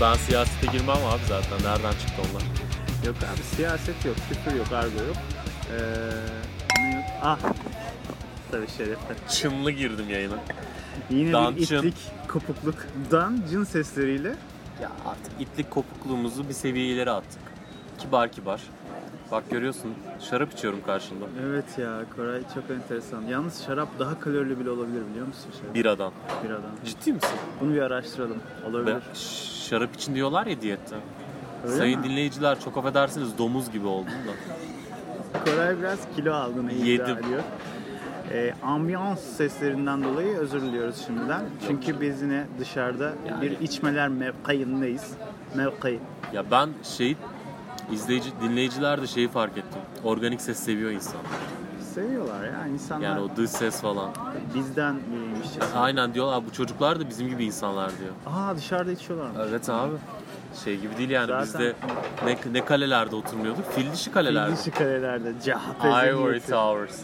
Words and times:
Ben 0.00 0.14
siyasete 0.14 0.72
girmem 0.72 0.96
abi 0.96 1.22
zaten. 1.28 1.58
Nereden 1.64 1.92
çıktı 1.92 2.22
onlar? 2.30 2.42
Yok 3.06 3.16
abi 3.16 3.42
siyaset 3.56 4.04
yok, 4.04 4.16
küfür 4.28 4.56
yok, 4.56 4.72
argo 4.72 5.04
yok. 5.08 5.16
Ee, 5.72 6.82
ne 6.82 6.94
yok? 6.96 7.04
Ah! 7.22 7.38
Tabii 8.50 8.68
şerefler. 8.68 9.16
Çınlı 9.28 9.70
girdim 9.70 10.10
yayına. 10.10 10.34
Yine 11.10 11.56
bir 11.56 11.62
itlik, 11.62 11.94
kopukluk. 12.28 12.86
Dan 13.10 13.42
cın 13.50 13.64
sesleriyle. 13.64 14.28
Ya 14.82 14.90
artık 15.06 15.32
itlik 15.40 15.70
kopukluğumuzu 15.70 16.48
bir 16.48 16.54
seviye 16.54 16.86
ileri 16.86 17.10
attık. 17.10 17.40
Kibar 17.98 18.32
kibar. 18.32 18.60
Bak 19.32 19.50
görüyorsun 19.50 19.94
şarap 20.30 20.52
içiyorum 20.52 20.80
karşında. 20.86 21.24
Evet 21.50 21.64
ya 21.78 22.00
Koray 22.16 22.40
çok 22.54 22.70
enteresan. 22.70 23.22
Yalnız 23.22 23.64
şarap 23.66 23.88
daha 23.98 24.20
kalorili 24.20 24.60
bile 24.60 24.70
olabilir 24.70 25.02
biliyor 25.10 25.26
musun 25.26 25.50
şarap? 25.62 25.74
Biradan. 25.74 26.12
Biradan. 26.44 26.70
Ciddi 26.84 27.12
misin? 27.12 27.30
Bunu 27.60 27.74
bir 27.74 27.82
araştıralım. 27.82 28.36
Olabilir. 28.70 28.94
Be- 28.96 29.00
şarap 29.68 29.94
için 29.94 30.14
diyorlar 30.14 30.46
ya 30.46 30.60
diyette. 30.60 30.96
Öyle 31.66 31.76
Sayın 31.76 32.00
mi? 32.00 32.08
dinleyiciler 32.08 32.60
çok 32.60 32.76
affedersiniz 32.76 33.38
domuz 33.38 33.70
gibi 33.72 33.86
oldum 33.86 34.12
da. 34.12 35.40
Koray 35.44 35.78
biraz 35.78 35.98
kilo 36.16 36.34
aldığını 36.34 36.72
iddia 36.72 36.86
Yedim. 36.86 37.18
ediyor. 37.18 37.42
Ee, 38.32 38.54
ambiyans 38.62 39.20
seslerinden 39.20 40.04
dolayı 40.04 40.36
özür 40.36 40.62
diliyoruz 40.62 41.04
şimdiden. 41.06 41.40
Çünkü 41.68 42.00
biz 42.00 42.22
yine 42.22 42.44
dışarıda 42.58 43.12
Yani- 43.28 43.42
bir 43.42 43.50
içmeler 43.60 44.08
mevkayındayız. 44.08 45.12
Mevkayı. 45.54 45.98
Ya 46.32 46.50
ben 46.50 46.68
şey 46.82 47.16
izleyici 47.92 48.30
dinleyiciler 48.42 49.02
de 49.02 49.06
şeyi 49.06 49.28
fark 49.28 49.52
ettim. 49.58 49.80
Organik 50.04 50.40
ses 50.40 50.58
seviyor 50.58 50.90
insan. 50.90 51.20
Seviyorlar 51.94 52.44
ya 52.44 52.66
insanlar 52.66 53.04
Yani 53.04 53.20
o 53.20 53.36
dış 53.36 53.50
ses 53.50 53.80
falan. 53.80 54.10
bizden 54.54 54.96
biriymiş. 55.12 55.48
Aynen 55.76 56.14
diyorlar 56.14 56.46
bu 56.46 56.52
çocuklar 56.52 57.00
da 57.00 57.08
bizim 57.08 57.28
gibi 57.28 57.44
insanlar 57.44 57.90
diyor. 57.98 58.10
Aa 58.36 58.56
dışarıda 58.56 58.92
içiyorlar. 58.92 59.48
Evet 59.48 59.68
abi. 59.70 59.92
Şey 60.64 60.76
gibi 60.80 60.96
değil 60.98 61.10
yani 61.10 61.26
Zaten- 61.26 61.42
bizde 61.44 61.74
ne, 62.24 62.38
ne 62.52 62.64
kalelerde 62.64 63.16
oturmuyorduk? 63.16 63.72
Fil 63.72 63.92
dişi 63.92 64.12
kalelerde. 64.12 64.56
Dişi 64.56 64.70
karelerde 64.70 65.32
CHP 65.44 65.84
Ivory. 66.08 66.40
Towers. 66.40 67.00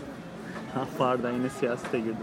Ha, 0.75 0.81
Pardon 0.99 1.31
yine 1.31 1.51
siyasete 1.51 1.99
girdim. 1.99 2.17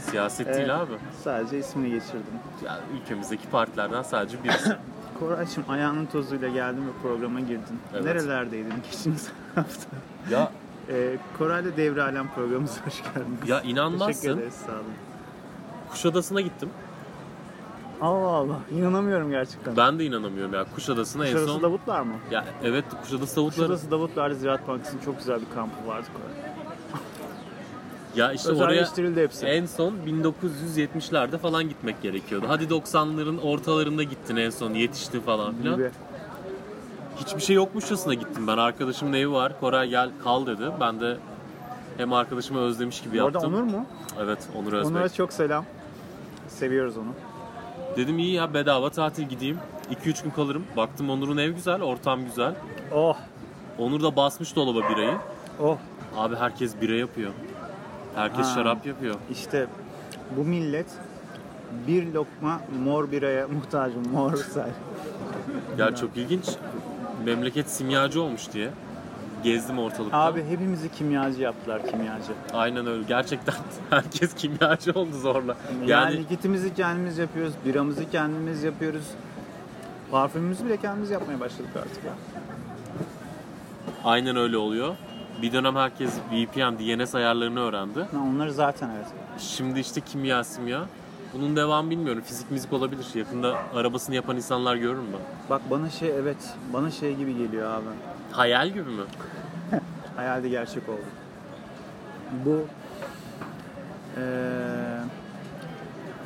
Siyaset 0.00 0.46
Evet, 0.46 0.56
değil 0.56 0.76
abi. 0.80 0.92
Sadece 1.24 1.58
ismini 1.58 1.90
geçirdim. 1.90 2.22
Yani 2.66 2.80
ülkemizdeki 3.02 3.48
partilerden 3.48 4.02
sadece 4.02 4.44
birisi. 4.44 4.76
Koraycığım 5.20 5.64
ayağının 5.68 6.06
tozuyla 6.06 6.48
geldin 6.48 6.82
ve 6.86 7.02
programa 7.02 7.40
girdin. 7.40 7.78
Evet. 7.94 8.04
Nerelerdeydin 8.04 8.72
geçtiğimiz 8.84 9.28
hafta? 9.54 9.96
ya 10.30 10.52
Ee, 10.90 11.16
Koray'la 11.38 11.76
Devre 11.76 12.02
Alem 12.02 12.28
programımıza 12.34 12.80
hoş 12.86 13.02
geldiniz. 13.02 13.48
Ya 13.48 13.56
Teşekkür 13.60 13.68
inanmazsın. 13.76 14.38
ederiz 14.38 14.54
sağ 14.54 14.72
olun. 14.72 14.84
Kuşadası'na 15.90 16.40
gittim. 16.40 16.68
Allah 18.00 18.28
Allah 18.28 18.58
inanamıyorum 18.78 19.30
gerçekten. 19.30 19.76
Ben 19.76 19.98
de 19.98 20.04
inanamıyorum 20.04 20.54
ya. 20.54 20.64
Kuşadası'na 20.74 21.26
en 21.26 21.32
Kuşadası 21.32 21.52
son... 21.52 21.62
Davutlar 21.62 22.00
mı? 22.02 22.12
Ya 22.30 22.44
evet 22.64 22.84
Kuşadası 23.02 23.34
tavukları. 23.34 23.66
Kuşadası 23.66 23.90
Davutlar 23.90 24.30
Ziraat 24.30 24.68
Bankası'nın 24.68 25.00
çok 25.02 25.18
güzel 25.18 25.40
bir 25.40 25.54
kampı 25.54 25.86
vardı 25.86 26.06
Koray. 26.12 26.52
Ya 28.18 28.32
işte 28.32 28.52
oraya 28.52 28.86
hepsi. 29.16 29.46
en 29.46 29.66
son 29.66 29.94
1970'lerde 30.06 31.38
falan 31.38 31.68
gitmek 31.68 32.02
gerekiyordu. 32.02 32.46
Hadi 32.48 32.64
90'ların 32.64 33.40
ortalarında 33.40 34.02
gittin 34.02 34.36
en 34.36 34.50
son 34.50 34.74
yetişti 34.74 35.20
falan 35.20 35.54
filan. 35.54 35.76
gibi. 35.76 35.90
Hiçbir 37.16 37.40
şey 37.40 37.56
yokmuşçasına 37.56 38.14
gittim 38.14 38.46
ben. 38.46 38.58
Arkadaşımın 38.58 39.12
evi 39.12 39.32
var. 39.32 39.60
Koray 39.60 39.88
gel 39.88 40.10
kal 40.24 40.46
dedi. 40.46 40.62
Ben 40.80 41.00
de 41.00 41.16
hem 41.96 42.12
arkadaşımı 42.12 42.60
özlemiş 42.60 43.00
gibi 43.00 43.12
Bu 43.12 43.16
yaptım. 43.16 43.54
Onur 43.54 43.62
mu? 43.62 43.86
Evet 44.20 44.38
Onur 44.58 44.72
Özbek. 44.72 44.90
Onur'a 44.90 45.08
çok 45.08 45.32
selam. 45.32 45.64
Seviyoruz 46.48 46.96
onu. 46.96 47.14
Dedim 47.96 48.18
iyi 48.18 48.32
ya 48.32 48.54
bedava 48.54 48.90
tatil 48.90 49.22
gideyim. 49.28 49.58
2-3 50.04 50.24
gün 50.24 50.30
kalırım. 50.30 50.64
Baktım 50.76 51.10
Onur'un 51.10 51.36
ev 51.36 51.50
güzel, 51.50 51.82
ortam 51.82 52.24
güzel. 52.24 52.54
Oh, 52.94 53.16
Onur 53.78 54.02
da 54.02 54.16
basmış 54.16 54.56
dolaba 54.56 54.88
birayı. 54.88 55.14
oh. 55.62 55.76
Abi 56.16 56.36
herkes 56.36 56.80
bira 56.80 56.94
yapıyor. 56.94 57.30
Herkes 58.18 58.46
Ha. 58.46 58.54
şarap 58.54 58.86
yapıyor. 58.86 59.14
İşte 59.30 59.66
bu 60.36 60.44
millet 60.44 60.86
bir 61.86 62.12
lokma 62.14 62.60
mor 62.84 63.10
biraya 63.12 63.48
muhtacım. 63.54 64.08
Mor 64.12 64.36
say. 64.36 64.70
Ya 65.78 65.94
çok 65.96 66.16
ilginç. 66.16 66.44
Memleket 67.24 67.70
simyacı 67.70 68.22
olmuş 68.22 68.52
diye. 68.52 68.70
Gezdim 69.44 69.78
ortalıkta. 69.78 70.18
Abi 70.18 70.44
hepimizi 70.44 70.92
kimyacı 70.92 71.42
yaptılar 71.42 71.86
kimyacı. 71.90 72.32
Aynen 72.54 72.86
öyle. 72.86 73.02
Gerçekten 73.08 73.54
herkes 73.90 74.34
kimyacı 74.34 74.92
oldu 74.92 75.12
zorla. 75.22 75.56
Yani, 75.80 75.90
Yani, 75.90 76.16
likitimizi 76.18 76.74
kendimiz 76.74 77.18
yapıyoruz, 77.18 77.52
biramızı 77.66 78.10
kendimiz 78.10 78.62
yapıyoruz. 78.62 79.04
Parfümümüzü 80.10 80.64
bile 80.64 80.76
kendimiz 80.76 81.10
yapmaya 81.10 81.40
başladık 81.40 81.70
artık 81.76 82.04
ya. 82.04 82.12
aynen 84.04 84.36
öyle 84.36 84.56
oluyor. 84.56 84.94
Bir 85.42 85.52
dönem 85.52 85.76
herkes 85.76 86.10
VPN, 86.32 86.78
DNS 86.78 87.14
ayarlarını 87.14 87.60
öğrendi. 87.60 88.00
Ha, 88.00 88.18
onları 88.28 88.52
zaten 88.52 88.90
evet. 88.96 89.06
Şimdi 89.38 89.80
işte 89.80 90.00
kimya, 90.00 90.44
simya. 90.44 90.84
Bunun 91.34 91.56
devamı 91.56 91.90
bilmiyorum. 91.90 92.22
Fizik 92.26 92.50
müzik 92.50 92.72
olabilir. 92.72 93.06
Yakında 93.14 93.58
arabasını 93.74 94.14
yapan 94.14 94.36
insanlar 94.36 94.76
görür 94.76 94.98
mü? 94.98 95.16
Bak 95.50 95.62
bana 95.70 95.90
şey 95.90 96.08
evet, 96.08 96.54
bana 96.72 96.90
şey 96.90 97.16
gibi 97.16 97.36
geliyor 97.36 97.70
abi. 97.70 97.84
Hayal 98.32 98.68
gibi 98.68 98.90
mi? 98.90 99.02
Hayalde 100.16 100.48
gerçek 100.48 100.88
oldu. 100.88 101.00
Bu 102.44 102.66
eee, 104.16 104.22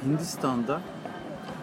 Hindistan'da 0.04 0.80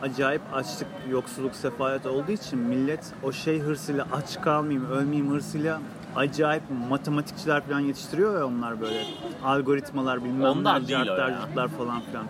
acayip 0.02 0.42
açlık, 0.54 0.88
yoksulluk, 1.12 1.56
sefalet 1.56 2.06
olduğu 2.06 2.32
için 2.32 2.60
millet 2.60 3.14
o 3.24 3.32
şey 3.32 3.60
hırsıyla 3.60 4.08
aç 4.14 4.42
kalmayayım, 4.42 4.92
ölmeyeyim 4.92 5.32
hırsıyla 5.32 5.80
acayip 6.16 6.64
matematikçiler 6.90 7.62
falan 7.62 7.80
yetiştiriyor 7.80 8.40
ya 8.40 8.48
onlar 8.48 8.82
böyle. 8.82 9.04
Algoritmalar 9.46 10.24
bilmem 10.24 10.42
Ondan 10.50 10.76
neler, 10.76 10.88
değil 10.88 11.12
o 11.12 11.16
ya. 11.60 11.68
falan 11.68 12.02
filan. 12.02 12.26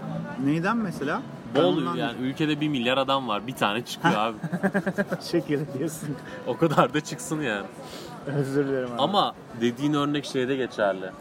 Neyden 0.46 0.78
mesela? 0.78 1.22
Ben 1.56 1.64
Bol 1.64 1.78
ondan 1.78 1.96
yani 1.96 2.22
ülkede 2.22 2.62
bir 2.62 2.68
milyar 2.68 2.98
adam 2.98 3.28
var. 3.28 3.48
Bir 3.48 3.56
tane 3.56 3.86
çıkıyor 3.86 4.16
abi. 4.18 4.38
şekil 5.32 5.60
diyorsun. 5.78 6.10
O 6.48 6.58
kadar 6.58 6.94
da 6.94 7.02
çıksın 7.02 7.42
yani. 7.42 7.66
Özür 8.28 8.68
dilerim 8.68 8.90
abi. 8.94 9.02
Ama 9.02 9.34
dediğin 9.62 9.94
örnek 9.94 10.26
şeyde 10.26 10.56
geçerli. 10.56 11.12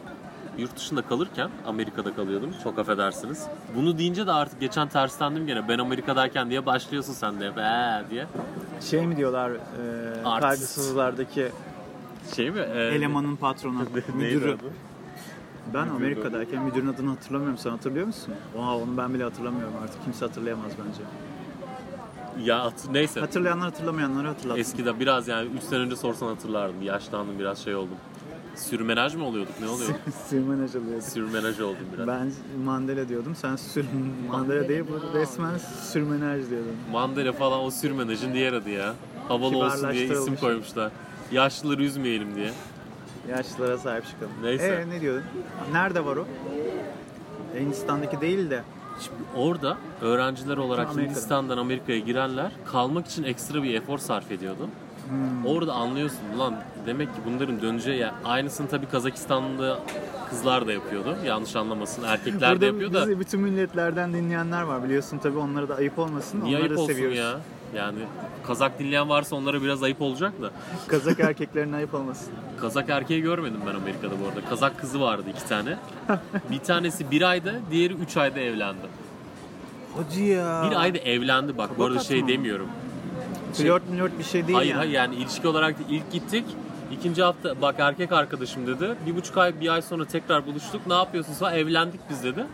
Yurt 0.58 0.76
dışında 0.76 1.02
kalırken 1.02 1.50
Amerika'da 1.66 2.14
kalıyordum. 2.14 2.54
Çok 2.64 2.78
affedersiniz. 2.78 3.46
Bunu 3.76 3.98
deyince 3.98 4.26
de 4.26 4.32
artık 4.32 4.60
geçen 4.60 4.88
terslendim 4.88 5.46
gene. 5.46 5.68
Ben 5.68 5.78
Amerika'dayken 5.78 6.50
diye 6.50 6.66
başlıyorsun 6.66 7.12
sen 7.12 7.40
de. 7.40 7.56
Be 7.56 8.04
diye. 8.10 8.26
şey 8.80 9.06
mi 9.06 9.16
diyorlar 9.16 9.50
Artist. 10.24 10.40
kaygısızlardaki 10.40 11.48
Şey 12.36 12.50
mi? 12.50 12.60
Ee, 12.74 12.78
elemanın 12.80 13.36
patronu, 13.36 13.82
müdürü. 14.14 14.50
adı? 14.52 14.62
Ben. 15.74 15.88
Amerika'dayken 15.88 16.64
müdürün 16.64 16.86
adını 16.86 17.10
hatırlamıyorum. 17.10 17.58
Sen 17.58 17.70
hatırlıyor 17.70 18.06
musun? 18.06 18.34
Oha 18.58 18.76
onu 18.76 18.96
ben 18.96 19.14
bile 19.14 19.22
hatırlamıyorum 19.24 19.74
artık. 19.82 20.04
Kimse 20.04 20.24
hatırlayamaz 20.26 20.72
bence. 20.88 21.02
Ya 22.50 22.64
hat- 22.64 22.88
neyse. 22.92 23.20
Hatırlayanlar 23.20 23.70
hatırlamayanları 23.70 24.26
hatırlatsın. 24.28 24.60
Eskiden 24.60 25.00
biraz 25.00 25.28
yani 25.28 25.48
3 25.56 25.62
sene 25.62 25.78
önce 25.80 25.96
sorsan 25.96 26.26
hatırlardım. 26.26 26.82
Yaşlandım 26.82 27.38
biraz 27.38 27.58
şey 27.58 27.74
oldum. 27.74 27.96
Sürmenaj 28.56 29.14
mı 29.14 29.24
oluyorduk? 29.24 29.54
Ne 29.60 29.68
oluyor? 29.68 29.90
Sürmenaj 30.28 30.76
alıyordu. 30.76 31.02
Sürmenaj 31.04 31.60
oldum 31.60 31.86
biraz. 31.96 32.06
Ben 32.08 32.32
Mandela 32.64 33.08
diyordum. 33.08 33.34
Sen 33.34 33.56
sür 33.56 33.86
Mandela 34.30 34.68
değil 34.68 34.84
bu 34.88 35.18
resmen 35.18 35.58
sürmenaj 35.92 36.50
diyordun. 36.50 36.72
Mandela 36.92 37.32
falan 37.32 37.60
o 37.60 37.70
sürmenajın 37.70 38.34
diğer 38.34 38.52
adı 38.52 38.70
ya. 38.70 38.94
Havalı 39.28 39.56
olsun 39.56 39.92
diye 39.92 40.06
isim 40.06 40.36
koymuşlar. 40.36 40.92
Yaşlıları 41.32 41.82
üzmeyelim 41.82 42.34
diye. 42.36 42.50
Yaşlılara 43.28 43.78
sahip 43.78 44.06
çıkalım. 44.06 44.32
Neyse. 44.42 44.84
Ee, 44.86 44.90
ne 44.90 45.00
diyordun? 45.00 45.22
Nerede 45.72 46.04
var 46.04 46.16
o? 46.16 46.26
Hindistan'daki 47.58 48.20
değil 48.20 48.50
de. 48.50 48.62
Şimdi 49.00 49.18
orada 49.36 49.76
öğrenciler 50.00 50.56
olarak 50.56 50.86
Amerika'da. 50.86 51.10
Hindistan'dan 51.10 51.58
Amerika'ya 51.58 51.98
girenler 51.98 52.52
kalmak 52.66 53.06
için 53.06 53.24
ekstra 53.24 53.62
bir 53.62 53.74
efor 53.74 53.98
sarf 53.98 54.32
ediyordu. 54.32 54.68
Hmm. 55.08 55.46
Orada 55.46 55.72
anlıyorsun 55.72 56.18
lan 56.38 56.54
demek 56.86 57.14
ki 57.14 57.20
bunların 57.26 57.62
döneceği 57.62 57.98
yer. 57.98 58.12
Aynısını 58.24 58.68
tabii 58.68 58.86
Kazakistan'da 58.86 59.78
kızlar 60.30 60.66
da 60.66 60.72
yapıyordu. 60.72 61.16
Yanlış 61.26 61.56
anlamasın. 61.56 62.02
Erkekler 62.02 62.60
de 62.60 62.66
yapıyor 62.66 62.92
da 62.92 63.02
bizi 63.02 63.20
bütün 63.20 63.40
milletlerden 63.40 64.12
dinleyenler 64.12 64.62
var 64.62 64.84
biliyorsun 64.84 65.18
tabii 65.18 65.38
onlara 65.38 65.68
da 65.68 65.74
ayıp 65.74 65.98
olmasın. 65.98 66.40
niye 66.44 66.56
Onları 66.56 66.62
ayıp 66.68 66.76
da 66.76 66.80
olsun 66.80 66.92
seviyoruz. 66.92 67.18
ya? 67.18 67.40
Yani 67.76 67.98
Kazak 68.46 68.78
dinleyen 68.78 69.08
varsa 69.08 69.36
onlara 69.36 69.62
biraz 69.62 69.82
ayıp 69.82 70.02
olacak 70.02 70.32
da. 70.42 70.50
Kazak 70.86 71.20
erkeklerine 71.20 71.76
ayıp 71.76 71.94
olmasın. 71.94 72.32
Kazak 72.60 72.88
erkeği 72.90 73.22
görmedim 73.22 73.60
ben 73.66 73.74
Amerika'da 73.74 74.20
bu 74.24 74.28
arada. 74.28 74.48
Kazak 74.48 74.80
kızı 74.80 75.00
vardı 75.00 75.24
iki 75.30 75.48
tane. 75.48 75.76
bir 76.50 76.58
tanesi 76.58 77.10
bir 77.10 77.22
ayda, 77.22 77.52
diğeri 77.70 77.92
üç 77.92 78.16
ayda 78.16 78.40
evlendi. 78.40 78.86
Hacı 79.96 80.22
ya. 80.22 80.68
Bir 80.70 80.80
ayda 80.80 80.98
evlendi 80.98 81.58
bak. 81.58 81.78
Bu 81.78 81.84
arada 81.84 81.98
şey 81.98 82.22
mı? 82.22 82.28
demiyorum. 82.28 82.68
Şey- 83.56 83.66
Flört 83.66 83.90
milört 83.90 84.18
bir 84.18 84.24
şey 84.24 84.46
değil 84.46 84.56
hayır 84.58 84.70
yani. 84.70 84.78
hayır 84.78 84.92
yani 84.92 85.14
ilişki 85.14 85.48
olarak 85.48 85.78
da 85.78 85.82
ilk 85.88 86.12
gittik. 86.12 86.44
İkinci 86.92 87.22
hafta 87.22 87.62
bak 87.62 87.74
erkek 87.78 88.12
arkadaşım 88.12 88.66
dedi. 88.66 88.94
Bir 89.06 89.16
buçuk 89.16 89.38
ay 89.38 89.60
bir 89.60 89.68
ay 89.68 89.82
sonra 89.82 90.04
tekrar 90.04 90.46
buluştuk. 90.46 90.86
Ne 90.86 90.94
yapıyorsun 90.94 91.32
sonra 91.32 91.52
evlendik 91.52 92.00
biz 92.10 92.24
dedi. 92.24 92.44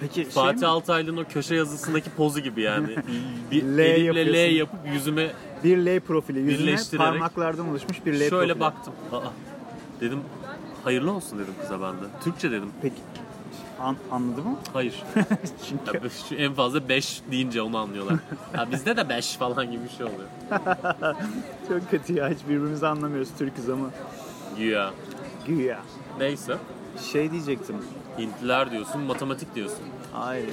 Peki 0.00 0.14
şey 0.14 0.24
Fatih 0.24 0.60
mi? 0.60 0.66
Altaylı'nın 0.66 1.16
o 1.16 1.24
köşe 1.24 1.54
yazısındaki 1.54 2.10
pozu 2.10 2.40
gibi 2.40 2.62
yani. 2.62 2.96
bir 3.50 3.62
L 3.62 3.78
elimle 3.78 4.32
L 4.32 4.54
yapıp 4.56 4.78
yüzüme 4.92 5.30
Bir 5.64 5.78
L 5.86 6.00
profili 6.00 6.38
yüzüne 6.40 6.98
parmaklardan 6.98 7.68
oluşmuş 7.68 8.06
bir 8.06 8.12
L 8.14 8.28
şöyle 8.30 8.30
profili. 8.52 8.60
baktım. 8.60 8.92
Aa, 9.12 9.20
dedim 10.00 10.20
hayırlı 10.84 11.12
olsun 11.12 11.38
dedim 11.38 11.54
kıza 11.60 11.80
ben 11.80 11.92
de. 11.92 12.04
Türkçe 12.24 12.50
dedim. 12.50 12.68
Peki 12.82 12.94
an, 13.80 13.96
anladı 14.10 14.42
mı? 14.42 14.56
Hayır. 14.72 15.02
Çünkü 15.68 16.04
Ya, 16.04 16.10
şu 16.28 16.34
en 16.34 16.54
fazla 16.54 16.88
5 16.88 17.22
deyince 17.30 17.62
onu 17.62 17.78
anlıyorlar. 17.78 18.16
Ya 18.56 18.70
bizde 18.70 18.96
de 18.96 19.08
5 19.08 19.36
falan 19.36 19.70
gibi 19.70 19.84
bir 19.84 19.88
şey 19.88 20.06
oluyor. 20.06 20.28
çok 21.68 21.90
kötü 21.90 22.12
ya 22.12 22.28
hiç 22.28 22.38
birbirimizi 22.48 22.86
anlamıyoruz 22.86 23.28
Türk'üz 23.38 23.68
ama 23.70 23.90
Güya. 24.58 24.90
güya. 25.46 25.78
Neyse. 26.20 26.56
Şey 27.12 27.30
diyecektim. 27.30 27.76
Hintliler 28.18 28.70
diyorsun, 28.70 29.00
matematik 29.00 29.54
diyorsun. 29.54 29.84
Ay 30.14 30.40
eee, 30.40 30.46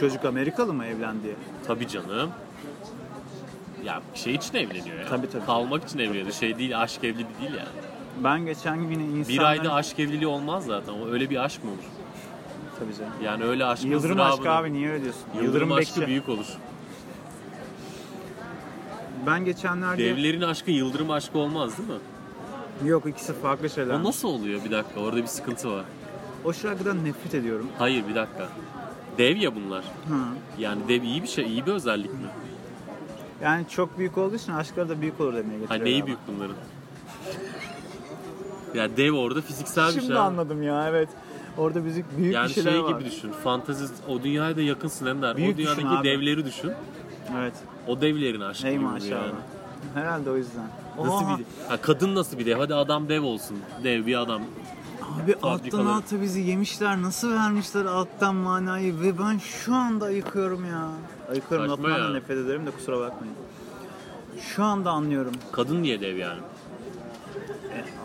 çocuk 0.00 0.24
Amerikalı 0.24 0.72
mı 0.72 0.84
evlendi? 0.86 1.36
Tabii 1.66 1.88
canım. 1.88 2.30
Ya 3.84 4.02
şey 4.14 4.34
için 4.34 4.54
evleniyor 4.54 4.98
ya. 4.98 5.06
Tabii, 5.08 5.30
tabii. 5.30 5.46
Kalmak 5.46 5.84
için 5.84 5.98
evleniyor. 5.98 6.32
Şey 6.32 6.58
değil, 6.58 6.80
aşk 6.82 7.04
evliliği 7.04 7.26
değil 7.40 7.50
yani. 7.54 7.68
Ben 8.24 8.46
geçen 8.46 8.78
gün 8.78 8.90
yine 8.90 9.02
insanlar... 9.04 9.28
Bir 9.28 9.42
ayda 9.42 9.72
aşk 9.74 9.98
evliliği 9.98 10.26
olmaz 10.26 10.64
zaten. 10.64 10.92
O 10.92 11.06
öyle 11.08 11.30
bir 11.30 11.44
aşk 11.44 11.64
mı 11.64 11.70
olur? 11.70 11.78
Tabii 12.78 12.94
canım. 12.98 13.12
Yani 13.24 13.44
öyle 13.44 13.64
aşk 13.64 13.84
Yıldırım 13.84 14.20
aşkı 14.20 14.50
abi 14.50 14.72
niye 14.72 14.90
öyle 14.90 15.02
diyorsun? 15.02 15.22
Yıldırım, 15.42 15.72
aşkı 15.72 16.00
Bekçi. 16.00 16.06
büyük 16.06 16.28
olur. 16.28 16.46
Ben 19.26 19.44
geçenlerde... 19.44 20.04
Devlerin 20.04 20.40
aşkı 20.42 20.70
yıldırım 20.70 21.10
aşkı 21.10 21.38
olmaz 21.38 21.78
değil 21.78 21.88
mi? 21.88 21.94
Yok 22.84 23.06
ikisi 23.06 23.32
farklı 23.32 23.70
şeyler. 23.70 23.94
O 23.94 24.04
nasıl 24.04 24.28
oluyor? 24.28 24.64
Bir 24.64 24.70
dakika 24.70 25.00
orada 25.00 25.16
bir 25.16 25.26
sıkıntı 25.26 25.70
var. 25.72 25.84
O 26.44 26.52
şarkıdan 26.52 27.04
nefret 27.04 27.34
ediyorum. 27.34 27.68
Hayır 27.78 28.08
bir 28.08 28.14
dakika. 28.14 28.48
Dev 29.18 29.36
ya 29.36 29.54
bunlar. 29.54 29.84
Ha. 29.84 30.16
Yani 30.58 30.88
dev 30.88 31.02
iyi 31.02 31.22
bir 31.22 31.28
şey, 31.28 31.44
iyi 31.46 31.66
bir 31.66 31.72
özellik 31.72 32.12
mi? 32.12 32.18
Yani 33.42 33.64
çok 33.68 33.98
büyük 33.98 34.18
olduğu 34.18 34.34
için 34.36 34.52
aşkları 34.52 34.88
da 34.88 35.00
büyük 35.00 35.20
olur 35.20 35.34
demeye 35.34 35.58
getiriyor. 35.58 35.84
neyi 35.84 35.96
ama. 35.96 36.06
büyük 36.06 36.18
bunların? 36.28 36.56
Ya 38.74 38.96
dev 38.96 39.12
orada 39.12 39.40
fiziksel 39.40 39.88
bir 39.88 39.92
Şimdi 39.92 40.06
şey. 40.06 40.16
anladım 40.16 40.62
ya 40.62 40.88
evet. 40.88 41.08
Orada 41.58 41.84
büyük, 41.84 42.16
büyük 42.18 42.34
Yani 42.34 42.48
bir 42.48 42.54
şeyler 42.54 42.70
şey 42.70 42.82
var. 42.82 42.90
gibi 43.00 43.10
düşün. 43.10 43.32
Fantezi 43.44 43.84
o 44.08 44.22
dünyaya 44.22 44.56
da 44.56 44.60
yakınsın 44.62 45.06
Ender. 45.06 45.36
Büyük 45.36 45.54
o 45.54 45.58
düşün 45.58 45.76
dünyadaki 45.76 45.98
abi. 46.00 46.08
devleri 46.08 46.44
düşün. 46.46 46.72
Evet. 47.38 47.54
O 47.86 48.00
devlerin 48.00 48.40
aşkı 48.40 48.66
Ey 48.66 48.72
gibi 48.74 48.84
maşallah. 48.84 49.10
yani. 49.10 49.32
Herhalde 49.94 50.30
o 50.30 50.36
yüzden. 50.36 50.68
Nasıl 50.98 51.10
Oha. 51.10 51.38
bir 51.38 51.44
ha, 51.68 51.76
kadın 51.82 52.14
nasıl 52.14 52.38
bir 52.38 52.46
dev? 52.46 52.58
Hadi 52.58 52.74
adam 52.74 53.08
dev 53.08 53.22
olsun. 53.22 53.58
Dev 53.84 54.06
bir 54.06 54.20
adam. 54.20 54.42
Abi 55.24 55.34
alttan 55.34 55.58
Fabrikaları. 55.58 55.88
alta 55.92 56.20
bizi 56.22 56.40
yemişler. 56.40 57.02
Nasıl 57.02 57.32
vermişler 57.34 57.84
alttan 57.84 58.34
manayı 58.34 59.00
ve 59.00 59.18
ben 59.18 59.38
şu 59.38 59.74
anda 59.74 60.04
ayıkıyorum 60.04 60.64
ya. 60.66 60.88
Ayıkıyorum 61.30 61.68
Saçma 61.68 61.82
lafından 61.88 62.00
da 62.02 62.14
ya. 62.14 62.20
nefret 62.20 62.38
ederim 62.38 62.66
de 62.66 62.70
kusura 62.70 63.00
bakmayın. 63.00 63.34
Şu 64.54 64.64
anda 64.64 64.90
anlıyorum. 64.90 65.32
Kadın 65.52 65.82
niye 65.82 66.00
dev 66.00 66.16
yani? 66.16 66.40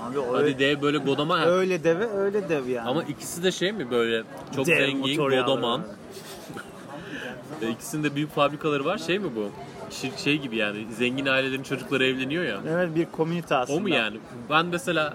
Abi 0.04 0.20
o 0.20 0.34
Hadi 0.34 0.44
öyle, 0.44 0.60
dev 0.60 0.82
böyle 0.82 0.98
godama. 0.98 1.46
öyle 1.46 1.84
deve 1.84 2.06
öyle 2.10 2.50
dev 2.50 2.68
yani. 2.68 2.90
Ama 2.90 3.04
ikisi 3.04 3.44
de 3.44 3.52
şey 3.52 3.72
mi 3.72 3.92
böyle 3.92 4.24
çok 4.56 4.68
Dev 4.68 4.78
zengin, 4.78 4.98
motor 5.00 5.32
yağları 5.32 5.42
godoman. 5.56 5.80
var. 5.80 5.88
Ve 7.62 7.70
ikisinde 7.70 8.16
büyük 8.16 8.32
fabrikaları 8.36 8.86
var. 8.86 8.98
Şey 8.98 9.20
mi 9.20 9.28
bu? 9.36 9.50
Şir- 9.92 10.18
Şey 10.24 10.38
gibi 10.38 10.56
yani 10.56 10.86
zengin 10.98 11.26
ailelerin 11.26 11.64
çocukları 11.64 12.06
evleniyor 12.06 12.44
ya. 12.44 12.58
Evet 12.70 12.96
bir 12.96 13.06
komünite 13.06 13.56
aslında. 13.56 13.80
O 13.80 13.82
mu 13.82 13.90
yani? 13.90 14.18
Ben 14.50 14.66
mesela 14.66 15.14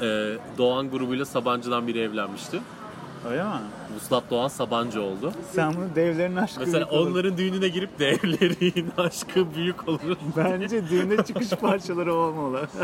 e, 0.00 0.32
Doğan 0.58 0.90
grubuyla 0.90 1.24
Sabancı'dan 1.24 1.86
biri 1.86 2.00
evlenmişti. 2.00 2.60
Öyle 3.30 3.42
mi? 3.44 3.50
Vuslat 3.96 4.24
Doğan 4.30 4.48
Sabancı 4.48 5.02
oldu. 5.02 5.32
Sen 5.52 5.74
bunu 5.76 5.94
devlerin 5.94 6.36
aşkı 6.36 6.60
Mesela 6.60 6.78
büyük 6.90 6.92
olur. 6.92 7.10
onların 7.10 7.38
düğününe 7.38 7.68
girip 7.68 7.98
de 7.98 8.08
evlerin 8.24 8.92
aşkı 8.98 9.54
büyük 9.54 9.88
olur. 9.88 10.16
Bence 10.36 10.88
düğünde 10.88 11.24
çıkış 11.24 11.50
parçaları 11.50 12.14
olmalı. 12.14 12.66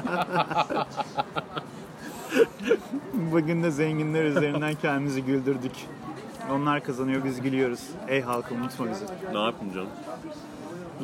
Bugün 3.15 3.63
de 3.63 3.71
zenginler 3.71 4.25
üzerinden 4.25 4.75
kendimizi 4.75 5.23
güldürdük. 5.23 5.73
Onlar 6.53 6.85
kazanıyor, 6.85 7.25
biz 7.25 7.41
gülüyoruz. 7.41 7.81
Ey 8.09 8.23
halkım 8.23 8.63
unutma 8.63 8.87
bizi. 8.91 9.05
ne 9.33 9.39
yapayım 9.45 9.75
canım? 9.75 9.89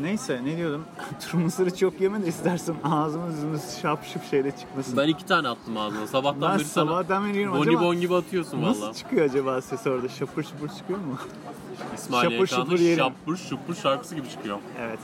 Neyse 0.01 0.41
ne 0.45 0.57
diyordum? 0.57 0.85
Turmuzları 1.31 1.77
çok 1.77 2.01
yeme 2.01 2.23
de 2.23 2.27
istersen 2.27 2.75
ağzımız 2.85 3.35
yüzümüz 3.35 3.63
şap 3.83 4.05
şıp 4.05 4.25
şeyle 4.25 4.51
çıkmasın. 4.57 4.97
Ben 4.97 5.09
iki 5.09 5.27
tane 5.27 5.49
attım 5.49 5.77
ağzına. 5.77 6.07
Sabahtan 6.07 6.51
Ben 6.51 6.59
beri 6.59 6.65
sabahtan 6.65 7.25
beri 7.29 7.37
yiyorum. 7.37 7.59
boni 7.59 7.69
Acaba 7.71 7.83
bon 7.85 8.01
gibi 8.01 8.15
atıyorsun 8.15 8.63
nasıl 8.63 8.83
valla. 8.83 8.93
çıkıyor 8.95 9.25
acaba 9.25 9.61
ses 9.61 9.87
orada? 9.87 10.09
Şapır 10.09 10.43
şıpır 10.43 10.69
çıkıyor 10.69 10.99
mu? 10.99 11.17
İsmail 11.95 12.31
Şapur 12.31 12.47
Şapur 12.47 12.63
şupur 12.65 12.79
yerim. 12.79 12.99
Şapur 13.05 13.37
şupur 13.37 13.75
şarkısı 13.75 14.15
gibi 14.15 14.29
çıkıyor. 14.31 14.59
Evet. 14.81 14.99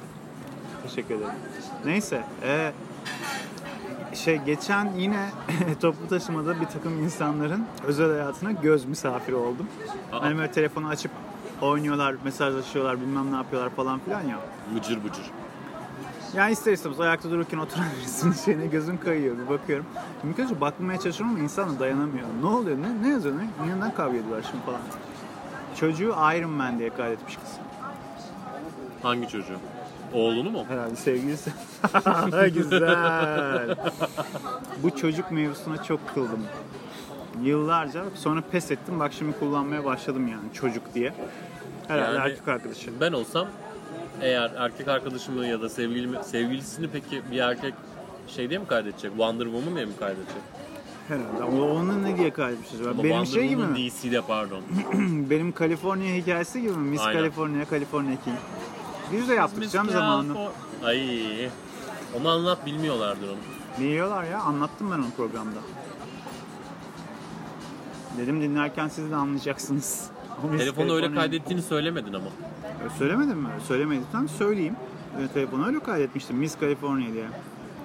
Teşekkür 0.83 1.15
ederim. 1.15 1.31
Neyse. 1.85 2.23
e, 2.43 2.73
şey 4.19 4.37
geçen 4.37 4.93
yine 4.97 5.31
toplu 5.81 6.09
taşımada 6.09 6.61
bir 6.61 6.67
takım 6.67 7.05
insanların 7.05 7.65
özel 7.87 8.11
hayatına 8.11 8.53
göz 8.53 8.85
misafiri 8.85 9.37
oldum. 9.37 9.67
Aa. 10.13 10.23
Hani 10.23 10.39
böyle 10.39 10.51
telefonu 10.51 10.89
açıp 10.89 11.11
oynuyorlar, 11.63 12.15
mesajlaşıyorlar, 12.25 13.01
bilmem 13.01 13.33
ne 13.33 13.37
yapıyorlar 13.37 13.71
falan 13.71 13.99
filan 13.99 14.23
ya. 14.23 14.39
Mıcır 14.75 15.05
bıcır. 15.05 15.25
Yani 16.37 16.53
ister 16.53 16.73
istemez 16.73 17.01
ayakta 17.01 17.31
dururken 17.31 17.59
oturan 17.59 17.87
birisinin 17.99 18.33
şeyine 18.33 18.67
gözüm 18.67 19.01
kayıyor. 19.01 19.37
Bir 19.39 19.49
bakıyorum. 19.49 19.87
Mümkün 20.23 20.45
önce 20.45 20.61
bakmamaya 20.61 21.01
çalışıyorum 21.01 21.35
ama 21.35 21.45
insan 21.45 21.77
da 21.77 21.81
dayanamıyor. 21.81 22.27
Ne 22.43 22.47
oluyor? 22.47 22.79
Ne, 22.79 23.03
ne 23.03 23.09
yazıyor? 23.09 23.35
Ne? 23.39 23.77
Neden 23.77 23.95
kavga 23.95 24.17
ediyorlar 24.17 24.47
şimdi 24.51 24.65
falan. 24.65 24.81
Çocuğu 25.81 26.15
Iron 26.37 26.51
Man 26.51 26.79
diye 26.79 26.91
kaydetmiş 26.91 27.37
kız. 27.37 27.51
Hangi 29.03 29.29
çocuğu? 29.29 29.59
Oğlunu 30.13 30.51
mu? 30.51 30.65
Herhalde 30.69 30.97
sevgilisi. 30.97 31.51
Güzel. 32.55 33.77
Bu 34.83 34.97
çocuk 34.97 35.31
mevzusuna 35.31 35.83
çok 35.83 36.15
kıldım. 36.15 36.41
Yıllarca 37.43 38.05
sonra 38.15 38.41
pes 38.53 38.71
ettim. 38.71 39.01
Bak 39.01 39.13
şimdi 39.13 39.39
kullanmaya 39.39 39.85
başladım 39.85 40.29
yani 40.29 40.53
çocuk 40.55 40.95
diye. 40.95 41.15
Herhalde 41.89 42.17
Yani- 42.19 42.31
erkek 42.31 42.49
arkadaşı. 42.49 43.01
Ben 43.01 43.13
olsam 43.13 43.47
eğer 44.23 44.51
erkek 44.59 44.89
arkadaşımı 44.89 45.47
ya 45.47 45.61
da 45.61 45.69
sevgilimi, 45.69 46.25
sevgilisini 46.25 46.89
peki 46.93 47.23
bir 47.31 47.39
erkek 47.39 47.75
şey 48.29 48.51
diye 48.51 48.59
mi 48.59 48.67
kaydedecek? 48.67 49.11
Wonder 49.11 49.45
Woman 49.45 49.75
diye 49.77 49.85
mi 49.85 49.93
kaydedecek? 49.99 50.43
Herhalde. 51.09 51.43
Ama 51.43 51.65
onu 51.73 52.03
ne 52.03 52.17
diye 52.19 52.31
kaydetmişiz? 52.31 52.81
Ama 52.87 53.05
Benim 53.05 53.25
Wonder 53.25 53.41
şey 53.41 53.49
gibi 53.49 53.63
mi? 53.63 53.77
DC'de 53.91 54.21
pardon. 54.21 54.61
Benim 55.31 55.53
Kaliforniya 55.53 56.15
hikayesi 56.15 56.61
gibi 56.61 56.73
mi? 56.73 56.91
Miss 56.91 57.01
Aynen. 57.01 57.19
California, 57.21 57.65
California 57.71 58.17
King. 58.25 58.37
Biz 59.13 59.29
de 59.29 59.35
yaptık 59.35 59.71
canım 59.71 59.91
zamanında. 59.91 60.53
Ay. 60.85 61.51
Onu 62.21 62.29
anlat 62.29 62.67
bilmiyorlardır 62.67 63.29
onu. 63.29 63.39
Biliyorlar 63.81 64.25
ya 64.25 64.41
anlattım 64.41 64.91
ben 64.91 64.99
onu 64.99 65.11
programda. 65.17 65.59
Dedim 68.19 68.43
dinlerken 68.43 68.89
siz 68.89 69.11
de 69.11 69.17
anlayacaksınız. 69.17 70.11
Telefonu 70.59 70.95
öyle 70.95 71.15
kaydettiğini 71.15 71.63
söylemedin 71.63 72.13
ama. 72.13 72.27
Söylemedim 72.99 73.39
mi? 73.39 73.49
Söylemediysem 73.69 74.29
söyleyeyim. 74.29 74.77
E, 75.25 75.29
telefonu 75.29 75.67
öyle 75.67 75.81
kaydetmiştim. 75.81 76.37
Miss 76.37 76.61
California 76.61 77.13
diye. 77.13 77.27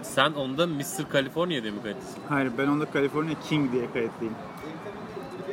Sen 0.01 0.32
onda 0.34 0.68
Mr. 0.68 1.12
California 1.13 1.63
diye 1.63 1.72
mi 1.72 1.82
kaydettin? 1.84 2.22
Hayır 2.30 2.51
ben 2.58 2.68
onda 2.68 2.86
California 2.94 3.34
King 3.50 3.72
diye 3.72 3.92
kayıtlıyım. 3.94 4.36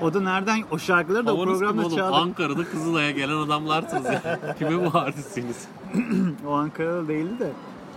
O 0.02 0.14
da 0.14 0.20
nereden? 0.20 0.62
O 0.70 0.78
şarkıları 0.78 1.26
da 1.26 1.34
o 1.34 1.36
Havanız 1.36 1.58
kim 1.60 1.68
programda 1.68 1.96
çaldım. 1.96 2.14
Ankara'da 2.14 2.64
Kızılay'a 2.64 3.10
gelen 3.10 3.36
adamlarsınız 3.36 4.04
ya. 4.04 4.54
Kime 4.58 4.92
bu 4.92 4.98
artistsiniz? 4.98 5.68
O 6.46 6.52
Ankara'da 6.52 7.08
değildi 7.08 7.38
de 7.38 7.50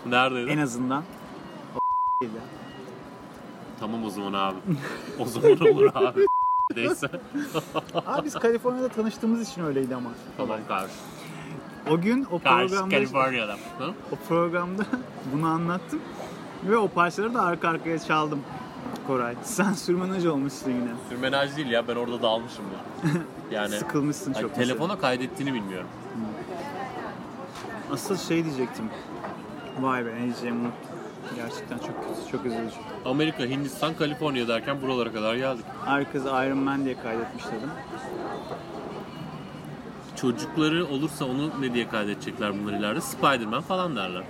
Neredeydi? 0.05 0.49
en 0.51 0.57
azından 0.57 1.03
o 1.75 1.79
değildi. 2.21 2.39
Tamam 3.79 4.03
o 4.03 4.09
zaman 4.09 4.33
abi. 4.33 4.57
O 5.19 5.25
zaman 5.25 5.51
olur 5.61 5.89
abi. 5.93 6.25
Neyse. 6.75 7.09
Abi 8.07 8.25
biz 8.25 8.33
Kaliforniya'da 8.39 8.89
tanıştığımız 8.89 9.49
için 9.49 9.63
öyleydi 9.65 9.95
ama. 9.95 10.09
tamam 10.37 10.59
karşı. 10.67 10.93
O 11.91 12.01
gün 12.01 12.27
o 12.31 12.39
Karşı 12.41 12.67
programda 12.75 12.95
California'da. 12.95 13.53
Hı? 13.53 13.91
o 14.11 14.15
programda 14.29 14.83
bunu 15.33 15.47
anlattım 15.47 15.99
ve 16.69 16.77
o 16.77 16.87
parçaları 16.87 17.33
da 17.33 17.41
arka 17.41 17.69
arkaya 17.69 17.99
çaldım. 17.99 18.39
Koray. 19.07 19.35
Sen 19.43 19.73
sürmenaj 19.73 20.25
olmuşsun 20.25 20.69
yine. 20.71 20.89
Sürmenaj 21.09 21.55
değil 21.57 21.67
ya 21.69 21.87
ben 21.87 21.95
orada 21.95 22.21
dalmışımdır. 22.21 22.77
Yani 23.51 23.75
Sıkılmışsın 23.77 24.33
Ay, 24.33 24.41
çok. 24.41 24.55
telefona 24.55 24.99
kaydettiğini 24.99 25.53
bilmiyorum. 25.53 25.87
Asıl 27.91 28.17
şey 28.17 28.45
diyecektim. 28.45 28.85
Vay 29.79 30.05
be 30.05 30.15
ne 30.15 30.23
diyeceğimi 30.23 30.59
unuttum. 30.59 30.73
Gerçekten 31.35 31.77
çok 31.77 31.87
kötü, 31.87 32.31
çok 32.31 32.45
üzücü. 32.45 32.75
Amerika, 33.05 33.43
Hindistan, 33.43 33.93
Kaliforniya 33.93 34.47
derken 34.47 34.81
buralara 34.81 35.11
kadar 35.13 35.35
geldik. 35.35 35.65
Herkes 35.85 36.25
Iron 36.25 36.57
Man 36.57 36.85
diye 36.85 36.95
kaydetmiş 37.01 37.45
dedim. 37.45 37.69
Çocukları 40.15 40.85
olursa 40.87 41.25
onu 41.25 41.61
ne 41.61 41.73
diye 41.73 41.89
kaydedecekler 41.89 42.53
bunlar 42.61 42.73
ileride? 42.79 43.01
Spider-Man 43.01 43.61
falan 43.61 43.95
derler. 43.95 44.23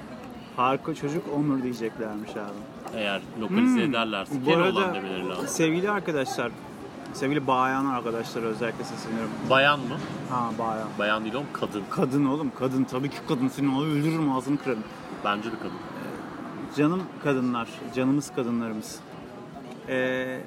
Harika 0.56 0.96
çocuk 0.96 1.24
Onur 1.38 1.64
diyeceklermiş 1.64 2.32
abi. 2.32 2.73
Eğer 2.96 3.22
lokalize 3.42 3.76
Hmm, 3.84 3.90
ederlerse. 3.90 4.34
Bu 4.46 4.54
arada 4.56 4.94
demeleri 4.94 5.30
lazım. 5.30 5.48
sevgili 5.48 5.92
arkadaşlar 5.92 6.52
Sevgili 7.14 7.48
bayan 7.48 7.86
arkadaşlara 7.86 8.46
özellikle 8.46 8.84
sesleniyorum. 8.84 9.32
Bayan 9.50 9.80
mı? 9.80 9.98
Ha 10.30 10.50
bayan. 10.60 10.88
Bayan 11.00 11.24
değil 11.24 11.34
oğlum 11.36 11.46
kadın. 11.54 11.84
Kadın 11.90 12.26
oğlum 12.26 12.52
kadın 12.60 12.84
tabii 12.84 13.10
ki 13.10 13.18
kadın 13.28 13.48
seni 13.48 13.76
alır 13.76 13.88
öldürürüm 13.88 14.32
ağzını 14.32 14.58
kırarım. 14.58 14.84
Bence 15.26 15.52
de 15.52 15.56
kadın. 15.58 15.78
Canım 16.78 17.04
kadınlar, 17.24 17.68
canımız 17.96 18.32
kadınlarımız. 18.36 19.00
Ee, 19.90 20.40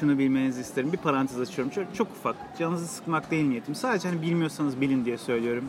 şunu 0.00 0.18
bilmenizi 0.18 0.60
isterim. 0.60 0.92
Bir 0.92 0.98
parantez 0.98 1.40
açıyorum. 1.40 1.74
Çok, 1.74 1.94
çok 1.94 2.06
ufak. 2.10 2.36
Canınızı 2.58 2.86
sıkmak 2.86 3.30
değil 3.30 3.44
niyetim. 3.48 3.74
Sadece 3.74 4.08
hani 4.08 4.22
bilmiyorsanız 4.22 4.80
bilin 4.80 5.04
diye 5.04 5.18
söylüyorum. 5.18 5.64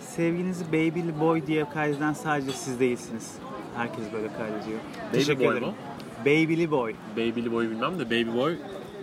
Sevginizi 0.00 0.66
baby 0.68 1.00
boy 1.20 1.46
diye 1.46 1.68
kaydeden 1.68 2.12
sadece 2.12 2.52
siz 2.52 2.80
değilsiniz. 2.80 3.32
Herkes 3.76 4.12
böyle 4.12 4.28
kaydediyor. 4.28 4.78
Baby 5.08 5.18
Teşekkür 5.18 5.44
boy 5.44 5.52
ederim. 5.52 5.68
mu? 5.68 5.74
Baby'li 6.20 6.70
boy. 6.70 6.94
Baby'li 7.16 7.52
Boy 7.52 7.70
bilmem 7.70 7.98
de 7.98 8.06
Baby 8.06 8.38
Boy 8.38 8.56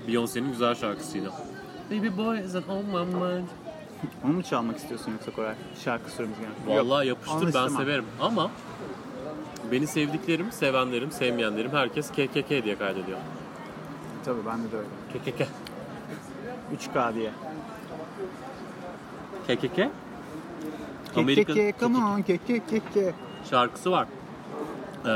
Beyoncé'nin 0.08 0.52
güzel 0.52 0.76
şarkısıydı. 0.76 1.32
Baby 1.92 2.18
Boy 2.18 2.40
is 2.40 2.56
on 2.56 2.86
my 2.86 3.14
mind. 3.14 3.48
Onu 4.26 4.34
mu 4.34 4.44
çalmak 4.44 4.78
istiyorsun 4.78 5.12
yoksa 5.12 5.32
Koray? 5.32 5.56
Şarkı 5.84 6.12
süremiz 6.12 6.38
yani. 6.44 6.78
Vallahi 6.78 7.08
Yok, 7.08 7.18
yapıştır 7.28 7.54
ben 7.62 7.68
severim 7.68 8.06
ama 8.22 8.52
beni 9.72 9.88
sevdiklerim, 9.88 10.52
sevenlerim, 10.52 11.12
sevmeyenlerim 11.12 11.72
herkes 11.72 12.12
KKK 12.12 12.50
diye 12.50 12.78
kaydediyor. 12.78 13.18
Tabii 14.26 14.46
bende 14.46 14.72
de 14.72 14.78
öyle. 14.78 14.88
KKK. 15.14 15.48
3K 16.78 17.16
diye. 17.16 17.32
KKK? 19.48 19.76
Kek 21.16 21.48
kek, 21.48 21.80
come 21.80 22.00
KKK 22.00 22.06
on 22.06 22.22
kek. 22.22 23.14
şarkısı 23.50 23.92
var. 23.92 24.08
Ee, 25.06 25.10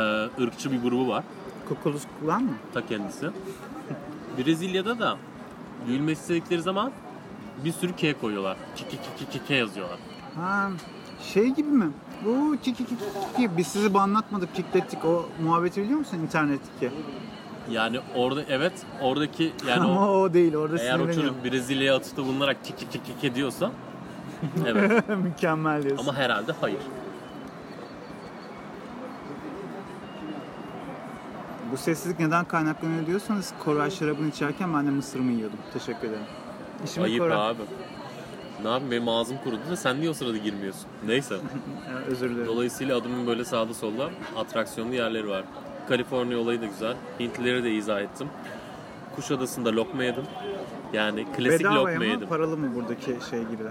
ırkçı 0.43 0.71
bir 0.71 0.81
grubu 0.81 1.07
var. 1.07 1.23
Kukulus 1.69 2.03
kullan 2.19 2.43
mı? 2.43 2.53
Ta 2.73 2.85
kendisi. 2.85 3.29
Brezilya'da 4.37 4.99
da 4.99 5.17
gülmek 5.87 6.17
istedikleri 6.17 6.61
zaman 6.61 6.91
bir 7.65 7.71
sürü 7.71 7.95
K 7.95 8.13
koyuyorlar. 8.13 8.57
KKK 8.75 9.49
yazıyorlar. 9.49 9.97
Ha, 10.35 10.69
şey 11.33 11.47
gibi 11.47 11.69
mi? 11.69 11.89
Bu 12.25 12.57
kik 12.63 12.77
kik 12.77 12.89
kik 12.89 12.99
kik. 13.37 13.57
Biz 13.57 13.67
sizi 13.67 13.93
bu 13.93 13.99
anlatmadık, 13.99 14.55
kiklettik. 14.55 15.05
O 15.05 15.29
muhabbeti 15.43 15.81
biliyor 15.83 15.99
musun 15.99 16.17
internetteki? 16.17 16.91
Yani 17.71 17.99
orada 18.15 18.43
evet 18.49 18.73
oradaki 19.01 19.51
yani 19.67 19.81
Ama 19.81 20.11
o, 20.11 20.21
o 20.21 20.33
değil, 20.33 20.55
orada 20.55 20.79
eğer 20.79 20.99
o 20.99 21.13
çocuk 21.13 21.43
Brezilya'ya 21.45 21.95
atıfta 21.95 22.25
bulunarak 22.25 22.57
KKK 22.65 23.35
diyorsa 23.35 23.71
evet 24.67 25.09
Mükemmel 25.23 25.83
diyorsun. 25.83 26.07
ama 26.07 26.17
herhalde 26.17 26.51
hayır. 26.61 26.79
Bu 31.71 31.77
sessizlik 31.77 32.19
neden 32.19 32.45
kaynaklanıyor 32.45 33.05
diyorsanız 33.07 33.53
Koray 33.63 33.91
şarabını 33.91 34.27
içerken 34.29 34.73
ben 34.73 34.87
de 34.87 34.91
mısırımı 34.91 35.31
yiyordum. 35.31 35.59
Teşekkür 35.73 36.07
ederim. 36.07 36.23
İşimi 36.85 37.05
Ayıp 37.05 37.19
Koray. 37.19 37.49
abi. 37.49 37.61
Ne 38.63 38.69
yapayım 38.69 38.91
benim 38.91 39.07
ağzım 39.09 39.37
kurudu 39.43 39.59
da 39.71 39.75
sen 39.77 39.99
niye 39.99 40.09
o 40.09 40.13
sırada 40.13 40.37
girmiyorsun? 40.37 40.85
Neyse. 41.05 41.35
Özür 42.07 42.29
dilerim. 42.29 42.47
Dolayısıyla 42.47 42.97
adımın 42.97 43.27
böyle 43.27 43.45
sağda 43.45 43.73
solda 43.73 44.09
atraksiyonlu 44.37 44.93
yerleri 44.93 45.27
var. 45.29 45.43
Kaliforniya 45.89 46.39
olayı 46.39 46.61
da 46.61 46.65
güzel. 46.65 46.95
Hintlileri 47.19 47.63
de 47.63 47.71
izah 47.71 48.01
ettim. 48.01 48.27
Kuşadası'nda 49.15 49.69
lokma 49.75 50.03
yedim. 50.03 50.23
Yani 50.93 51.25
klasik 51.37 51.59
Bedava 51.59 51.75
lokma 51.75 51.95
mı, 51.95 52.05
yedim. 52.05 52.27
paralı 52.29 52.57
mı 52.57 52.75
buradaki 52.75 53.17
şey 53.29 53.39
gibi? 53.43 53.63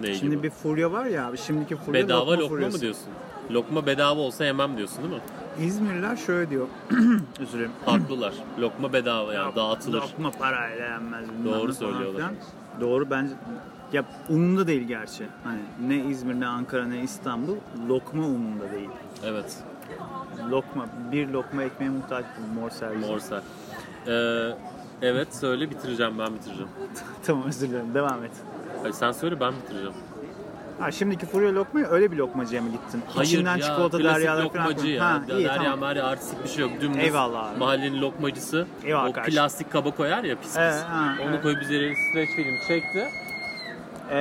Ne 0.00 0.14
Şimdi 0.14 0.30
gibi? 0.36 0.42
bir 0.42 0.50
furya 0.50 0.92
var 0.92 1.06
ya 1.06 1.26
abi, 1.28 1.38
şimdiki 1.38 1.76
furya 1.76 2.02
Bedava 2.04 2.30
lokma, 2.32 2.48
furyası. 2.48 2.76
mı 2.76 2.80
diyorsun? 2.82 3.04
Lokma 3.50 3.86
bedava 3.86 4.20
olsa 4.20 4.44
yemem 4.44 4.76
diyorsun 4.76 4.98
değil 5.02 5.14
mi? 5.14 5.20
İzmirliler 5.60 6.16
şöyle 6.16 6.50
diyor. 6.50 6.66
özür 7.40 7.52
dilerim. 7.58 7.70
Haklılar. 7.86 8.34
Lokma 8.58 8.92
bedava 8.92 9.34
yani 9.34 9.56
dağıtılır. 9.56 10.00
Lokma 10.02 10.30
parayla 10.30 10.84
yenmez. 10.86 11.28
bilmem 11.28 11.44
Doğru 11.44 11.54
ne 11.70 11.74
falan 11.74 11.90
söylüyorlar. 11.92 12.14
filan. 12.20 12.34
Doğru 12.80 13.10
bence. 13.10 13.32
Ya 13.92 14.04
umunda 14.28 14.66
değil 14.66 14.82
gerçi. 14.82 15.26
Hani 15.44 15.60
ne 15.88 15.96
İzmir 15.96 16.40
ne 16.40 16.46
Ankara 16.46 16.86
ne 16.86 17.02
İstanbul 17.02 17.56
lokma 17.88 18.26
umunda 18.26 18.72
değil. 18.72 18.88
Evet. 19.24 19.56
Lokma 20.50 20.86
bir 21.12 21.28
lokma 21.28 21.62
ekmeğe 21.62 21.90
muhtaç 21.90 22.24
bir 22.38 22.60
mor 22.60 22.70
servis. 22.70 23.06
Morsel. 23.08 23.42
Ee, 24.06 24.56
evet 25.02 25.34
söyle 25.36 25.70
bitireceğim 25.70 26.18
ben 26.18 26.34
bitireceğim. 26.34 26.68
tamam 27.24 27.44
özür 27.48 27.68
dilerim 27.68 27.94
devam 27.94 28.24
et. 28.24 28.30
Hayır, 28.82 28.94
sen 28.94 29.12
söyle 29.12 29.40
ben 29.40 29.52
bitireceğim. 29.62 29.94
Ha 30.82 30.90
şimdiki 30.92 31.26
furya 31.26 31.54
lokmaya 31.54 31.86
öyle 31.88 32.12
bir 32.12 32.16
lokmacıya 32.16 32.62
mı 32.62 32.68
gittin? 32.70 33.02
Hayır 33.14 33.28
İçinden 33.28 33.56
ya 33.56 33.62
çikolata 33.62 33.98
deryalar 33.98 34.52
falan. 34.52 34.66
lokmacı 34.66 34.88
ya. 34.88 35.04
Ha, 35.04 35.22
iyi 35.28 35.28
Derya 35.44 35.56
tamam. 35.56 35.78
Merya 35.80 36.04
artistik 36.06 36.44
bir 36.44 36.48
şey 36.48 36.60
yok. 36.62 36.70
Dümdüz 36.80 36.98
Eyvallah 37.04 37.50
abi. 37.50 37.58
mahallenin 37.58 38.00
lokmacısı 38.02 38.66
Eyvallah 38.84 39.08
o 39.08 39.12
kardeşim. 39.12 39.34
plastik 39.40 39.72
kaba 39.72 39.90
koyar 39.90 40.24
ya 40.24 40.36
pis 40.36 40.46
pis. 40.48 40.56
Evet, 40.58 40.82
ha, 40.88 41.14
Onu 41.22 41.30
evet. 41.30 41.42
koyup 41.42 41.62
üzerine 41.62 41.94
streç 42.10 42.28
film 42.36 42.54
çekti. 42.68 43.08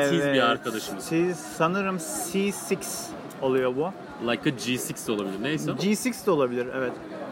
Tiz 0.10 0.24
bir 0.34 0.41
arkadaşımız. 0.51 1.03
Siz 1.06 1.38
sanırım 1.39 1.98
C6 1.98 2.77
oluyor 3.41 3.75
bu. 3.75 3.91
Like 4.32 4.50
a 4.50 4.53
G6 4.53 5.08
de 5.08 5.12
olabilir. 5.12 5.44
Neyse. 5.44 5.72
G6 5.72 6.25
de 6.25 6.32
olabilir 6.32 6.68
evet. 6.75 6.91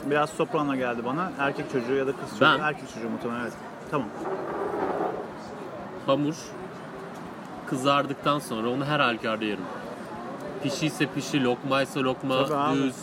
Biraz 0.09 0.29
soprano 0.29 0.75
geldi 0.75 1.05
bana. 1.05 1.31
Erkek 1.39 1.71
çocuğu 1.71 1.93
ya 1.95 2.07
da 2.07 2.12
kız 2.12 2.29
çocuğu. 2.29 2.41
Ben- 2.41 2.59
Erkek 2.59 2.93
çocuğu 2.93 3.09
muhtemelen 3.09 3.41
evet. 3.41 3.53
Tamam. 3.91 4.07
Hamur 6.05 6.36
kızardıktan 7.69 8.39
sonra 8.39 8.69
onu 8.69 8.85
her 8.85 8.99
halükarda 8.99 9.45
yerim. 9.45 9.63
Pişi 10.63 10.85
ise 10.85 11.05
pişi, 11.15 11.43
lokmaysa 11.43 11.99
lokma, 11.99 12.45
Tabii 12.45 12.55
abi. 12.57 12.77
düz. 12.77 12.95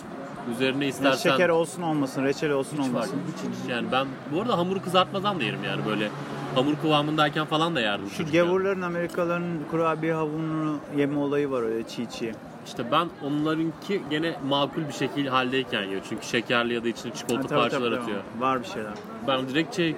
Üzerine 0.52 0.80
Ne 0.80 0.87
istersen 0.88 1.30
şeker 1.30 1.49
olsun 1.49 1.82
olmasın, 1.82 2.25
reçel 2.25 2.50
olsun 2.50 2.70
hiç 2.76 2.82
fark 2.82 2.94
olmasın. 2.94 3.18
hiç, 3.28 3.62
hiç. 3.64 3.70
Yani 3.70 3.87
ben 3.92 4.06
bu 4.32 4.40
arada 4.40 4.58
hamuru 4.58 4.82
kızartmadan 4.82 5.40
da 5.40 5.44
yerim 5.44 5.64
yani 5.64 5.87
böyle 5.87 6.08
hamur 6.54 6.75
kıvamındayken 6.82 7.44
falan 7.46 7.76
da 7.76 7.80
yerdim. 7.80 8.11
Şu 8.11 8.32
gavurların, 8.32 8.82
Amerikalıların 8.82 9.44
kurabiye 9.70 10.14
havunu 10.14 10.78
yeme 10.96 11.18
olayı 11.18 11.50
var 11.50 11.62
öyle 11.62 11.88
çiğ 11.88 12.06
çiğ. 12.11 12.35
İşte 12.66 12.90
ben 12.92 13.08
onlarınki 13.25 14.02
gene 14.11 14.37
makul 14.49 14.88
bir 14.88 14.92
şekil 14.92 15.26
haldeyken 15.26 15.82
yiyor. 15.82 16.00
Çünkü 16.08 16.26
şekerli 16.26 16.75
ya 16.75 16.85
da 16.85 16.88
içine 16.88 17.12
Ha, 17.12 17.18
çikolata 17.18 17.49
tabii, 17.49 17.61
parçalar 17.61 17.90
tabii, 17.90 18.00
atıyor. 18.02 18.20
tamam. 18.32 18.50
Var 18.54 18.61
bir 18.62 18.66
şeyler. 18.68 18.92
Ben 19.28 19.49
direkt 19.49 19.76
şey 19.76 19.96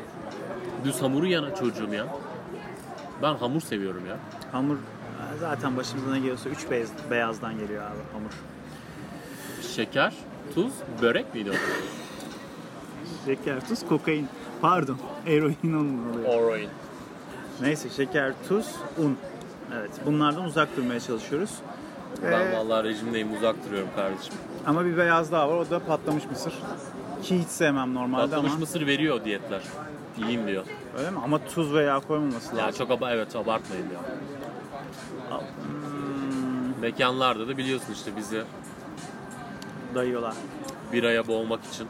düz 0.84 1.02
hamuru 1.02 1.26
yana 1.26 1.54
çocuğum 1.54 1.94
ya. 1.94 2.06
Ben 3.22 3.34
hamur 3.34 3.60
seviyorum 3.60 4.02
ya. 4.08 4.16
Hamur 4.52 4.76
zaten 5.40 5.76
başımıza 5.76 6.10
ne 6.10 6.18
geliyorsa 6.18 6.48
3 6.48 6.70
beyaz, 6.70 6.88
beyazdan 7.10 7.58
geliyor 7.58 7.82
abi 7.82 7.98
hamur. 8.12 8.30
Şeker, 9.76 10.14
tuz, 10.54 10.72
börek 11.02 11.34
miydi 11.34 11.50
o? 11.50 11.54
Şeker, 13.26 13.68
tuz, 13.68 13.88
kokain. 13.88 14.28
Pardon, 14.60 14.98
eroin 15.26 15.56
onun 15.64 16.12
oluyor. 16.12 16.28
Oroin. 16.34 16.68
Neyse 17.60 17.88
şeker, 17.90 18.32
tuz, 18.48 18.66
un. 18.98 19.16
Evet 19.78 19.90
bunlardan 20.06 20.44
uzak 20.44 20.76
durmaya 20.76 21.00
çalışıyoruz. 21.00 21.50
Ben 22.22 22.40
Ee, 22.46 22.56
vallahi 22.56 22.84
rejimdeyim 22.84 23.36
uzak 23.36 23.56
duruyorum 23.66 23.88
kardeşim. 23.96 24.34
ama 24.66 24.84
bir 24.84 24.96
beyaz 24.96 25.32
daha 25.32 25.48
var 25.50 25.54
o 25.56 25.70
da 25.70 25.78
patlamış 25.78 26.24
mısır. 26.30 26.52
Ki 27.22 27.38
hiç 27.38 27.48
sevmem 27.48 27.94
normalde 27.94 28.22
Patlamış 28.22 28.50
ama. 28.50 28.60
mısır 28.60 28.86
veriyor 28.86 29.24
diyetler. 29.24 29.60
Yiyeyim 30.18 30.46
diyor. 30.46 30.64
Öyle 30.98 31.10
mi? 31.10 31.18
Ama 31.24 31.38
tuz 31.44 31.74
ve 31.74 31.82
yağ 31.82 32.00
koymaması 32.00 32.56
Ya 32.56 32.66
lazım. 32.66 32.78
çok 32.78 32.90
aba 32.90 33.10
evet 33.10 33.36
abartmayın 33.36 33.84
ya. 33.84 34.00
Hmm, 35.36 36.80
Mekanlarda 36.80 37.48
da 37.48 37.56
biliyorsun 37.58 37.92
işte 37.92 38.16
bizi 38.16 38.42
dayıyorlar. 39.94 40.34
biraya 40.92 41.26
boğmak 41.26 41.64
için. 41.64 41.86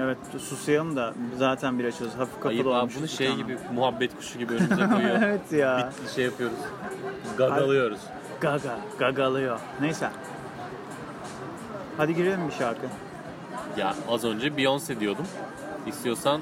Evet 0.00 0.18
susayalım 0.38 0.96
da 0.96 1.14
zaten 1.38 1.78
bir 1.78 1.84
açıyoruz. 1.84 2.16
Hafif 2.18 2.34
kapalı 2.34 2.50
Ayıp 2.50 2.66
abi 2.66 2.68
olmuşuz 2.68 3.00
bunu 3.00 3.08
şey 3.08 3.28
tane. 3.28 3.42
gibi 3.42 3.58
muhabbet 3.74 4.16
kuşu 4.16 4.38
gibi 4.38 4.54
önümüze 4.54 4.86
koyuyor. 4.88 5.22
evet 5.22 5.52
ya. 5.52 5.92
Bir 6.04 6.10
şey 6.10 6.24
yapıyoruz. 6.24 6.56
Gagalıyoruz. 7.38 8.00
Gaga, 8.40 8.78
gagalıyor. 8.98 9.60
Neyse. 9.80 10.10
Hadi 11.96 12.14
girelim 12.14 12.48
bir 12.48 12.54
şarkı. 12.54 12.86
Ya 13.76 13.94
az 14.10 14.24
önce 14.24 14.46
Beyoncé 14.48 15.00
diyordum. 15.00 15.26
İstiyorsan 15.86 16.40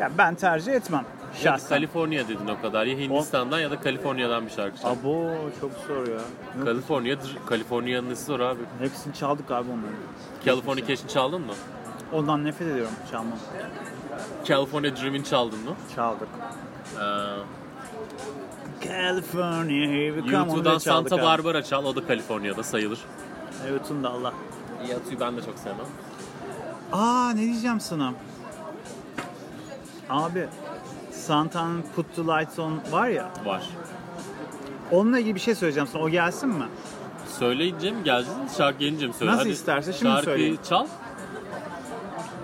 Ya 0.00 0.10
ben 0.18 0.34
tercih 0.34 0.72
etmem. 0.72 1.04
Şahsen. 1.34 1.68
Kaliforniya 1.68 2.28
dedin 2.28 2.48
o 2.48 2.60
kadar. 2.62 2.86
Ya 2.86 2.98
Hindistan'dan 2.98 3.60
ya 3.60 3.70
da 3.70 3.80
Kaliforniya'dan 3.80 4.46
bir 4.46 4.50
şarkı 4.50 4.80
çal. 4.82 4.90
Abo 4.90 5.30
çok 5.60 5.70
zor 5.88 6.06
ya. 6.08 6.20
Kaliforniya, 6.64 7.16
Kaliforniya'nın 7.46 8.10
nesi 8.10 8.24
zor 8.24 8.40
abi? 8.40 8.60
Hepsini 8.78 9.14
çaldık 9.14 9.50
abi 9.50 9.70
onları. 9.70 9.92
Californication 10.44 11.08
çaldın 11.08 11.40
mı? 11.40 11.52
Ondan 12.12 12.44
nefret 12.44 12.68
ediyorum 12.68 12.92
çalmam. 13.10 13.38
California 14.44 14.96
Dream'in 14.96 15.22
çaldın 15.22 15.58
mı? 15.58 15.74
Çaldık. 15.96 16.28
Ee, 16.96 17.02
California 18.88 19.88
here 19.88 20.14
we 20.14 20.30
come. 20.30 20.36
YouTube'dan 20.36 20.74
da 20.74 20.80
Santa 20.80 21.16
abi. 21.16 21.22
Barbara 21.22 21.62
çal. 21.62 21.84
O 21.84 21.96
da 21.96 22.06
Kaliforniya'da 22.06 22.62
sayılır. 22.62 22.98
YouTube'da 23.70 24.10
Allah. 24.10 24.32
Yatu'yu 24.88 25.20
ben 25.20 25.36
de 25.36 25.42
çok 25.42 25.58
sevmem. 25.58 25.86
Aa 26.92 27.30
ne 27.34 27.40
diyeceğim 27.40 27.80
sana? 27.80 28.14
Abi 30.10 30.48
Santa'nın 31.26 31.82
Put 31.96 32.06
the 32.16 32.22
Lights 32.22 32.58
On 32.58 32.80
var 32.90 33.08
ya. 33.08 33.30
Var. 33.44 33.62
Onunla 34.90 35.18
ilgili 35.18 35.34
bir 35.34 35.40
şey 35.40 35.54
söyleyeceğim 35.54 35.88
sana. 35.92 36.02
O 36.02 36.08
gelsin 36.08 36.48
mi? 36.48 36.64
Söyleyince 37.38 37.90
mi 37.90 38.04
geleceğiz? 38.04 38.38
Şarkı 38.58 38.78
gelince 38.78 39.06
mi 39.06 39.12
söyle? 39.12 39.30
Nasıl 39.32 39.40
Hadi 39.42 39.52
isterse 39.52 39.92
şimdi 39.92 40.12
şarkıyı 40.12 40.24
söyleyeyim. 40.24 40.58
çal. 40.68 40.86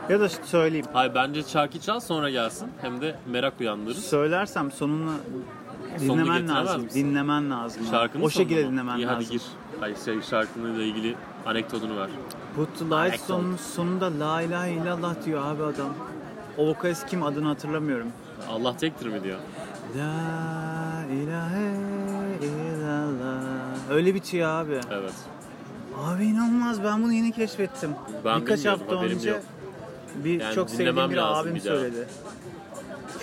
Ya 0.08 0.20
da 0.20 0.28
söyleyeyim. 0.28 0.86
Hayır 0.92 1.14
bence 1.14 1.42
şarkı 1.42 1.80
çal 1.80 2.00
sonra 2.00 2.30
gelsin. 2.30 2.68
Hem 2.80 3.00
de 3.00 3.14
merak 3.26 3.60
uyandırır. 3.60 3.94
Söylersem 3.94 4.72
sonunu 4.72 5.10
dinlemen 6.00 6.24
getiremez 6.40 6.50
lazım. 6.66 6.82
misin? 6.84 7.04
Dinlemen 7.10 7.50
lazım. 7.50 7.82
Şarkının 7.90 8.24
o 8.24 8.30
şekilde 8.30 8.54
sonunu 8.62 8.66
mu? 8.66 8.72
dinlemen 8.72 8.98
İyi 8.98 9.06
lazım. 9.06 9.16
hadi 9.24 9.30
gir. 9.30 9.42
Hayır 9.80 9.96
şey, 10.04 10.22
şarkıyla 10.22 10.82
ilgili 10.82 11.14
anekdotunu 11.46 11.96
ver. 11.96 12.08
Put 12.56 12.78
the 12.78 12.84
lights 12.84 12.94
Anekdot. 12.94 13.26
sonun 13.26 13.56
sonunda 13.56 14.10
la 14.20 14.42
ilahe 14.42 14.72
illallah 14.72 15.14
diyor 15.24 15.46
abi 15.46 15.62
adam. 15.62 15.94
O 16.58 16.66
vokalist 16.66 17.06
kim 17.06 17.22
adını 17.22 17.48
hatırlamıyorum. 17.48 18.06
Allah 18.50 18.76
tektir 18.76 19.06
mi 19.06 19.24
diyor. 19.24 19.38
La 19.96 21.04
ilahe 21.12 21.70
illallah. 22.42 23.42
Öyle 23.90 24.14
bitiyor 24.14 24.48
abi. 24.48 24.80
Evet. 24.92 25.14
Abi 26.04 26.24
inanılmaz 26.24 26.84
ben 26.84 27.02
bunu 27.02 27.12
yeni 27.12 27.32
keşfettim. 27.32 27.90
Ben 28.24 28.40
Birkaç 28.40 28.64
hafta 28.64 29.00
önce 29.00 29.30
yok. 29.30 29.40
bir 30.24 30.40
Yani 30.40 30.54
çok 30.54 30.70
sevdiğim 30.70 31.10
bir 31.10 31.38
abim 31.40 31.54
bir 31.54 31.60
söyledi. 31.60 32.06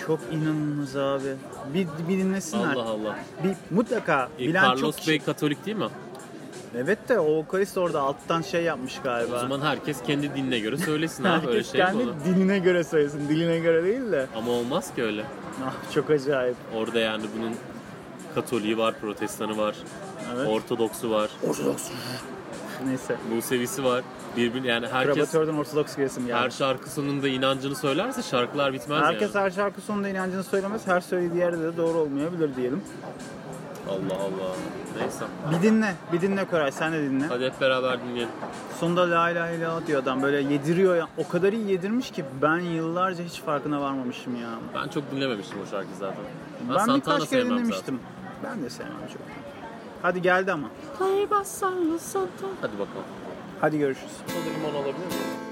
Çok 0.06 0.20
inanılmaz 0.32 0.96
abi. 0.96 1.34
Bir, 1.74 1.86
bir 2.08 2.18
dinlesinler. 2.18 2.74
Allah 2.74 2.82
Allah. 2.82 3.18
Bir 3.44 3.76
mutlaka 3.76 4.28
E, 4.38 4.48
bilen 4.48 4.62
Carlos 4.64 4.96
çok. 4.96 5.08
Bey 5.08 5.18
Katolik 5.18 5.66
değil 5.66 5.76
mi? 5.76 5.88
Evet 6.76 7.08
de 7.08 7.18
o 7.20 7.36
vokalist 7.38 7.78
orada 7.78 8.00
alttan 8.00 8.42
şey 8.42 8.62
yapmış 8.62 8.98
galiba. 9.04 9.36
O 9.36 9.38
zaman 9.38 9.60
herkes 9.60 10.02
kendi 10.02 10.34
dinine 10.34 10.58
göre 10.58 10.76
söylesin 10.78 11.24
abi. 11.24 11.46
Öyle 11.46 11.56
Herkes 11.58 11.72
şey 11.72 11.80
mi 11.80 11.86
kendi 11.86 12.02
olur? 12.02 12.14
diline 12.24 12.58
göre 12.58 12.84
söylesin, 12.84 13.28
diline 13.28 13.58
göre 13.58 13.84
değil 13.84 14.12
de. 14.12 14.26
Ama 14.36 14.52
olmaz 14.52 14.94
ki 14.94 15.02
öyle. 15.04 15.24
Ah, 15.66 15.92
çok 15.94 16.10
acayip. 16.10 16.56
Orada 16.74 16.98
yani 16.98 17.24
bunun 17.38 17.52
Katoliği 18.34 18.78
var, 18.78 18.94
Protestanı 19.00 19.58
var, 19.58 19.74
Evet. 20.36 20.48
Ortodoksu 20.48 21.10
var, 21.10 21.30
Ortodoks. 21.48 21.88
Neyse. 22.86 23.16
Musevisi 23.34 23.84
var. 23.84 24.02
Birbir 24.36 24.64
yani 24.64 24.86
herkes 24.86 25.14
Kravatörden 25.14 25.58
Ortodoks 25.58 25.96
giresim 25.96 26.28
her 26.30 26.50
şarkı 26.50 26.90
sonunda 26.90 27.28
inancını 27.28 27.76
söylerse 27.76 28.22
şarkılar 28.22 28.72
bitmez 28.72 29.02
Herkes 29.02 29.34
yani. 29.34 29.44
her 29.44 29.50
şarkı 29.50 29.80
sonunda 29.80 30.08
inancını 30.08 30.44
söylemez. 30.44 30.86
Her 30.86 31.00
söylediği 31.00 31.40
yerde 31.40 31.58
de 31.62 31.76
doğru 31.76 31.98
olmayabilir 31.98 32.56
diyelim. 32.56 32.80
Allah 33.88 34.20
Allah. 34.22 34.56
Neyse. 35.00 35.24
Bir 35.50 35.62
dinle. 35.62 35.94
Bir 36.12 36.20
dinle 36.20 36.44
Koray. 36.44 36.72
Sen 36.72 36.92
de 36.92 37.02
dinle. 37.02 37.26
Hadi 37.26 37.44
hep 37.44 37.60
beraber 37.60 38.00
dinleyelim. 38.00 38.28
Sonunda 38.80 39.10
la 39.10 39.30
ilahe 39.30 39.56
illallah 39.56 39.86
diyor 39.86 40.02
adam. 40.02 40.22
Böyle 40.22 40.52
yediriyor. 40.52 40.96
ya. 40.96 41.06
O 41.16 41.28
kadar 41.28 41.52
iyi 41.52 41.70
yedirmiş 41.70 42.10
ki 42.10 42.24
ben 42.42 42.58
yıllarca 42.58 43.24
hiç 43.24 43.40
farkına 43.40 43.80
varmamışım 43.80 44.36
ya. 44.42 44.48
Ben 44.74 44.88
çok 44.88 45.10
dinlememiştim 45.10 45.58
o 45.62 45.70
şarkıyı 45.70 45.96
zaten. 45.98 46.18
Ben, 46.68 46.68
Ben, 46.74 46.78
Santana 46.78 46.96
birkaç 47.16 47.30
kere 47.30 47.44
dinlemiştim. 47.46 48.00
Ben 48.44 48.62
de 48.62 48.70
sevmem 48.70 49.08
çok. 49.12 49.22
Hadi 50.02 50.22
geldi 50.22 50.52
ama. 50.52 50.68
zaten. 52.12 52.50
Hadi 52.60 52.72
bakalım. 52.72 53.06
Hadi 53.60 53.78
görüşürüz. 53.78 54.12
Burada 54.28 54.58
limon 54.58 54.74
alabilir 54.82 55.06
miyim? 55.06 55.45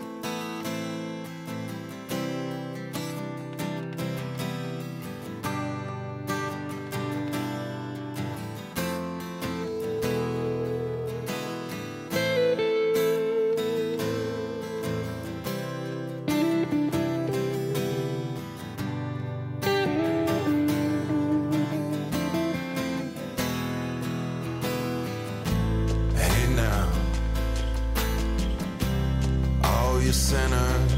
Sinners, 30.14 30.92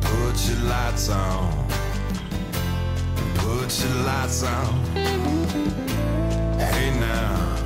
put 0.00 0.48
your 0.48 0.58
lights 0.68 1.08
on. 1.08 1.68
Put 3.36 3.80
your 3.80 3.94
lights 4.04 4.42
on. 4.42 4.84
Hey 6.58 6.90
now, 6.98 7.56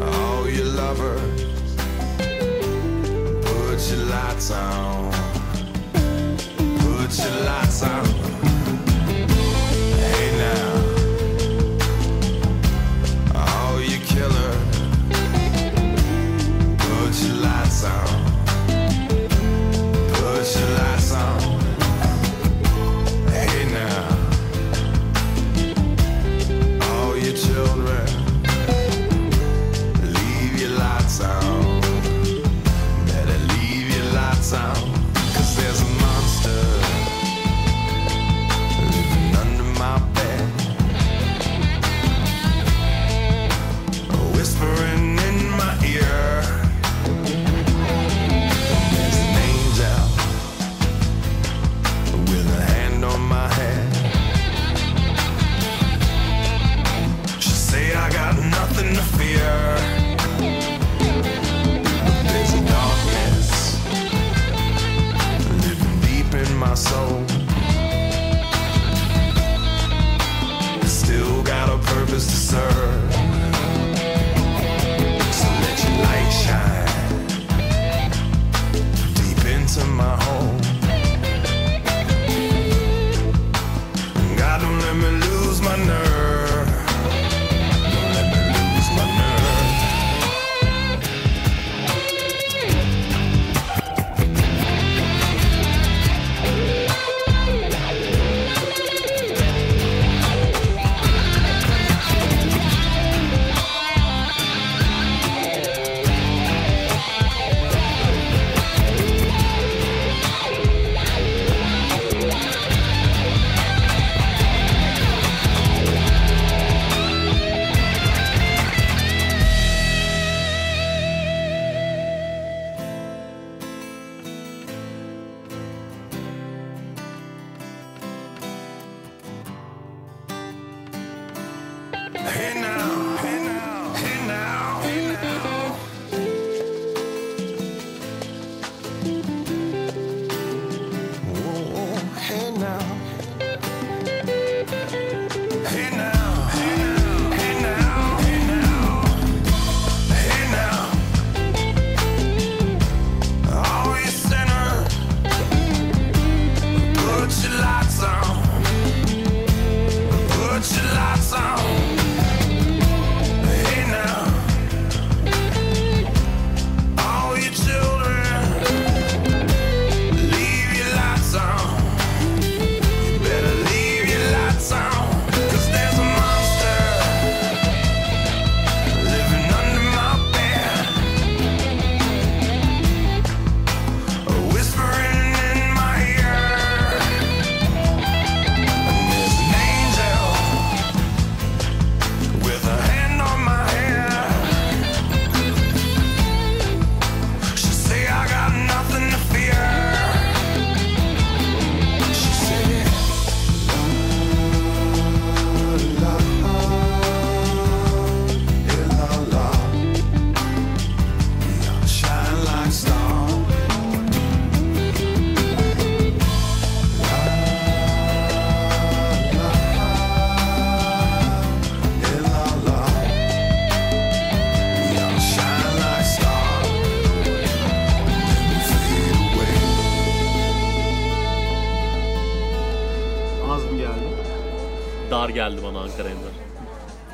all 0.00 0.48
you 0.48 0.64
lovers, 0.64 1.76
put 3.44 3.78
your 3.90 4.04
lights 4.06 4.50
on. 4.50 5.12
Put 6.78 7.18
your 7.18 7.40
lights 7.44 7.82
on. 7.82 8.17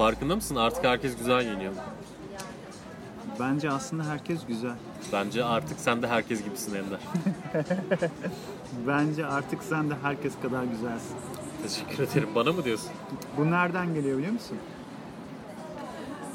Farkında 0.04 0.36
mısın? 0.36 0.56
Artık 0.56 0.84
herkes 0.84 1.16
güzel 1.16 1.42
giyiniyor. 1.42 1.72
Bence 3.40 3.70
aslında 3.70 4.04
herkes 4.04 4.46
güzel. 4.46 4.74
Bence 5.12 5.44
artık 5.44 5.80
sen 5.80 6.02
de 6.02 6.08
herkes 6.08 6.44
gibisin 6.44 6.74
Ender. 6.74 6.98
Bence 8.86 9.26
artık 9.26 9.62
sen 9.62 9.90
de 9.90 9.94
herkes 10.02 10.32
kadar 10.42 10.64
güzelsin. 10.64 11.16
Teşekkür 11.62 12.02
ederim. 12.02 12.28
Bana 12.34 12.52
mı 12.52 12.64
diyorsun? 12.64 12.90
Bu 13.38 13.50
nereden 13.50 13.94
geliyor 13.94 14.18
biliyor 14.18 14.32
musun? 14.32 14.58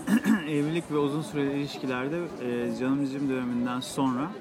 Evlilik 0.47 0.91
ve 0.91 0.97
uzun 0.97 1.21
süreli 1.21 1.59
ilişkilerde 1.59 2.17
e, 2.41 2.75
canım 2.79 3.05
cicim 3.05 3.29
döneminden 3.29 3.79
sonra 3.79 4.31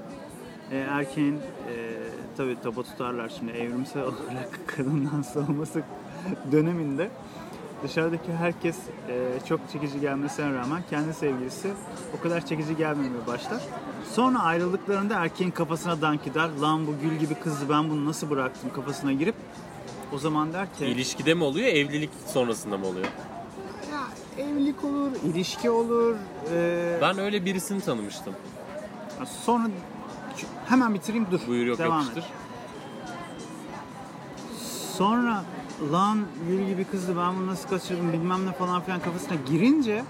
e, 0.70 0.76
erkeğin 0.78 1.36
e, 1.36 1.96
tabi 2.36 2.60
tapa 2.62 2.82
tutarlar 2.82 3.28
şimdi 3.38 3.52
evrimsel 3.52 4.02
olarak 4.02 4.60
kadından 4.66 5.22
savunması 5.34 5.82
döneminde 6.52 7.10
dışarıdaki 7.82 8.32
herkes 8.32 8.76
e, 9.08 9.46
çok 9.48 9.60
çekici 9.72 10.00
gelmesine 10.00 10.54
rağmen 10.54 10.82
kendi 10.90 11.14
sevgilisi 11.14 11.70
o 12.18 12.22
kadar 12.22 12.46
çekici 12.46 12.76
gelmemeye 12.76 13.26
başlar. 13.26 13.62
Sonra 14.12 14.38
ayrıldıklarında 14.38 15.14
erkeğin 15.14 15.50
kafasına 15.50 16.02
dank 16.02 16.26
eder. 16.26 16.48
Lan 16.60 16.86
bu 16.86 16.94
gül 17.02 17.16
gibi 17.16 17.34
kızı 17.34 17.68
ben 17.68 17.90
bunu 17.90 18.04
nasıl 18.06 18.30
bıraktım 18.30 18.70
kafasına 18.74 19.12
girip 19.12 19.34
o 20.12 20.18
zaman 20.18 20.52
der 20.52 20.74
ki 20.74 20.86
İlişkide 20.86 21.34
mi 21.34 21.44
oluyor, 21.44 21.68
evlilik 21.68 22.10
sonrasında 22.26 22.78
mı 22.78 22.86
oluyor? 22.86 23.06
Ya 23.92 24.44
evlilik 24.44 24.84
olur, 24.84 25.10
ilişki 25.24 25.70
olur. 25.70 26.16
ee, 26.52 26.98
Ben 27.02 27.18
öyle 27.18 27.44
birisini 27.44 27.80
tanımıştım. 27.80 28.34
Sonra 29.44 29.68
hemen 30.68 30.94
bitireyim 30.94 31.26
dur. 31.30 31.40
Buyur 31.46 31.66
yok 31.66 31.78
Devam 31.78 31.98
yapıştır. 32.00 32.20
Et. 32.22 32.28
Sonra 34.96 35.44
lan 35.92 36.18
gül 36.48 36.66
gibi 36.66 36.84
kızdı 36.84 37.16
ben 37.16 37.36
bunu 37.36 37.46
nasıl 37.46 37.68
kaçırdım 37.68 38.12
bilmem 38.12 38.46
ne 38.46 38.52
falan 38.52 38.82
filan 38.82 39.00
kafasına 39.00 39.36
girince 39.50 40.04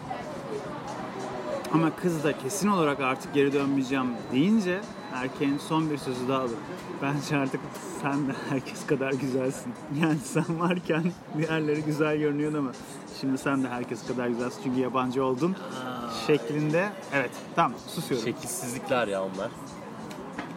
ama 1.72 1.96
kız 1.96 2.24
da 2.24 2.38
kesin 2.38 2.68
olarak 2.68 3.00
artık 3.00 3.34
geri 3.34 3.52
dönmeyeceğim 3.52 4.06
deyince 4.32 4.80
erkeğin 5.14 5.58
son 5.58 5.90
bir 5.90 5.98
sözü 5.98 6.28
daha 6.28 6.40
alır. 6.40 6.58
Bence 7.02 7.36
artık 7.36 7.60
sen 8.02 8.28
de 8.28 8.32
herkes 8.48 8.86
kadar 8.86 9.12
güzelsin. 9.12 9.72
Yani 10.02 10.18
sen 10.18 10.60
varken 10.60 11.02
diğerleri 11.38 11.82
güzel 11.82 12.16
görünüyor 12.18 12.54
ama 12.54 12.70
şimdi 13.20 13.38
sen 13.38 13.64
de 13.64 13.68
herkes 13.68 14.06
kadar 14.06 14.28
güzelsin 14.28 14.60
çünkü 14.64 14.80
yabancı 14.80 15.24
oldun 15.24 15.56
şeklinde. 16.26 16.88
Evet 17.12 17.30
tamam 17.56 17.72
susuyorum. 17.86 18.28
Şekilsizlikler 18.28 19.08
ya 19.08 19.22
onlar. 19.22 19.50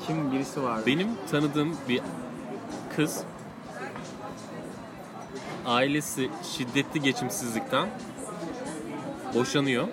Kim 0.08 0.32
birisi 0.32 0.64
vardı. 0.64 0.84
Benim 0.86 1.08
tanıdığım 1.32 1.76
bir 1.90 2.02
kız 2.96 3.24
ailesi 5.72 6.30
şiddetli 6.58 7.02
geçimsizlikten 7.02 7.90
boşanıyor 9.36 9.88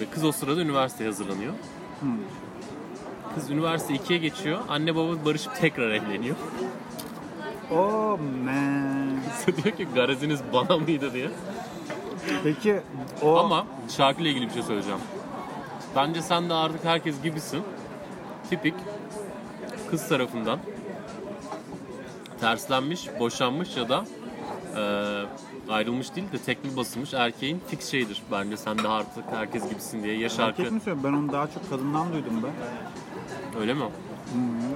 ve 0.00 0.04
kız 0.10 0.24
o 0.24 0.32
sırada 0.32 0.60
üniversiteye 0.60 1.10
hazırlanıyor. 1.10 1.52
Kız 3.34 3.50
üniversite 3.50 3.94
2'ye 3.94 4.18
geçiyor. 4.18 4.58
Anne 4.68 4.96
baba 4.96 5.24
barışıp 5.24 5.56
tekrar 5.56 5.90
evleniyor. 5.90 6.36
Oh 7.70 8.18
man. 8.44 9.20
Kız 9.46 9.64
diyor 9.64 9.76
ki 9.76 9.88
gareziniz 9.94 10.40
bana 10.52 10.78
mıydı 10.78 11.12
diye. 11.12 11.30
Peki 12.44 12.80
o 13.22 13.36
Ama 13.38 13.66
şarkıyla 13.96 14.30
ilgili 14.30 14.48
bir 14.48 14.52
şey 14.52 14.62
söyleyeceğim. 14.62 15.00
Bence 15.96 16.22
sen 16.22 16.48
de 16.48 16.54
artık 16.54 16.84
herkes 16.84 17.22
gibisin. 17.22 17.62
Tipik 18.50 18.74
kız 19.90 20.08
tarafından 20.08 20.58
terslenmiş, 22.40 23.08
boşanmış 23.20 23.76
ya 23.76 23.88
da 23.88 24.04
e, 24.76 24.82
ayrılmış 25.72 26.14
değil 26.16 26.32
de 26.32 26.38
tekme 26.38 26.76
basılmış 26.76 27.14
erkeğin 27.14 27.60
fix 27.68 27.90
şeyidir. 27.90 28.22
Bence 28.32 28.56
sen 28.56 28.78
de 28.78 28.88
artık 28.88 29.24
herkes 29.30 29.68
gibisin 29.68 30.02
diye 30.02 30.18
ya 30.18 30.28
şarkı. 30.28 30.62
erkek 30.62 30.72
mi 30.72 30.80
söylüyor? 30.80 31.04
Ben 31.04 31.12
onu 31.18 31.32
daha 31.32 31.46
çok 31.46 31.70
kadından 31.70 32.12
duydum 32.12 32.42
be. 32.42 32.46
Öyle 33.60 33.74
mi? 33.74 33.84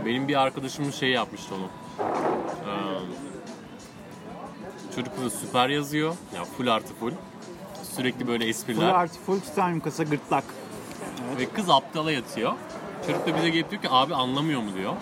Benim 0.06 0.28
bir 0.28 0.40
arkadaşımın 0.40 0.90
şey 0.90 1.10
yapmıştı 1.10 1.54
onu. 1.54 1.68
Ee, 2.00 2.70
çocuk 4.96 5.16
kızı 5.16 5.30
süper 5.30 5.68
yazıyor. 5.68 6.14
Ya 6.36 6.44
full 6.44 6.66
artı 6.66 6.94
full. 6.94 7.12
Sürekli 7.96 8.26
böyle 8.28 8.44
Full 8.44 8.50
espriler. 8.50 8.88
artı 8.94 9.18
full 9.26 9.40
titanium 9.40 9.80
kasa 9.80 10.02
gırtlak. 10.02 10.44
Ve 11.38 11.46
kız 11.46 11.70
aptala 11.70 12.12
yatıyor. 12.12 12.52
Çocuk 13.06 13.26
da 13.26 13.36
bize 13.36 13.48
gelip 13.50 13.70
diyor 13.70 13.82
ki 13.82 13.88
abi 13.90 14.14
anlamıyor 14.14 14.60
mu 14.62 14.70
diyor. 14.74 14.92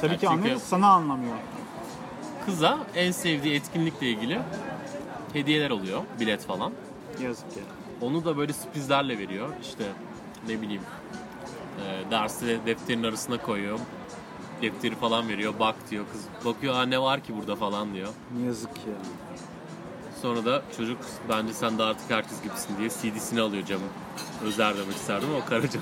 Tabii 0.00 0.10
Yani 0.10 0.18
ki 0.20 0.28
anlıyoruz 0.28 0.62
sana 0.62 0.88
anlamıyor. 0.88 1.36
Kıza 2.46 2.78
en 2.94 3.10
sevdiği 3.10 3.54
etkinlikle 3.54 4.06
ilgili 4.10 4.38
hediyeler 5.32 5.70
oluyor. 5.70 6.02
Bilet 6.20 6.44
falan. 6.46 6.72
Yazık 7.22 7.56
ya. 7.56 7.62
Onu 8.00 8.24
da 8.24 8.36
böyle 8.36 8.52
sürprizlerle 8.52 9.18
veriyor. 9.18 9.48
İşte 9.62 9.84
ne 10.48 10.60
bileyim 10.62 10.82
e, 11.78 12.10
dersi 12.10 12.58
defterin 12.66 13.02
arasına 13.02 13.36
koyuyor. 13.38 13.78
Defteri 14.62 14.94
falan 14.94 15.28
veriyor. 15.28 15.54
Bak 15.60 15.74
diyor 15.90 16.04
kız. 16.12 16.22
Bakıyor 16.44 16.74
Aa, 16.74 16.82
ne 16.86 17.02
var 17.02 17.20
ki 17.20 17.36
burada 17.36 17.56
falan 17.56 17.94
diyor. 17.94 18.08
Yazık 18.46 18.70
ya. 18.76 18.94
Sonra 20.22 20.44
da 20.44 20.62
çocuk 20.76 20.98
bence 21.28 21.54
sen 21.54 21.78
de 21.78 21.82
artık 21.82 22.10
herkes 22.10 22.42
gibisin 22.42 22.76
diye 22.78 22.88
CD'sini 22.88 23.40
alıyor 23.40 23.64
Cem'in. 23.64 23.88
Özer 24.44 24.76
demek 24.76 24.96
isterdim 24.96 25.28
ama 25.36 25.44
Karaca. 25.44 25.80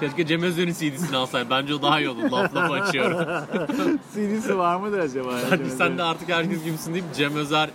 Keşke 0.00 0.26
Cem 0.26 0.42
Özer'in 0.42 0.72
CD'sini 0.72 1.16
alsaydı. 1.16 1.50
Bence 1.50 1.74
o 1.74 1.82
daha 1.82 2.00
iyi 2.00 2.08
olur. 2.08 2.30
Laf 2.30 2.54
laf 2.54 2.70
açıyorum. 2.70 3.18
CD'si 4.14 4.58
var 4.58 4.76
mıdır 4.76 4.98
acaba? 4.98 5.32
ya? 5.32 5.38
Bence 5.50 5.70
sen 5.70 5.98
de 5.98 6.02
artık 6.02 6.28
herkes 6.28 6.64
gibisin 6.64 6.92
deyip 6.94 7.04
Cem 7.14 7.36
Özer 7.36 7.70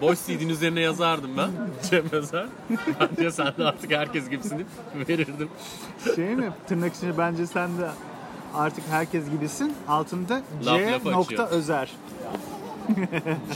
boş 0.00 0.18
CD'nin 0.26 0.48
üzerine 0.48 0.80
yazardım 0.80 1.30
ben. 1.36 1.50
Cem 1.90 2.04
Özer. 2.12 2.46
Bence 3.00 3.30
sen 3.30 3.46
de 3.58 3.64
artık 3.64 3.92
herkes 3.92 4.30
gibisin 4.30 4.56
deyip 4.58 5.08
verirdim. 5.08 5.48
Şey 6.16 6.36
mi? 6.36 6.50
Tırnak 6.68 6.94
içinde 6.94 7.18
bence 7.18 7.46
sen 7.46 7.78
de 7.78 7.88
artık 8.54 8.84
herkes 8.90 9.30
gibisin. 9.30 9.72
Altında 9.88 10.42
Laf 10.66 10.78
C 10.78 10.92
laf 10.92 11.04
nokta 11.04 11.20
açıyor. 11.20 11.48
özer. 11.50 11.90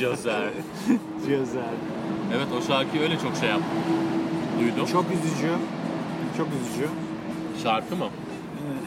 Özer. 0.00 0.42
C 1.26 1.36
özer. 1.36 1.62
Evet 2.36 2.46
o 2.58 2.62
şarkıyı 2.66 3.02
öyle 3.02 3.18
çok 3.18 3.36
şey 3.36 3.48
yaptım. 3.48 3.68
Duydum. 4.60 4.86
Çok 4.92 5.04
üzücü. 5.10 5.52
Çok 6.36 6.46
üzücü. 6.48 6.88
Şarkı 7.62 7.96
mı? 7.96 8.06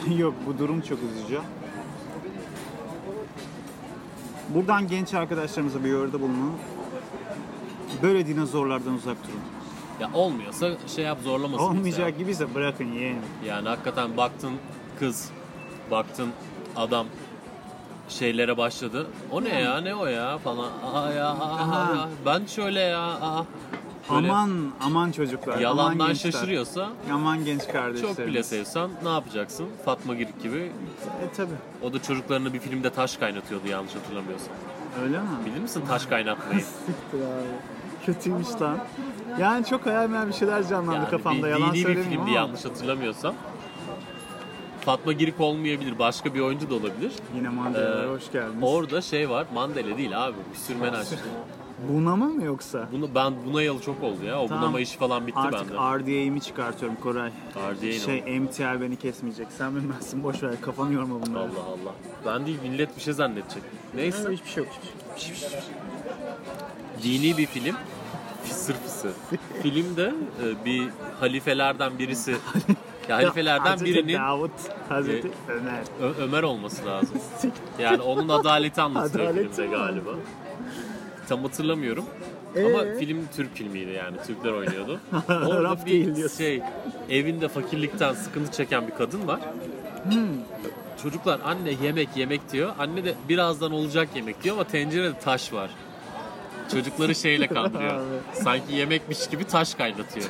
Yok 0.17 0.33
bu 0.47 0.57
durum 0.59 0.81
çok 0.81 0.99
üzücü. 1.03 1.39
Buradan 4.49 4.87
genç 4.87 5.13
arkadaşlarımıza 5.13 5.83
bir 5.83 5.89
yorda 5.89 6.21
bulunun. 6.21 6.53
Böyle 8.03 8.27
dinozorlardan 8.27 8.93
uzak 8.93 9.17
durun. 9.23 9.39
Ya 9.99 10.09
olmuyorsa 10.13 10.69
şey 10.95 11.05
yap 11.05 11.17
zorlamasın. 11.23 11.69
bizi 11.69 11.75
ya. 11.75 11.79
Olmayacak 11.79 12.17
gibiyse 12.19 12.55
bırakın 12.55 12.91
yeğenim. 12.91 13.21
Yani 13.45 13.69
hakikaten 13.69 14.17
baktın 14.17 14.53
kız, 14.99 15.29
baktın 15.91 16.29
adam 16.75 17.05
şeylere 18.09 18.57
başladı. 18.57 19.07
O 19.31 19.43
ne 19.43 19.59
ya, 19.59 19.81
ne 19.81 19.95
o 19.95 20.05
ya 20.05 20.37
falan. 20.37 20.69
Aa 20.93 21.11
ya, 21.11 21.27
Aha. 21.29 21.95
ya. 21.95 22.09
ben 22.25 22.45
şöyle 22.45 22.79
ya. 22.79 23.01
Aa. 23.01 23.45
Böyle 24.09 24.31
Aman 24.31 24.51
aman 24.81 25.11
çocuklar. 25.11 25.53
aman 25.53 25.61
yalandan 25.61 26.07
gençler. 26.07 26.31
şaşırıyorsa 26.31 26.89
Aman 27.13 27.45
genç 27.45 27.67
kardeşlerim. 27.67 28.15
çok 28.15 28.27
bile 28.27 28.43
sevsen 28.43 28.89
ne 29.03 29.09
yapacaksın? 29.09 29.65
Fatma 29.85 30.15
Girik 30.15 30.43
gibi. 30.43 30.71
E 31.23 31.35
tabi. 31.37 31.49
O 31.81 31.93
da 31.93 32.01
çocuklarını 32.01 32.53
bir 32.53 32.59
filmde 32.59 32.89
taş 32.89 33.17
kaynatıyordu 33.17 33.67
yanlış 33.67 33.95
hatırlamıyorsam. 33.95 34.53
Öyle 35.03 35.17
mi? 35.19 35.25
Bilir 35.45 35.59
misin 35.61 35.83
taş 35.87 36.05
kaynatmayı? 36.05 36.59
Siktir 36.85 37.17
abi. 37.19 38.05
Kötüymüş 38.05 38.47
lan. 38.61 38.77
Yani 39.39 39.65
çok 39.65 39.85
hayal 39.85 40.09
meyal 40.09 40.27
bir 40.27 40.33
şeyler 40.33 40.67
canlandı 40.67 40.95
Yani 40.95 41.09
kafamda. 41.09 41.47
bir 41.47 41.51
Yalan 41.51 41.73
dini 41.73 41.87
bir 41.87 42.03
filmdi 42.03 42.17
ama. 42.21 42.29
yanlış 42.29 42.65
hatırlamıyorsam. 42.65 43.33
Fatma 44.85 45.11
Girik 45.13 45.39
olmayabilir, 45.39 45.99
başka 45.99 46.33
bir 46.33 46.39
oyuncu 46.39 46.69
da 46.69 46.73
olabilir. 46.75 47.11
Yine 47.35 47.49
Mandala'ya 47.49 48.03
Ee, 48.03 48.07
hoş 48.07 48.31
geldiniz. 48.31 48.57
Orada 48.61 49.01
şey 49.01 49.29
var, 49.29 49.45
Mandela 49.53 49.97
değil 49.97 50.25
abi, 50.27 50.35
bir 50.53 50.57
sürmenaç. 50.59 51.07
Bunama 51.89 52.25
mı 52.25 52.43
yoksa? 52.43 52.87
Bunu 52.91 53.09
ben 53.15 53.33
buna 53.45 53.61
yalı 53.61 53.81
çok 53.81 54.03
oldu 54.03 54.25
ya. 54.25 54.39
O 54.41 54.47
Tamam. 54.47 54.61
bunama 54.63 54.79
işi 54.79 54.97
falan 54.97 55.27
bitti 55.27 55.39
Artık 55.39 55.69
bende. 55.71 55.73
RDA'imi 56.03 56.41
çıkartıyorum 56.41 56.97
Koray. 57.03 57.29
RDA 57.55 57.85
ne 57.85 57.99
Şey 57.99 58.39
MTR 58.39 58.81
beni 58.81 58.95
kesmeyecek. 58.95 59.47
Sen 59.57 59.75
bilmezsin 59.75 60.23
boş 60.23 60.43
ver 60.43 60.61
kafanı 60.61 60.93
yorma 60.93 61.25
bunlara. 61.27 61.43
Allah 61.43 61.65
Allah. 61.67 61.93
Ben 62.25 62.45
değil 62.45 62.57
millet 62.63 62.95
bir 62.97 63.01
şey 63.01 63.13
zannedecek. 63.13 63.63
Neyse. 63.95 64.29
Hiçbir 64.31 64.49
şey 64.49 64.63
yok. 64.63 64.73
hiçbir 65.15 65.35
şey 65.35 65.49
yok. 65.51 65.59
Dini 67.03 67.37
bir 67.37 67.45
film. 67.45 67.75
Fısır 68.43 68.73
fısır. 68.73 69.11
Filmde 69.63 70.13
e, 70.43 70.65
bir 70.65 70.87
halifelerden 71.19 71.99
birisi 71.99 72.31
ya 73.09 73.15
halifelerden 73.17 73.65
Hazreti 73.65 73.93
birinin 73.95 74.17
Davut, 74.17 74.51
Hazreti 74.89 75.27
Ee, 75.27 75.51
Ömer. 75.51 75.81
Ö- 76.01 76.23
Ömer 76.23 76.43
olması 76.43 76.85
lazım. 76.85 77.17
Yani 77.79 78.01
onun 78.01 78.29
adaleti 78.29 78.81
anlatılıyor 78.81 79.33
filmde 79.33 79.61
mi? 79.67 79.71
galiba. 79.71 80.09
Tam 81.31 81.43
hatırlamıyorum. 81.43 82.05
Ee? 82.55 82.65
Ama 82.65 82.93
film 82.99 83.27
Türk 83.35 83.55
filmiydi 83.55 83.91
yani. 83.91 84.17
Türkler 84.27 84.51
oynuyordu. 84.51 84.99
Orada 85.29 85.85
değil 85.85 86.07
bir 86.07 86.15
diyorsun. 86.15 86.37
şey 86.37 86.61
evinde 87.09 87.47
fakirlikten 87.47 88.13
sıkıntı 88.13 88.51
çeken 88.51 88.87
bir 88.87 88.95
kadın 88.95 89.27
var. 89.27 89.39
Hmm. 90.03 90.27
Çocuklar 91.03 91.39
anne 91.45 91.73
yemek 91.83 92.09
yemek 92.17 92.51
diyor. 92.51 92.71
Anne 92.79 93.05
de 93.05 93.13
birazdan 93.29 93.71
olacak 93.71 94.09
yemek 94.15 94.43
diyor 94.43 94.55
ama 94.55 94.63
tencerede 94.63 95.19
taş 95.19 95.53
var. 95.53 95.69
Çocukları 96.71 97.15
şeyle 97.15 97.47
kandırıyor. 97.53 98.01
Sanki 98.33 98.75
yemekmiş 98.75 99.27
gibi 99.29 99.43
taş 99.43 99.75
kaynatıyor. 99.75 100.29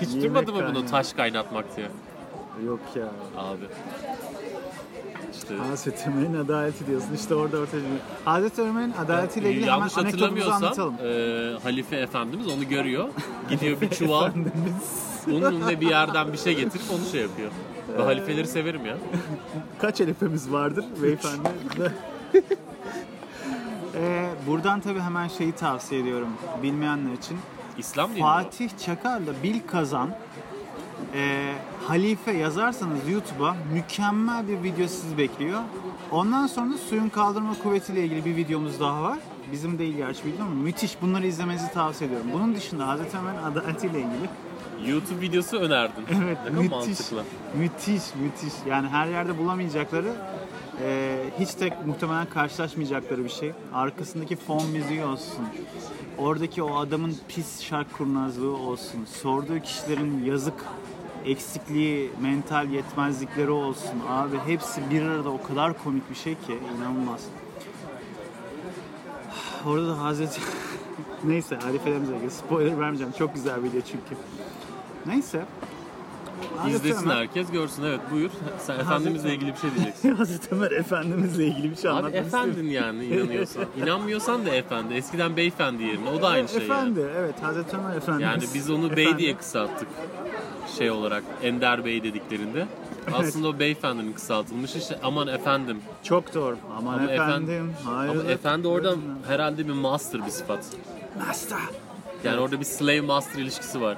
Hiç 0.00 0.08
Yemek 0.08 0.22
duymadı 0.22 0.52
mı 0.52 0.74
bunu 0.74 0.86
taş 0.86 1.12
kaynatmak 1.12 1.76
diye? 1.76 1.88
Yok 2.66 2.80
ya. 2.96 3.08
Abi. 3.36 3.64
İşte 5.36 5.54
Hazreti 5.54 6.10
Ömer'in 6.10 6.34
adaleti 6.34 6.86
diyorsun. 6.86 7.14
İşte 7.14 7.34
orada 7.34 7.58
ortaya 7.58 7.80
çıkıyor. 7.80 7.98
Hazreti 8.24 8.62
Ömer'in 8.62 8.92
adaletiyle 8.92 9.50
ilgili 9.50 9.66
hemen 9.66 9.76
yanlış 9.78 9.98
anekdotumuzu 9.98 10.50
hatırlamıyorsam 10.50 10.84
anlatalım. 10.84 11.54
e, 11.56 11.58
Halife 11.62 11.96
Efendimiz 11.96 12.48
onu 12.48 12.68
görüyor. 12.68 13.08
Gidiyor 13.50 13.80
bir 13.80 13.90
çuval 13.90 14.30
unun 15.26 15.66
ve 15.68 15.80
bir 15.80 15.88
yerden 15.90 16.32
bir 16.32 16.38
şey 16.38 16.56
getirip 16.56 16.84
onu 16.94 17.04
şey 17.12 17.20
yapıyor. 17.20 17.50
Ben 17.98 18.04
halifeleri 18.04 18.46
severim 18.48 18.86
ya. 18.86 18.96
Kaç 19.78 20.00
elifemiz 20.00 20.52
vardır 20.52 20.84
beyefendi? 21.02 21.48
ee, 23.94 24.28
buradan 24.46 24.80
tabii 24.80 25.00
hemen 25.00 25.28
şeyi 25.28 25.52
tavsiye 25.52 26.00
ediyorum 26.00 26.28
bilmeyenler 26.62 27.12
için. 27.12 27.38
İslam 27.78 28.08
dini 28.10 28.14
mi 28.16 28.20
Fatih 28.20 28.70
Çakar'la 28.86 29.42
Bil 29.42 29.60
Kazan 29.66 30.10
e, 31.14 31.52
Halife 31.88 32.32
yazarsanız 32.32 33.08
YouTube'a 33.08 33.56
mükemmel 33.72 34.48
bir 34.48 34.62
video 34.62 34.88
sizi 34.88 35.18
bekliyor. 35.18 35.60
Ondan 36.10 36.46
sonra 36.46 36.76
suyun 36.88 37.08
kaldırma 37.08 37.54
kuvvetiyle 37.62 38.04
ilgili 38.04 38.24
bir 38.24 38.36
videomuz 38.36 38.80
daha 38.80 39.02
var. 39.02 39.18
Bizim 39.52 39.78
değil 39.78 39.96
gerçi 39.96 40.24
video 40.24 40.44
ama 40.44 40.54
müthiş. 40.54 41.02
Bunları 41.02 41.26
izlemenizi 41.26 41.72
tavsiye 41.72 42.10
ediyorum. 42.10 42.30
Bunun 42.32 42.54
dışında 42.54 42.88
Hazreti 42.88 43.16
Ömer'in 43.16 43.42
adaletiyle 43.42 43.98
ilgili 43.98 44.28
o? 44.84 44.90
YouTube 44.90 45.20
videosu 45.20 45.56
önerdin. 45.56 46.04
Evet, 46.22 46.38
müthiş. 46.52 46.70
mantıklı. 46.70 47.22
Müthiş, 47.58 48.02
müthiş. 48.14 48.52
Yani 48.66 48.88
her 48.88 49.06
yerde 49.06 49.38
bulamayacakları, 49.38 50.12
e, 50.82 51.18
hiç 51.40 51.54
tek 51.54 51.86
muhtemelen 51.86 52.26
karşılaşmayacakları 52.26 53.24
bir 53.24 53.28
şey. 53.28 53.52
Arkasındaki 53.74 54.36
fon 54.36 54.66
müziği 54.70 55.04
olsun. 55.04 55.44
Oradaki 56.18 56.62
o 56.62 56.76
adamın 56.76 57.16
pis 57.28 57.62
şark 57.62 57.92
kurnazlığı 57.92 58.56
olsun. 58.56 59.04
Sorduğu 59.04 59.60
kişilerin 59.60 60.24
yazık 60.24 60.64
eksikliği, 61.24 62.10
mental 62.22 62.70
yetmezlikleri 62.70 63.50
olsun. 63.50 64.02
Abi 64.08 64.38
hepsi 64.46 64.90
bir 64.90 65.02
arada 65.02 65.30
o 65.30 65.42
kadar 65.42 65.82
komik 65.84 66.10
bir 66.10 66.14
şey 66.14 66.34
ki 66.34 66.58
inanılmaz. 66.76 67.24
Orada 69.66 69.88
da 69.88 70.00
Hazreti... 70.02 70.40
Neyse 71.24 71.56
halifelerimize 71.56 72.16
ilgili 72.16 72.30
spoiler 72.30 72.80
vermeyeceğim. 72.80 73.12
Çok 73.18 73.34
güzel 73.34 73.62
video 73.62 73.80
çünkü. 73.80 74.16
Neyse. 75.06 75.44
İzlesin 76.68 77.10
herkes 77.10 77.50
görsün. 77.50 77.82
Evet 77.84 78.00
buyur. 78.12 78.30
Sen 78.58 78.78
Efendimizle 78.78 79.34
ilgili 79.34 79.52
bir 79.52 79.58
şey 79.58 79.70
diyeceksin. 79.74 80.14
Hazreti 80.14 80.54
Ömer 80.54 80.70
Efendimizle 80.70 81.46
ilgili 81.46 81.70
bir 81.70 81.76
şey 81.76 81.90
Abi 81.90 81.96
anlatmak 81.98 82.24
istiyorum. 82.24 82.50
efendin 82.50 82.70
yani 82.70 83.04
inanıyorsan. 83.04 83.64
İnanmıyorsan 83.82 84.46
da 84.46 84.50
efendi. 84.50 84.94
Eskiden 84.94 85.36
beyefendi 85.36 85.82
yerine. 85.82 86.08
O 86.10 86.22
da 86.22 86.28
aynı 86.28 86.48
şey 86.48 86.58
yani. 86.60 86.72
Efendi, 86.72 87.00
evet 87.18 87.42
Hazreti 87.42 87.76
Ömer 87.76 87.96
Efendimiz. 87.96 88.22
Yani 88.22 88.44
biz 88.54 88.70
onu 88.70 88.96
bey 88.96 89.18
diye 89.18 89.36
kısalttık. 89.36 89.88
Şey 90.78 90.90
olarak 90.90 91.22
Ender 91.42 91.84
Bey 91.84 92.02
dediklerinde. 92.02 92.66
Aslında 93.12 93.48
o 93.48 93.58
beyefendinin 93.58 94.12
kısaltılmış 94.12 94.76
işte 94.76 94.98
aman 95.02 95.28
efendim. 95.28 95.78
Çok 96.02 96.34
doğru. 96.34 96.56
Aman 96.78 96.98
Ama 96.98 97.12
efendim. 97.12 97.72
hayır. 97.84 98.10
Ama 98.10 98.22
efendi 98.22 98.68
orada 98.68 98.94
herhalde 99.28 99.68
bir 99.68 99.72
master 99.72 100.26
bir 100.26 100.30
sıfat. 100.30 100.64
Master. 101.26 101.58
Yani 102.24 102.40
orada 102.40 102.60
bir 102.60 102.64
slave 102.64 103.00
master 103.00 103.38
ilişkisi 103.42 103.80
var. 103.80 103.96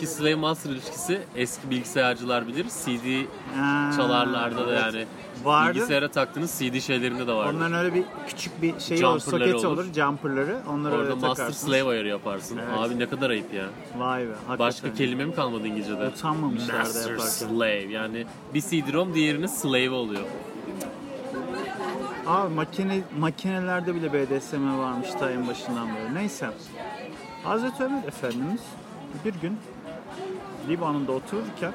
Ki 0.00 0.06
slave 0.06 0.34
master 0.34 0.70
ilişkisi 0.70 1.20
eski 1.36 1.70
bilgisayarcılar 1.70 2.48
bilir. 2.48 2.66
CD 2.84 3.26
Ha, 3.56 3.90
çalarlarda 3.96 4.66
da 4.66 4.70
evet. 4.72 4.80
yani 4.82 5.06
Vardı. 5.44 5.74
bilgisayara 5.74 6.08
taktığınız 6.08 6.58
CD 6.58 6.80
şeylerinde 6.80 7.26
de 7.26 7.32
vardır. 7.32 7.54
Onların 7.58 7.74
öyle 7.74 7.94
bir 7.94 8.04
küçük 8.28 8.62
bir 8.62 8.80
şey 8.80 9.04
olur, 9.04 9.20
soketi 9.20 9.54
olur. 9.56 9.64
olur. 9.66 9.86
jumperları. 9.94 10.56
Onları 10.70 10.94
Orada 10.94 11.04
öyle 11.10 11.26
master 11.26 11.50
slave 11.50 11.84
ayarı 11.88 12.08
yaparsın. 12.08 12.58
Evet. 12.58 12.78
Abi 12.78 12.98
ne 12.98 13.08
kadar 13.08 13.30
ayıp 13.30 13.54
ya. 13.54 13.64
Vay 13.98 14.22
be. 14.24 14.28
hakikaten. 14.30 14.58
Başka 14.58 14.94
kelime 14.94 15.24
mi 15.24 15.34
kalmadı 15.34 15.66
İngilizce'de? 15.66 16.06
Utanmamışlar 16.08 16.74
da 16.74 16.78
Master 16.78 17.10
yaparken. 17.10 17.30
slave 17.32 17.92
yani 17.92 18.26
bir 18.54 18.60
CD-ROM 18.60 19.14
diğerinin 19.14 19.46
slave 19.46 19.90
oluyor. 19.90 20.22
Abi 22.26 22.54
makine, 22.54 23.00
makinelerde 23.18 23.94
bile 23.94 24.12
BDSM 24.12 24.78
varmış 24.78 25.08
ta 25.20 25.30
en 25.30 25.48
başından 25.48 25.88
beri. 25.88 26.14
Neyse. 26.14 26.50
Hazreti 27.44 27.84
Ömer 27.84 28.04
Efendimiz 28.08 28.60
bir 29.24 29.34
gün 29.42 29.58
Libanon'da 30.68 31.12
otururken 31.12 31.72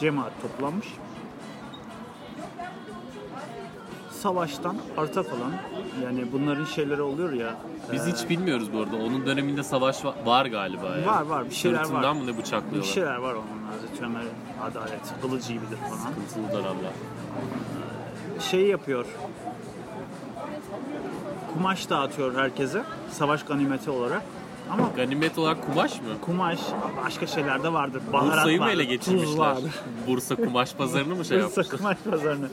cemaat 0.00 0.32
toplanmış. 0.42 0.86
Savaştan 4.10 4.76
arta 4.96 5.22
kalan 5.22 5.52
yani 6.04 6.32
bunların 6.32 6.64
şeyleri 6.64 7.02
oluyor 7.02 7.32
ya. 7.32 7.56
Biz 7.92 8.08
e, 8.08 8.12
hiç 8.12 8.28
bilmiyoruz 8.30 8.72
bu 8.72 8.78
arada. 8.80 8.96
Onun 8.96 9.26
döneminde 9.26 9.62
savaş 9.62 10.00
va- 10.04 10.26
var 10.26 10.46
galiba 10.46 10.96
ya. 10.96 11.06
Var, 11.06 11.22
var, 11.22 11.44
bir 11.50 11.54
şeyler 11.54 11.84
Sırtından 11.84 12.02
var. 12.04 12.12
mı 12.22 12.26
ne 12.26 12.32
bir 12.32 12.38
bıçaklıyorlar? 12.38 12.92
şeyler 12.92 13.16
var 13.16 13.34
onun 13.34 13.72
Hazreti 13.72 14.04
Ömer'in 14.04 14.28
adalet, 14.62 15.00
kılıcı 15.22 15.52
gibidir 15.52 15.76
falan. 15.76 15.96
Sıkıntılı 15.96 16.48
dönemler. 16.58 16.90
Şey 18.40 18.66
yapıyor. 18.66 19.06
Kumaş 21.52 21.90
dağıtıyor 21.90 22.34
herkese 22.38 22.82
savaş 23.10 23.42
ganimeti 23.44 23.90
olarak. 23.90 24.22
Ama 24.70 24.90
Ganimet 24.96 25.38
olarak 25.38 25.66
kumaş 25.66 26.00
mı? 26.00 26.08
kumaş 26.20 26.58
başka 27.04 27.26
şeyler 27.26 27.62
de 27.62 27.72
vardır. 27.72 28.02
Baharat 28.12 28.32
Bursa'yı 28.32 28.58
mı 28.58 28.64
vardır, 28.66 28.74
ele 28.78 28.82
tuz 28.84 28.90
geçirmişler? 28.90 29.38
vardır. 29.38 29.70
Bursa 30.06 30.36
kumaş 30.36 30.74
pazarını 30.74 31.14
mı 31.14 31.24
şey 31.24 31.38
Bursa 31.42 31.60
yapmışlar? 31.60 31.78
kumaş 31.78 31.98
pazarına 32.10 32.46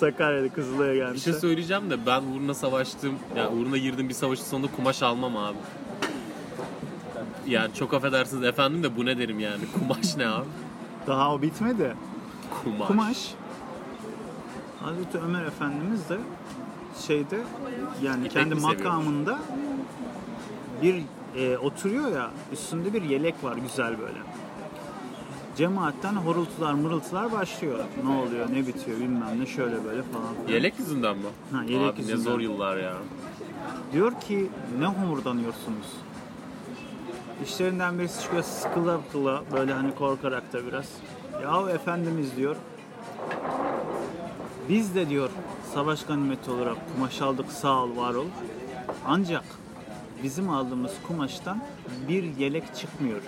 Sakarya'da 0.00 0.48
Kızılay'a 0.48 0.92
Bir 0.92 0.98
gelmişler. 0.98 1.32
şey 1.32 1.40
söyleyeceğim 1.40 1.90
de 1.90 2.06
ben 2.06 2.22
uğruna 2.22 2.54
savaştım, 2.54 3.14
yani 3.36 3.48
uğruna 3.48 3.76
girdim 3.76 4.08
bir 4.08 4.14
savaşın 4.14 4.44
sonunda 4.44 4.68
kumaş 4.76 5.02
almam 5.02 5.36
abi. 5.36 5.56
Yani 7.46 7.74
çok 7.74 7.94
affedersiniz 7.94 8.44
efendim 8.44 8.82
de 8.82 8.96
bu 8.96 9.06
ne 9.06 9.18
derim 9.18 9.38
yani. 9.40 9.62
Kumaş 9.78 10.16
ne 10.16 10.26
abi? 10.28 10.46
Daha 11.06 11.34
o 11.34 11.42
bitmedi. 11.42 11.94
Kumaş. 12.64 12.88
Kumaş. 12.88 13.34
Hazreti 14.82 15.18
Ömer 15.18 15.44
Efendimiz 15.44 16.08
de 16.08 16.16
şeyde 17.06 17.40
yani 18.02 18.28
kendi 18.28 18.54
seviyormuş? 18.54 18.84
makamında 18.84 19.38
bir 20.82 21.02
e, 21.36 21.56
oturuyor 21.58 22.12
ya 22.12 22.30
üstünde 22.52 22.92
bir 22.92 23.02
yelek 23.02 23.34
var 23.44 23.56
güzel 23.56 24.00
böyle. 24.00 24.18
Cemaatten 25.56 26.12
horultular 26.12 26.72
mırıltılar 26.72 27.32
başlıyor. 27.32 27.78
Ne 28.04 28.10
oluyor 28.10 28.46
ne 28.52 28.66
bitiyor 28.66 28.96
bilmem 29.00 29.40
ne 29.40 29.46
şöyle 29.46 29.84
böyle 29.84 30.02
falan. 30.02 30.26
filan. 30.46 30.56
Yelek 30.56 30.78
yüzünden 30.78 31.16
mi? 31.16 31.24
Ha, 31.52 31.62
yelek 31.68 31.94
abi 31.94 32.00
yüzünden. 32.00 32.18
ne 32.18 32.22
zor 32.22 32.40
yıllar 32.40 32.76
ya. 32.76 32.92
Diyor 33.92 34.20
ki 34.20 34.50
ne 34.78 34.86
homurdanıyorsunuz? 34.86 35.86
İşlerinden 37.44 37.98
birisi 37.98 38.22
çıkıyor 38.22 38.42
sıkıla 38.42 38.98
sıkıla 38.98 39.42
böyle 39.52 39.72
hani 39.72 39.94
korkarak 39.94 40.52
da 40.52 40.66
biraz. 40.66 40.86
Yahu 41.42 41.68
Efendimiz 41.68 42.36
diyor. 42.36 42.56
Biz 44.68 44.94
de 44.94 45.08
diyor 45.08 45.30
savaş 45.74 46.04
ganimeti 46.04 46.50
olarak 46.50 46.76
kumaş 46.94 47.22
aldık 47.22 47.52
sağ 47.52 47.82
ol 47.82 47.96
var 47.96 48.14
ol. 48.14 48.26
Ancak 49.06 49.44
bizim 50.24 50.50
aldığımız 50.50 50.92
kumaştan 51.06 51.62
bir 52.08 52.22
yelek 52.36 52.74
çıkmıyor. 52.76 53.20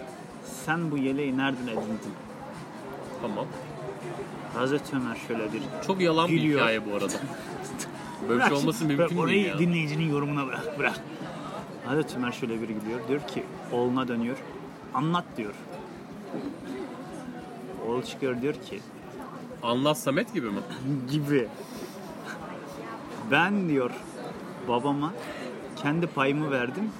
Sen 0.64 0.90
bu 0.90 0.98
yeleği 0.98 1.36
nereden 1.38 1.66
edindin? 1.66 2.14
Tamam. 3.22 3.46
Hazreti 4.54 4.96
Ömer 4.96 5.16
şöyle 5.28 5.52
bir 5.52 5.62
Çok 5.86 6.00
yalan 6.00 6.28
bir 6.28 6.32
Gülüyor. 6.36 6.60
hikaye 6.60 6.86
bu 6.86 6.94
arada. 6.94 7.12
Böyle 8.28 8.40
bir 8.40 8.46
şey 8.48 8.56
olması 8.56 8.88
Bırak 8.88 8.98
mümkün 8.98 9.16
orayı 9.16 9.34
değil 9.36 9.46
ya. 9.46 9.58
dinleyicinin 9.58 10.10
yorumuna 10.10 10.46
bırak. 10.46 10.78
bırak. 10.78 11.00
Hazreti 11.86 12.16
Ömer 12.16 12.32
şöyle 12.32 12.54
bir 12.62 12.68
gülüyor. 12.68 13.00
Diyor 13.08 13.20
ki 13.20 13.44
oğluna 13.72 14.08
dönüyor. 14.08 14.36
Anlat 14.94 15.24
diyor. 15.36 15.54
Oğul 17.88 18.02
çıkıyor 18.02 18.42
diyor 18.42 18.54
ki 18.54 18.80
Anlat 19.62 19.98
Samet 19.98 20.34
gibi 20.34 20.46
mi? 20.50 20.60
gibi. 21.10 21.48
Ben 23.30 23.68
diyor 23.68 23.90
babama 24.68 25.12
kendi 25.86 26.06
payımı 26.06 26.50
verdim 26.50 26.90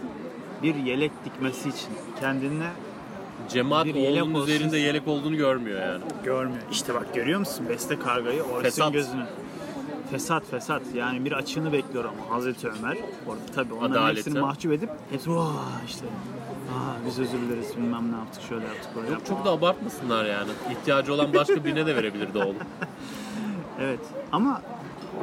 bir 0.63 0.75
yelek 0.75 1.13
dikmesi 1.25 1.69
için. 1.69 1.89
Kendine 2.21 2.71
Cemaat 3.49 3.87
Bir 3.87 3.95
yelek 3.95 4.23
oğlunun 4.23 4.35
olsun. 4.35 4.49
üzerinde 4.53 4.79
yelek 4.79 5.09
olduğunu 5.09 5.37
görmüyor 5.37 5.81
yani. 5.83 6.03
görmüyor. 6.25 6.63
İşte 6.73 6.95
bak 6.95 7.15
görüyor 7.15 7.39
musun 7.39 7.67
beste 7.69 7.99
kargayı 7.99 8.43
Fesat. 8.63 8.93
gözünü. 8.93 9.25
Fesat 10.11 10.45
fesat 10.51 10.83
yani 10.95 11.25
bir 11.25 11.33
açığını 11.33 11.73
bekliyor 11.73 12.05
ama 12.05 12.37
Hazreti 12.37 12.69
Ömer 12.69 12.97
orada 13.27 13.41
tabii 13.55 13.75
onların 13.75 13.91
Adaleti. 14.03 14.19
hepsini 14.19 14.41
mahcup 14.41 14.73
edip 14.73 14.91
hepsi 15.11 15.31
vah 15.37 15.53
işte 15.87 16.07
Aa, 16.07 17.07
biz 17.07 17.19
özür 17.19 17.39
dileriz 17.39 17.77
bilmem 17.77 18.13
ne 18.13 18.17
yaptık 18.17 18.43
şöyle 18.49 18.65
yaptık 18.67 18.91
böyle 18.97 19.11
yaptık. 19.11 19.27
Çok 19.29 19.45
da 19.45 19.51
abartmasınlar 19.51 20.25
yani. 20.25 20.51
İhtiyacı 20.73 21.15
olan 21.15 21.35
başka 21.35 21.65
birine 21.65 21.87
de 21.87 21.97
verebilirdi 21.97 22.39
oğlum. 22.39 22.57
Evet 23.81 24.01
ama 24.33 24.63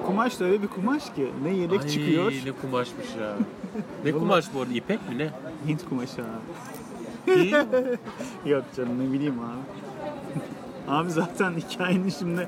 kumaş 0.06 0.40
da 0.40 0.46
öyle 0.46 0.62
bir 0.62 0.68
kumaş 0.68 1.04
ki 1.14 1.32
ne 1.44 1.54
yelek 1.54 1.82
Ay, 1.82 1.88
çıkıyor 1.88 2.32
ne 2.46 2.52
kumaşmış 2.52 3.08
ya. 3.22 3.36
Ne 4.06 4.12
kumaş 4.12 4.46
bu 4.56 4.62
arada? 4.62 4.74
İpek 4.74 5.10
mi 5.10 5.18
ne? 5.18 5.30
Hint 5.68 5.90
kumaşı 5.90 6.22
abi. 6.22 7.50
Yok 8.46 8.64
canım 8.78 9.08
ne 9.08 9.14
bileyim 9.14 9.40
abi. 9.40 9.64
Abi 10.88 11.12
zaten 11.12 11.54
hikayenin 11.54 12.10
şimdi 12.10 12.48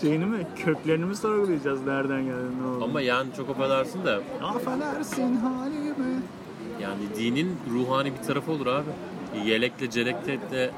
şeyini 0.00 0.24
mi 0.26 0.46
köklerini 0.56 1.04
mi 1.04 1.16
sorgulayacağız 1.16 1.86
nereden 1.86 2.24
geldi 2.24 2.60
ne 2.62 2.66
oldu? 2.66 2.84
Ama 2.84 3.00
yani 3.00 3.28
çok 3.36 3.50
affedersin 3.50 4.04
de 4.04 4.20
Affedersin 4.42 5.36
halimi. 5.36 6.20
Yani 6.82 7.02
dinin 7.18 7.56
ruhani 7.72 8.12
bir 8.18 8.26
tarafı 8.26 8.52
olur 8.52 8.66
abi. 8.66 8.88
Yelekle, 9.44 9.90
celekle 9.90 10.38
de 10.50 10.70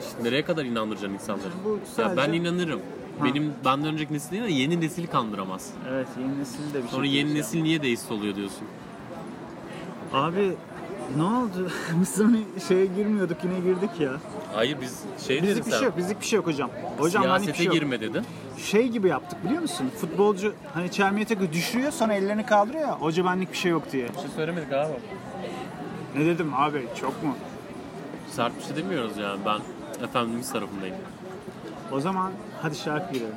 işte 0.00 0.24
nereye 0.24 0.44
kadar 0.44 0.64
inandıracaksın 0.64 1.14
insanları? 1.14 1.48
Bu 1.64 1.70
Ya 1.70 1.76
ben 2.08 2.14
sadece- 2.14 2.32
inanırım. 3.18 3.34
Benim 3.34 3.52
benden 3.64 3.92
önceki 3.94 4.14
nesil 4.14 4.30
değil 4.30 4.42
de 4.44 4.50
yeni 4.52 4.80
nesili 4.80 5.06
kandıramaz. 5.06 5.70
Evet 5.90 6.08
yeni 6.20 6.38
nesil 6.40 6.74
de 6.74 6.82
bir 6.82 6.88
Sonra 6.88 7.04
şey. 7.04 7.12
yeni 7.14 7.24
diyeceğim. 7.24 7.38
nesil 7.38 7.62
niye 7.62 7.82
deist 7.82 8.10
oluyor 8.12 8.36
diyorsun. 8.36 8.64
Abi 10.12 10.52
ne 11.16 11.22
oldu? 11.22 11.70
Biz 12.00 12.20
hani 12.20 12.40
şeye 12.68 12.86
girmiyorduk 12.86 13.36
yine 13.44 13.60
girdik 13.60 13.90
ya. 14.00 14.10
Hayır 14.54 14.76
biz 14.80 15.00
şey 15.26 15.42
Bizlik 15.42 15.66
bir 15.66 15.70
sen. 15.70 15.78
şey 15.78 15.86
yok, 15.86 15.96
bizlik 15.96 16.20
bir 16.20 16.26
şey 16.26 16.36
yok 16.36 16.46
hocam. 16.46 16.70
Hocam 16.98 17.22
benlik 17.24 17.34
bir 17.38 17.42
Siyasete 17.44 17.56
şey 17.56 17.66
yok. 17.66 17.74
girme 17.74 18.00
dedin. 18.00 18.22
Şey 18.58 18.88
gibi 18.88 19.08
yaptık 19.08 19.44
biliyor 19.44 19.62
musun? 19.62 19.90
Futbolcu 20.00 20.54
hani 20.74 20.90
çelmeye 20.90 21.24
takıyor 21.26 21.52
düşürüyor 21.52 21.92
sonra 21.92 22.14
ellerini 22.14 22.46
kaldırıyor 22.46 22.88
ya. 22.88 23.00
Hoca 23.00 23.24
benlik 23.24 23.52
bir 23.52 23.56
şey 23.56 23.70
yok 23.70 23.92
diye. 23.92 24.08
Bir 24.08 24.18
şey 24.20 24.30
söylemedik 24.36 24.72
abi. 24.72 24.92
Ne 26.16 26.26
dedim 26.26 26.54
abi 26.54 26.86
çok 27.00 27.22
mu? 27.24 27.34
Sert 28.30 28.58
bir 28.58 28.62
şey 28.64 28.76
demiyoruz 28.84 29.16
yani. 29.16 29.40
Ben 29.46 29.58
Efendimiz 30.04 30.52
tarafındayım. 30.52 30.96
O 31.94 32.00
zaman 32.00 32.32
hadi 32.62 32.76
şarkı 32.76 33.12
girelim. 33.14 33.34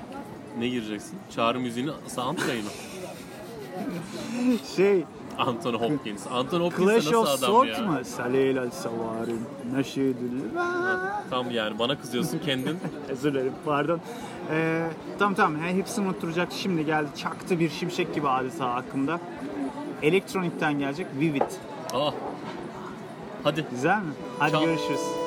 Ne 0.60 0.68
gireceksin? 0.68 1.20
Çağrı 1.36 1.60
müziğini 1.60 1.91
soundtrack'ı 2.08 2.63
mı? 2.63 2.70
Şey 4.76 5.04
Anthony 5.38 5.78
Hopkins. 5.78 6.28
Anthony 6.32 6.63
Hopkins 6.63 6.89
Clash 6.89 7.06
nasıl 7.06 7.15
of 7.18 7.28
adam 7.28 7.38
Swords 7.38 7.80
ya? 7.80 7.86
mı? 7.86 8.06
Salil 8.06 8.62
al 8.62 8.70
savarim 8.72 9.41
neşidül 9.76 10.41
Tam 11.30 11.52
yani 11.52 11.80
bana 11.80 12.00
kızıyorsun 12.00 12.39
kendin. 12.39 12.78
Özür 13.10 13.34
dilerim 13.34 13.54
pardon. 13.65 14.00
Ee, 14.52 14.88
tamam 15.20 15.36
tamam 15.36 15.62
yani 15.62 15.78
hepsini 15.78 16.08
unutturacak 16.08 16.48
şimdi 16.52 16.86
geldi 16.86 17.10
çaktı 17.18 17.60
bir 17.60 17.70
şimşek 17.70 18.15
gibi 18.15 18.30
adeta 18.30 18.74
hakkımda. 18.76 19.20
Elektronikten 20.02 20.80
gelecek 20.80 21.08
Vivid. 21.20 21.41
Aa. 21.94 22.12
Hadi. 23.44 23.65
Güzel 23.72 23.98
mi? 23.98 24.12
Hadi 24.39 24.52
Çal. 24.52 24.63
görüşürüz. 24.65 25.24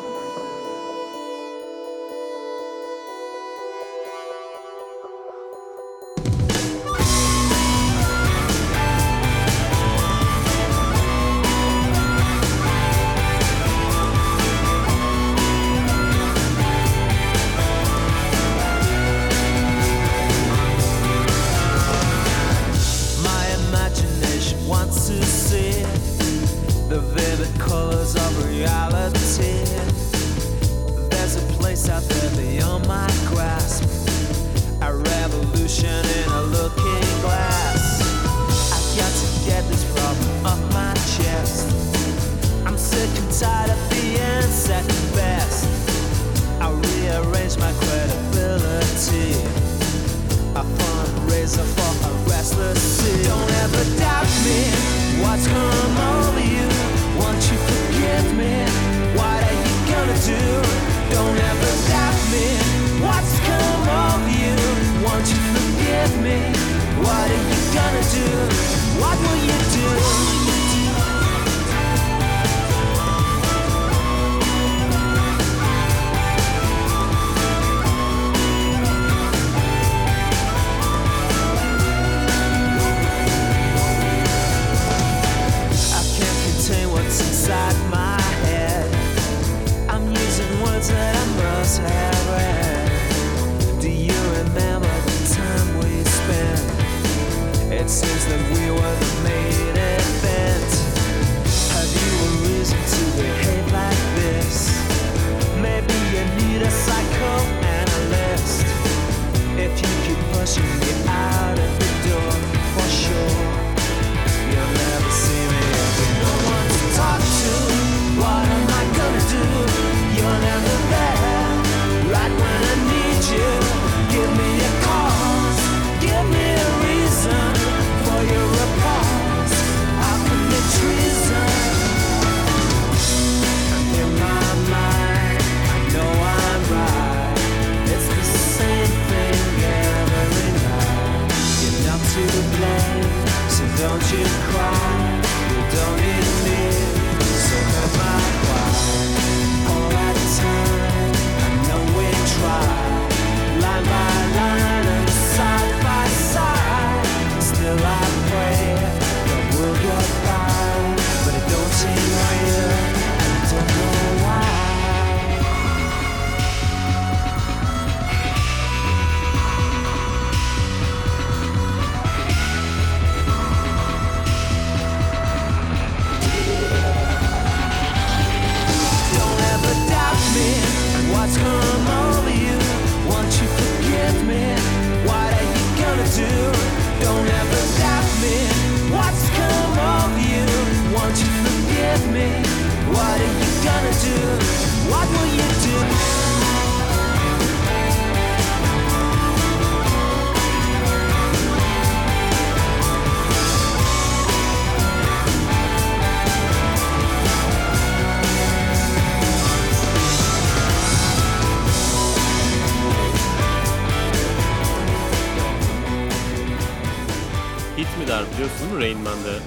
Hit 218.19 218.25
mi 218.25 218.31
der 218.31 218.35
biliyorsun 218.35 218.61
değil 218.61 218.73
mi 218.73 218.85
Rain 218.85 218.99
Man'de 218.99 219.39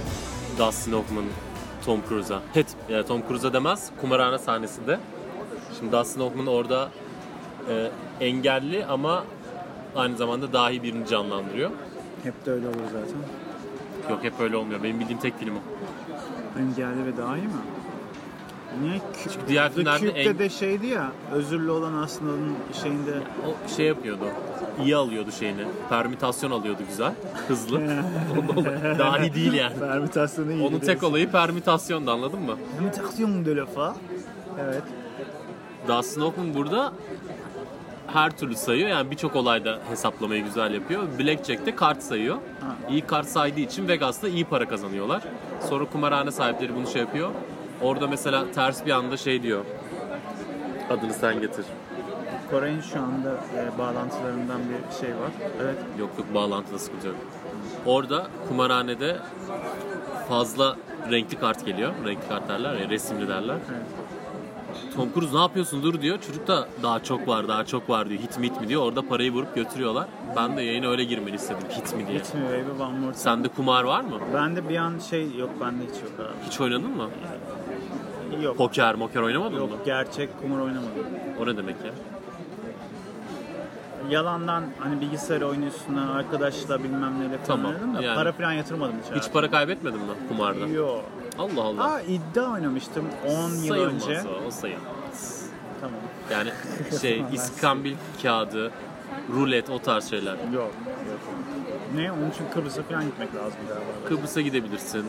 Dustin 0.57 0.91
Hoffman 0.91 1.25
Tom 1.85 1.99
Cruise'a. 2.09 2.41
Hit. 2.55 2.67
Yani 2.89 3.05
Tom 3.05 3.21
Cruise'a 3.27 3.53
demez. 3.53 3.91
Kumarhane 4.01 4.37
sahnesinde. 4.37 4.99
Şimdi 5.79 5.91
Dustin 5.91 6.21
Hoffman 6.21 6.47
orada 6.47 6.89
e, 7.69 7.91
engelli 8.25 8.85
ama 8.85 9.23
aynı 9.95 10.17
zamanda 10.17 10.53
dahi 10.53 10.83
birini 10.83 11.07
canlandırıyor. 11.07 11.71
Hep 12.23 12.45
de 12.45 12.51
öyle 12.51 12.67
olur 12.67 12.75
zaten. 12.93 13.17
yok 14.09 14.23
hep 14.23 14.39
öyle 14.39 14.57
olmuyor. 14.57 14.83
Benim 14.83 14.99
bildiğim 14.99 15.19
tek 15.19 15.39
film 15.39 15.55
o. 15.55 15.59
Benim 16.57 16.75
geldi 16.75 17.05
ve 17.05 17.17
daha 17.17 17.37
iyi 17.37 17.47
mi? 17.47 17.53
Niye? 18.81 18.95
Kü- 18.97 19.01
Çünkü 19.33 19.47
diğer 19.47 19.67
The 19.67 19.73
filmlerde 19.75 19.99
Cube'de 20.07 20.21
en- 20.21 20.39
de 20.39 20.49
şeydi 20.49 20.87
ya, 20.87 21.11
özürlü 21.33 21.71
olan 21.71 21.93
aslında 21.93 22.31
onun 22.31 22.55
şeyinde 22.83 23.11
O 23.47 23.69
şey 23.75 23.85
yapıyordu. 23.85 24.23
İyi 24.83 24.95
alıyordu 24.95 25.31
şeyini. 25.39 25.61
Permütasyon 25.89 26.51
alıyordu 26.51 26.81
güzel. 26.89 27.13
Hızlı. 27.47 27.81
Dahi 28.99 29.33
değil 29.33 29.53
yani. 29.53 29.79
permütasyonu 29.79 30.51
iyi. 30.51 30.63
Onun 30.67 30.79
tek 30.79 31.03
olayı 31.03 31.31
permütasyondu 31.31 32.11
anladın 32.11 32.39
mı? 32.41 32.55
Permütasyon 32.77 33.45
de 33.45 33.55
lafa. 33.55 33.95
Evet. 34.61 34.83
Dustin 35.87 36.21
Hoffman 36.21 36.53
burada 36.53 36.93
her 38.07 38.37
türlü 38.37 38.55
sayıyor. 38.55 38.89
Yani 38.89 39.11
birçok 39.11 39.35
olayda 39.35 39.79
hesaplamayı 39.89 40.43
güzel 40.43 40.73
yapıyor. 40.73 41.03
Blackjack'te 41.19 41.75
kart 41.75 42.03
sayıyor. 42.03 42.37
İyi 42.89 43.01
kart 43.01 43.27
saydığı 43.27 43.59
için 43.59 43.87
Vegas'ta 43.87 44.27
iyi 44.27 44.45
para 44.45 44.67
kazanıyorlar. 44.67 45.21
Sonra 45.69 45.85
kumarhane 45.85 46.31
sahipleri 46.31 46.75
bunu 46.75 46.87
şey 46.87 47.01
yapıyor. 47.01 47.29
Orada 47.81 48.07
mesela 48.07 48.51
ters 48.51 48.85
bir 48.85 48.91
anda 48.91 49.17
şey 49.17 49.43
diyor. 49.43 49.65
Adını 50.89 51.13
sen 51.13 51.41
getir. 51.41 51.65
Koray'ın 52.51 52.81
şu 52.81 52.99
anda 52.99 53.29
e, 53.31 53.77
bağlantılarından 53.77 54.59
bir 54.69 55.05
şey 55.05 55.09
var. 55.09 55.31
Evet. 55.61 55.75
Yok 55.99 56.09
yok 56.17 56.33
bağlantıda 56.35 56.79
sıkıntı 56.79 57.07
yok. 57.07 57.15
Orada 57.85 58.27
kumarhanede 58.47 59.17
fazla 60.29 60.75
renkli 61.11 61.39
kart 61.39 61.65
geliyor. 61.65 61.91
Renkli 62.05 62.27
kart 62.29 62.49
derler 62.49 62.73
ya 62.75 62.89
resimli 62.89 63.27
derler. 63.27 63.55
Evet. 63.71 63.81
Tom 64.95 65.13
Cruise 65.13 65.35
ne 65.35 65.39
yapıyorsun 65.41 65.83
dur 65.83 66.01
diyor. 66.01 66.21
Çocuk 66.27 66.47
da 66.47 66.67
daha 66.83 67.03
çok 67.03 67.27
var 67.27 67.47
daha 67.47 67.65
çok 67.65 67.89
var 67.89 68.09
diyor. 68.09 68.21
Hit 68.21 68.39
mi 68.39 68.47
hit 68.47 68.61
mi 68.61 68.67
diyor. 68.67 68.81
Orada 68.81 69.07
parayı 69.07 69.33
vurup 69.33 69.55
götürüyorlar. 69.55 70.07
Ben 70.35 70.57
de 70.57 70.61
yayına 70.61 70.87
öyle 70.87 71.03
girmeni 71.03 71.35
istedim. 71.35 71.67
Hit 71.69 71.95
mi 71.95 72.07
diye. 72.07 72.19
Hit 72.19 72.33
me 72.33 72.41
baby 72.41 72.83
one 72.83 72.91
more 72.91 73.01
time. 73.01 73.13
Sende 73.13 73.47
kumar 73.47 73.83
var 73.83 74.01
mı? 74.01 74.19
Bende 74.33 74.69
bir 74.69 74.77
an 74.77 74.99
şey 75.09 75.35
yok 75.37 75.49
bende 75.61 75.83
hiç 75.83 76.01
yok 76.01 76.11
abi. 76.19 76.47
Hiç 76.49 76.61
oynadın 76.61 76.97
mı? 76.97 77.09
Yok. 78.41 78.57
Poker 78.57 78.95
moker 78.95 79.21
oynamadın 79.21 79.53
mı? 79.53 79.59
Yok 79.59 79.85
gerçek 79.85 80.41
kumar 80.41 80.59
oynamadım. 80.59 81.05
O 81.41 81.45
ne 81.45 81.57
demek 81.57 81.75
ya? 81.85 81.91
Yalandan 84.09 84.63
hani 84.79 85.01
bilgisayar 85.01 85.41
oynuyorsun 85.41 85.95
arkadaşla 85.95 86.83
bilmem 86.83 87.19
neyle 87.19 87.37
falan 87.37 87.45
Tamam, 87.47 87.65
oynadım 87.65 87.95
da 87.95 88.01
yani. 88.01 88.15
para 88.15 88.31
falan 88.31 88.51
yatırmadım 88.51 88.95
hiç. 89.15 89.23
Hiç 89.23 89.31
para 89.33 89.51
kaybetmedin 89.51 89.99
mi 89.99 90.05
kumarda? 90.29 90.67
Yok. 90.67 91.03
Allah 91.39 91.61
Allah. 91.63 91.83
Aa 91.93 92.01
iddia 92.01 92.51
oynamıştım 92.53 93.05
10 93.27 93.49
yıl 93.49 93.67
sayılmaz 93.67 93.93
önce. 94.07 94.21
o, 94.29 94.47
o 94.47 94.51
sayılmaz. 94.51 95.45
Tamam. 95.81 95.99
Yani 96.31 96.49
şey 97.01 97.23
iskambil 97.33 97.95
kağıdı, 98.21 98.71
rulet 99.33 99.69
o 99.69 99.79
tarz 99.79 100.09
şeyler. 100.09 100.33
Yok. 100.33 100.43
Yok. 100.53 100.71
Ne? 101.95 102.11
Onun 102.11 102.29
için 102.31 102.45
Kıbrıs'a 102.53 102.83
falan 102.83 103.05
gitmek 103.05 103.35
lazım 103.35 103.59
galiba. 103.67 104.07
Kıbrıs'a 104.07 104.41
gidebilirsin, 104.41 105.05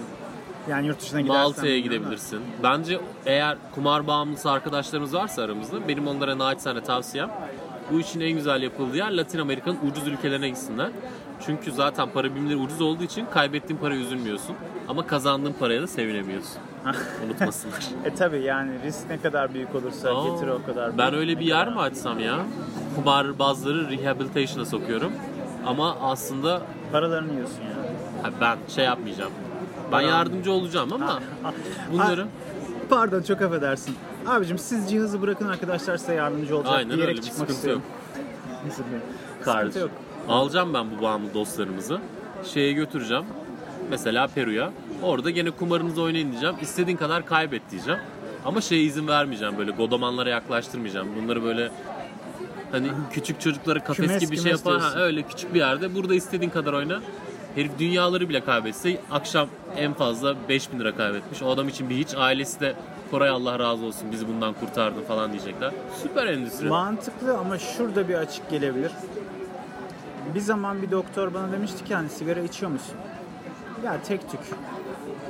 Yani 0.71 0.87
yurt 0.87 1.01
dışına 1.01 1.21
gidersen. 1.21 1.43
Malta'ya 1.43 1.79
gidebilirsin. 1.81 2.41
Bence 2.63 3.01
eğer 3.27 3.57
kumar 3.75 4.07
bağımlısı 4.07 4.51
arkadaşlarımız 4.51 5.15
varsa 5.15 5.43
aramızda 5.43 5.89
benim 5.89 6.07
onlara 6.07 6.39
naçizane 6.39 6.81
tavsiyem 6.83 7.31
bu 7.93 8.01
işin 8.01 8.21
en 8.21 8.33
güzel 8.33 8.63
yapıldığı 8.63 8.97
yer 8.97 9.13
Latin 9.17 9.39
Amerika'nın 9.39 9.79
ucuz 9.91 10.09
ülkelerine 10.09 10.49
gitsinler. 10.49 10.91
Çünkü 11.47 11.73
zaten 11.73 12.09
para 12.11 12.35
birimleri 12.35 12.57
ucuz 12.57 12.81
olduğu 12.81 13.03
için 13.03 13.27
kaybettiğin 13.27 13.81
paraya 13.81 14.01
üzülmüyorsun. 14.01 14.57
Ama 14.89 15.07
kazandığın 15.07 15.53
paraya 15.53 15.83
da 15.83 15.87
sevinemiyorsun. 15.87 16.59
Unutmasınlar. 17.27 17.85
E 18.05 18.15
tabi 18.15 18.43
yani 18.43 18.83
risk 18.85 19.11
ne 19.11 19.21
kadar 19.21 19.55
büyük 19.55 19.75
olursa 19.75 20.09
Aa, 20.17 20.29
getiri 20.29 20.53
o 20.53 20.63
kadar 20.67 20.87
büyük. 20.87 20.99
ben 20.99 21.15
öyle 21.15 21.39
bir 21.39 21.45
yer 21.47 21.69
mi 21.69 21.81
açsam 21.81 22.19
ya? 22.21 22.39
Kumar 22.97 23.39
bazıları 23.39 23.91
rehabilitation'a 23.91 24.65
sokuyorum. 24.67 25.13
Ama 25.67 25.97
aslında 26.03 26.63
Paralarını 26.93 27.33
yiyorsun 27.33 27.61
yani. 27.63 27.97
ha, 28.23 28.31
ben 28.41 28.59
şey 28.75 28.85
yapmayacağım. 28.85 29.33
Ben 29.93 30.01
yardımcı 30.01 30.53
olacağım 30.53 30.93
ama 30.93 31.21
bunları 31.93 32.27
pardon 32.91 33.23
çok 33.23 33.43
affedersin. 33.43 33.95
Abicim 34.27 34.59
siz 34.59 34.91
cihazı 34.91 35.23
bırakın 35.23 35.49
arkadaşlar 35.49 35.97
size 35.97 36.15
yardımcı 36.15 36.57
olacak 36.57 36.73
Aynen 36.75 36.97
diyerek 36.97 37.09
öyle, 37.09 37.19
bir 37.19 37.23
çıkmak 37.23 37.39
sıkıntı 37.39 37.53
istiyorum. 37.53 37.83
Özür 38.67 38.85
dilerim. 38.85 39.03
Sıkıntı 39.29 39.45
kardeşim. 39.45 39.81
yok. 39.81 39.91
Alacağım 40.29 40.75
ben 40.75 40.87
bu 40.91 41.03
bağımlı 41.03 41.35
dostlarımızı. 41.35 42.01
Şeye 42.45 42.73
götüreceğim. 42.73 43.25
Mesela 43.91 44.27
Peru'ya. 44.27 44.73
Orada 45.03 45.31
gene 45.31 45.51
kumarınızı 45.51 46.03
oynayın 46.03 46.31
diyeceğim. 46.31 46.57
İstediğin 46.63 46.97
kadar 46.97 47.27
kaybet 47.27 47.71
diyeceğim. 47.71 48.01
Ama 48.45 48.61
şeye 48.61 48.83
izin 48.83 49.09
vermeyeceğim 49.09 49.59
böyle 49.59 49.71
godomanlara 49.71 50.29
yaklaştırmayacağım. 50.29 51.09
Bunları 51.23 51.43
böyle 51.43 51.71
hani 52.73 52.89
küçük 53.13 53.41
çocuklara 53.41 53.85
kafes 53.85 54.07
Kümes, 54.07 54.21
gibi 54.21 54.31
bir 54.31 54.37
şey 54.37 54.45
kümes 54.45 54.61
yapar. 54.61 54.75
Ha, 54.75 54.81
diyorsun. 54.81 55.01
öyle 55.01 55.23
küçük 55.23 55.55
bir 55.55 55.59
yerde. 55.59 55.95
Burada 55.95 56.15
istediğin 56.15 56.51
kadar 56.51 56.73
oyna. 56.73 57.01
Herif 57.55 57.79
dünyaları 57.79 58.29
bile 58.29 58.45
kaybetse 58.45 59.01
akşam 59.11 59.49
en 59.77 59.93
fazla 59.93 60.37
5000 60.49 60.79
lira 60.81 60.97
kaybetmiş. 60.97 61.43
O 61.43 61.51
adam 61.51 61.69
için 61.69 61.91
bir 61.91 61.97
hiç. 61.97 62.15
Ailesi 62.15 62.61
de 62.61 62.75
Koray 63.11 63.29
Allah 63.29 63.59
razı 63.59 63.85
olsun 63.85 64.13
bizi 64.13 64.29
bundan 64.29 64.55
kurtardın 64.55 65.03
falan 65.03 65.33
diyecekler. 65.33 65.73
Süper 66.03 66.27
endüstri. 66.27 66.69
Mantıklı 66.69 67.39
ama 67.39 67.59
şurada 67.59 68.09
bir 68.09 68.15
açık 68.15 68.51
gelebilir. 68.51 68.93
Bir 70.35 70.41
zaman 70.41 70.83
bir 70.83 70.91
doktor 70.91 71.35
bana 71.35 71.53
demişti 71.53 71.85
ki 71.85 71.95
hani 71.95 72.09
sigara 72.09 72.41
içiyor 72.41 72.73
musun? 72.73 72.95
Ya 73.85 74.03
tek 74.03 74.31
tük. 74.31 74.41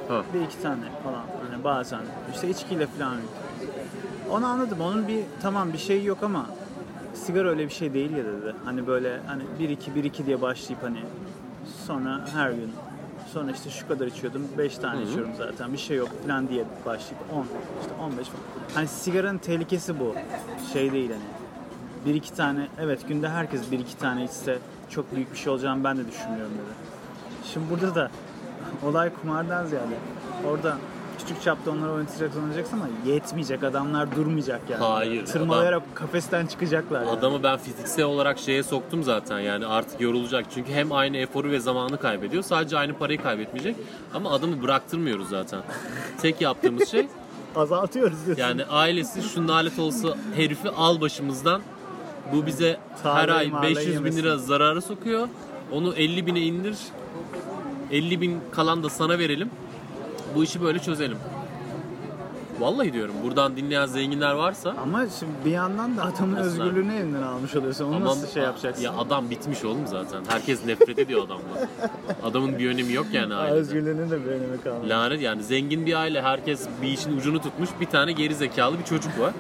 Ha. 0.09 0.23
Bir 0.35 0.41
iki 0.41 0.63
tane 0.63 0.85
falan 1.05 1.25
hani 1.51 1.65
bazen. 1.65 2.01
İşte 2.35 2.49
içkiyle 2.49 2.87
falan. 2.87 3.17
Onu 4.31 4.47
anladım. 4.47 4.81
Onun 4.81 5.09
bir 5.09 5.21
tamam 5.43 5.73
bir 5.73 5.79
şey 5.79 6.05
yok 6.05 6.19
ama 6.23 6.47
sigara 7.15 7.49
öyle 7.49 7.65
bir 7.65 7.73
şey 7.73 7.95
değil 7.95 8.11
ya 8.11 8.25
dedi. 8.25 8.55
Hani 8.65 8.87
böyle 8.87 9.21
hani 9.27 9.43
1 9.59 9.69
2 9.69 9.95
1 9.95 10.05
2 10.05 10.27
diye 10.27 10.43
başlayıp 10.43 10.83
hani 10.83 10.99
sonra 11.87 12.21
her 12.35 12.51
gün 12.51 12.73
sonra 13.33 13.51
işte 13.51 13.71
şu 13.71 13.89
kadar 13.89 14.07
içiyordum 14.07 14.49
5 14.59 14.79
tane 14.79 15.03
içiyorum 15.03 15.31
zaten 15.39 15.73
bir 15.73 15.79
şey 15.79 15.97
yok 15.97 16.09
falan 16.27 16.49
diye 16.49 16.65
başlayıp 16.87 17.25
10 17.35 17.47
işte 17.81 17.95
15 18.03 18.27
falan. 18.27 18.43
Hani 18.75 18.89
sigaranın 18.89 19.39
tehlikesi 19.39 20.01
bu. 20.01 20.15
Şey 20.73 20.93
değil 20.93 21.11
hani. 21.11 21.23
Bir 22.07 22.15
iki 22.15 22.35
tane 22.35 22.69
evet 22.81 23.09
günde 23.09 23.29
herkes 23.29 23.71
bir 23.71 23.79
iki 23.79 23.99
tane 23.99 24.25
içse 24.25 24.59
çok 24.91 25.17
büyük 25.17 25.33
bir 25.33 25.39
şey 25.39 25.53
olacağını 25.53 25.85
ben 25.85 25.97
de 25.99 26.09
düşünmüyorum 26.09 26.53
dedi. 26.53 26.75
Şimdi 27.53 27.71
burada 27.71 27.95
da 27.95 28.11
olay 28.87 29.11
kumardan 29.15 29.67
ziyade 29.67 29.95
orada 30.47 30.77
küçük 31.19 31.43
çapta 31.43 31.71
onları 31.71 31.93
oynatacak 31.93 32.37
oynayacaksın 32.37 32.77
ama 32.77 32.89
yetmeyecek 33.07 33.65
adamlar 33.65 34.17
durmayacak 34.17 34.61
yani. 34.71 34.85
Hayır, 34.85 35.27
Tırmalayarak 35.27 35.83
kafesten 35.95 36.47
çıkacaklar 36.47 37.01
yani. 37.01 37.11
Adamı 37.11 37.43
ben 37.43 37.57
fiziksel 37.59 38.05
olarak 38.05 38.39
şeye 38.39 38.63
soktum 38.63 39.03
zaten 39.03 39.41
yani 39.41 39.67
artık 39.67 40.01
yorulacak. 40.01 40.47
Çünkü 40.55 40.73
hem 40.73 40.93
aynı 40.93 41.17
eforu 41.17 41.51
ve 41.51 41.61
zamanı 41.61 41.99
kaybediyor. 41.99 42.43
Sadece 42.43 42.79
aynı 42.79 42.95
parayı 42.95 43.23
kaybetmeyecek. 43.23 43.77
Ama 44.15 44.31
adamı 44.31 44.63
bıraktırmıyoruz 44.63 45.29
zaten. 45.29 45.61
Tek 46.23 46.41
yaptığımız 46.41 46.89
şey 46.89 47.07
azaltıyoruz 47.57 48.27
diyorsun. 48.27 48.43
yani 48.43 48.65
ailesi 48.65 49.23
şu 49.23 49.47
nalet 49.47 49.79
olsa 49.79 50.09
herifi 50.37 50.69
al 50.71 51.01
başımızdan. 51.01 51.63
Bu 52.35 52.47
bize 52.47 52.77
her 53.03 53.03
Tarlayı 53.03 53.39
ay 53.39 53.49
marlayı 53.49 53.77
500 53.77 54.05
bin 54.05 54.13
lira 54.13 54.39
zararı 54.39 54.83
sokuyor. 54.83 55.29
Onu 55.73 55.95
50 55.95 56.27
bine 56.27 56.41
indir. 56.41 56.77
50 57.91 58.21
bin 58.21 58.41
kalan 58.53 58.83
da 58.83 58.91
sana 58.91 59.19
verelim. 59.19 59.51
Bu 60.35 60.45
işi 60.45 60.63
böyle 60.63 60.79
çözelim. 60.79 61.19
Vallahi 62.61 62.93
diyorum 62.93 63.15
buradan 63.25 63.57
dinleyen 63.57 63.87
zenginler 63.87 64.33
varsa 64.35 64.75
Ama 64.83 65.07
şimdi 65.19 65.33
bir 65.45 65.51
yandan 65.51 65.97
da 65.97 66.03
adamın 66.05 66.35
Nasıl? 66.35 66.47
özgürlüğünü 66.63 66.95
elinden 66.95 67.23
almış 67.23 67.57
oluyorsun. 67.57 67.85
Onu 67.93 68.05
nasıl 68.05 68.29
şey 68.29 68.43
yapacaksın? 68.43 68.83
Ya 68.85 68.93
adam 68.93 69.31
bitmiş 69.31 69.65
oğlum 69.65 69.87
zaten. 69.87 70.21
Herkes 70.29 70.67
nefret 70.67 70.99
ediyor 70.99 71.21
adamdan. 71.27 71.69
Adamın 72.25 72.59
bir 72.59 72.69
önemi 72.71 72.93
yok 72.93 73.07
yani 73.13 73.35
Aa, 73.35 73.39
ailede. 73.39 73.55
özgürlüğünün 73.59 74.11
de 74.11 74.25
bir 74.25 74.31
önemi 74.31 74.61
kalmadı. 74.65 74.89
Lanet 74.89 75.21
yani 75.21 75.43
zengin 75.43 75.87
bir 75.87 75.95
aile 75.95 76.23
herkes 76.23 76.69
bir 76.83 76.89
işin 76.89 77.17
ucunu 77.17 77.43
tutmuş. 77.43 77.71
Bir 77.81 77.87
tane 77.87 78.13
geri 78.13 78.35
zekalı 78.35 78.79
bir 78.79 78.85
çocuk 78.85 79.19
var. 79.21 79.33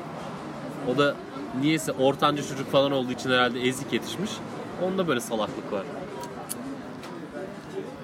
O 0.95 0.99
da 0.99 1.14
niyeyse 1.61 1.93
ortanca 1.93 2.43
çocuk 2.43 2.70
falan 2.72 2.93
olduğu 2.93 3.12
için 3.12 3.30
herhalde 3.30 3.61
ezik 3.68 3.93
yetişmiş. 3.93 4.30
Onda 4.82 5.09
böyle 5.09 5.20
salaklık 5.20 5.72
var. 5.72 5.82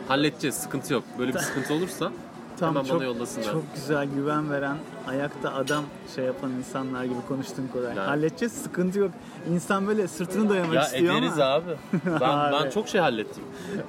Halledeceğiz 0.08 0.54
sıkıntı 0.56 0.92
yok. 0.94 1.04
Böyle 1.18 1.34
bir 1.34 1.38
sıkıntı 1.38 1.74
olursa 1.74 2.12
Tam 2.60 2.74
hemen 2.74 2.84
çok, 2.84 2.96
bana 2.96 3.04
yollasınlar. 3.04 3.52
çok 3.52 3.74
güzel 3.74 4.08
güven 4.16 4.50
veren, 4.50 4.76
ayakta 5.08 5.54
adam 5.54 5.84
şey 6.14 6.24
yapan 6.24 6.50
insanlar 6.52 7.04
gibi 7.04 7.18
konuştun 7.28 7.68
Koray. 7.72 7.88
Yani. 7.88 7.98
Halledeceğiz, 8.00 8.52
sıkıntı 8.52 8.98
yok. 8.98 9.10
İnsan 9.52 9.86
böyle 9.86 10.08
sırtını 10.08 10.50
dayamak 10.50 10.74
Ya 10.74 10.82
istiyor 10.84 11.14
ederiz 11.14 11.32
ama. 11.38 11.44
abi. 11.44 11.70
Ben, 12.06 12.20
ben 12.52 12.62
Abi. 12.62 12.70
çok 12.70 12.88
şey 12.88 13.00
hallettim. 13.00 13.44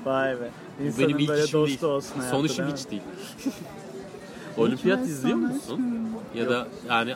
Vay 0.06 0.32
be. 0.42 0.50
İnsanın 0.86 1.08
benim 1.08 1.20
ilk 1.20 1.30
böyle 1.30 1.44
işim 1.44 1.60
dostu 1.60 1.82
değil. 1.82 1.94
olsun 1.94 2.20
hayatta, 2.20 2.38
Son 2.38 2.46
işim 2.46 2.66
değil 2.66 2.78
hiç 2.78 2.92
değil. 2.92 3.02
Olimpiyat 4.58 5.06
izliyor 5.06 5.38
musun? 5.38 6.10
Ya 6.36 6.50
da 6.50 6.68
yani 6.90 7.16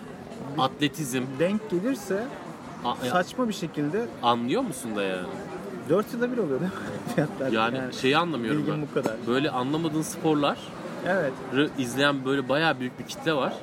atletizm 0.57 1.23
Denk 1.39 1.69
gelirse 1.69 2.23
a- 2.85 3.05
ya- 3.05 3.11
saçma 3.11 3.47
bir 3.49 3.53
şekilde 3.53 4.05
anlıyor 4.23 4.61
musun 4.61 4.95
da 4.95 5.03
yani? 5.03 5.27
4 5.89 6.13
yılda 6.13 6.31
bir 6.31 6.37
oluyor 6.37 6.59
değil 6.59 6.71
mi? 6.71 6.77
Fiyatlar. 7.15 7.51
Yani, 7.51 7.93
şeyi 8.01 8.17
anlamıyorum 8.17 8.59
bilgim 8.61 8.73
ben. 8.73 8.81
bu 8.81 8.93
kadar. 8.93 9.13
Böyle 9.27 9.49
anlamadığın 9.51 10.01
sporları 10.01 10.55
Evet. 11.07 11.33
izleyen 11.77 12.25
böyle 12.25 12.49
bayağı 12.49 12.79
büyük 12.79 12.99
bir 12.99 13.03
kitle 13.03 13.33
var. 13.33 13.53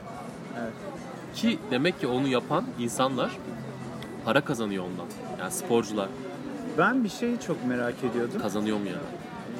Evet. 0.60 0.72
Ki 1.34 1.58
demek 1.70 2.00
ki 2.00 2.06
onu 2.06 2.28
yapan 2.28 2.64
insanlar 2.78 3.30
para 4.24 4.40
kazanıyor 4.40 4.84
ondan. 4.84 5.06
Yani 5.40 5.50
sporcular 5.52 6.08
Ben 6.78 7.04
bir 7.04 7.08
şeyi 7.08 7.40
çok 7.40 7.66
merak 7.66 7.94
ediyordum. 8.10 8.40
kazanıyor 8.42 8.76
mu 8.78 8.86
yani? 8.86 8.98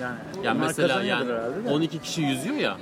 Yani, 0.03 0.19
Yani 0.47 0.61
mesela 0.61 1.03
yani 1.03 1.33
herhalde 1.33 1.65
de. 1.65 1.71
12 1.71 1.99
kişi 1.99 2.23
yüzüyor 2.23 2.57
ya. 2.57 2.77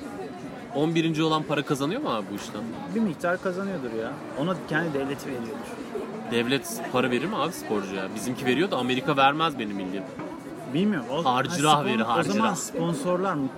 11. 0.75 1.21
olan 1.21 1.43
para 1.43 1.63
kazanıyor 1.63 2.01
mu 2.01 2.11
abi 2.11 2.27
bu 2.33 2.35
işten? 2.37 2.61
bir 2.95 3.01
miktar 3.01 3.43
kazanıyordur 3.43 3.93
ya. 4.03 4.13
Ona 4.41 4.55
kendi 4.69 4.95
devleti 4.95 5.27
veriyordur. 5.27 5.69
Devlet 6.31 6.81
para 6.93 7.11
verir 7.11 7.25
mi 7.25 7.37
abi 7.37 7.53
sporcuya? 7.53 8.09
Bizimki 8.15 8.47
veriyor 8.47 8.71
da 8.71 8.77
Amerika 8.77 9.17
vermez 9.17 9.59
benim 9.59 9.79
bildiğim. 9.79 10.05
Bilmiyorum. 10.75 11.07
O, 11.13 11.25
Harcırah 11.25 11.73
Ha, 11.75 11.81
spon- 11.81 11.85
verir, 11.85 12.01
O 12.01 12.05
zaman 12.05 12.15
harcırah. 12.17 12.55
sponsorlar 12.57 13.35
mı? 13.35 13.49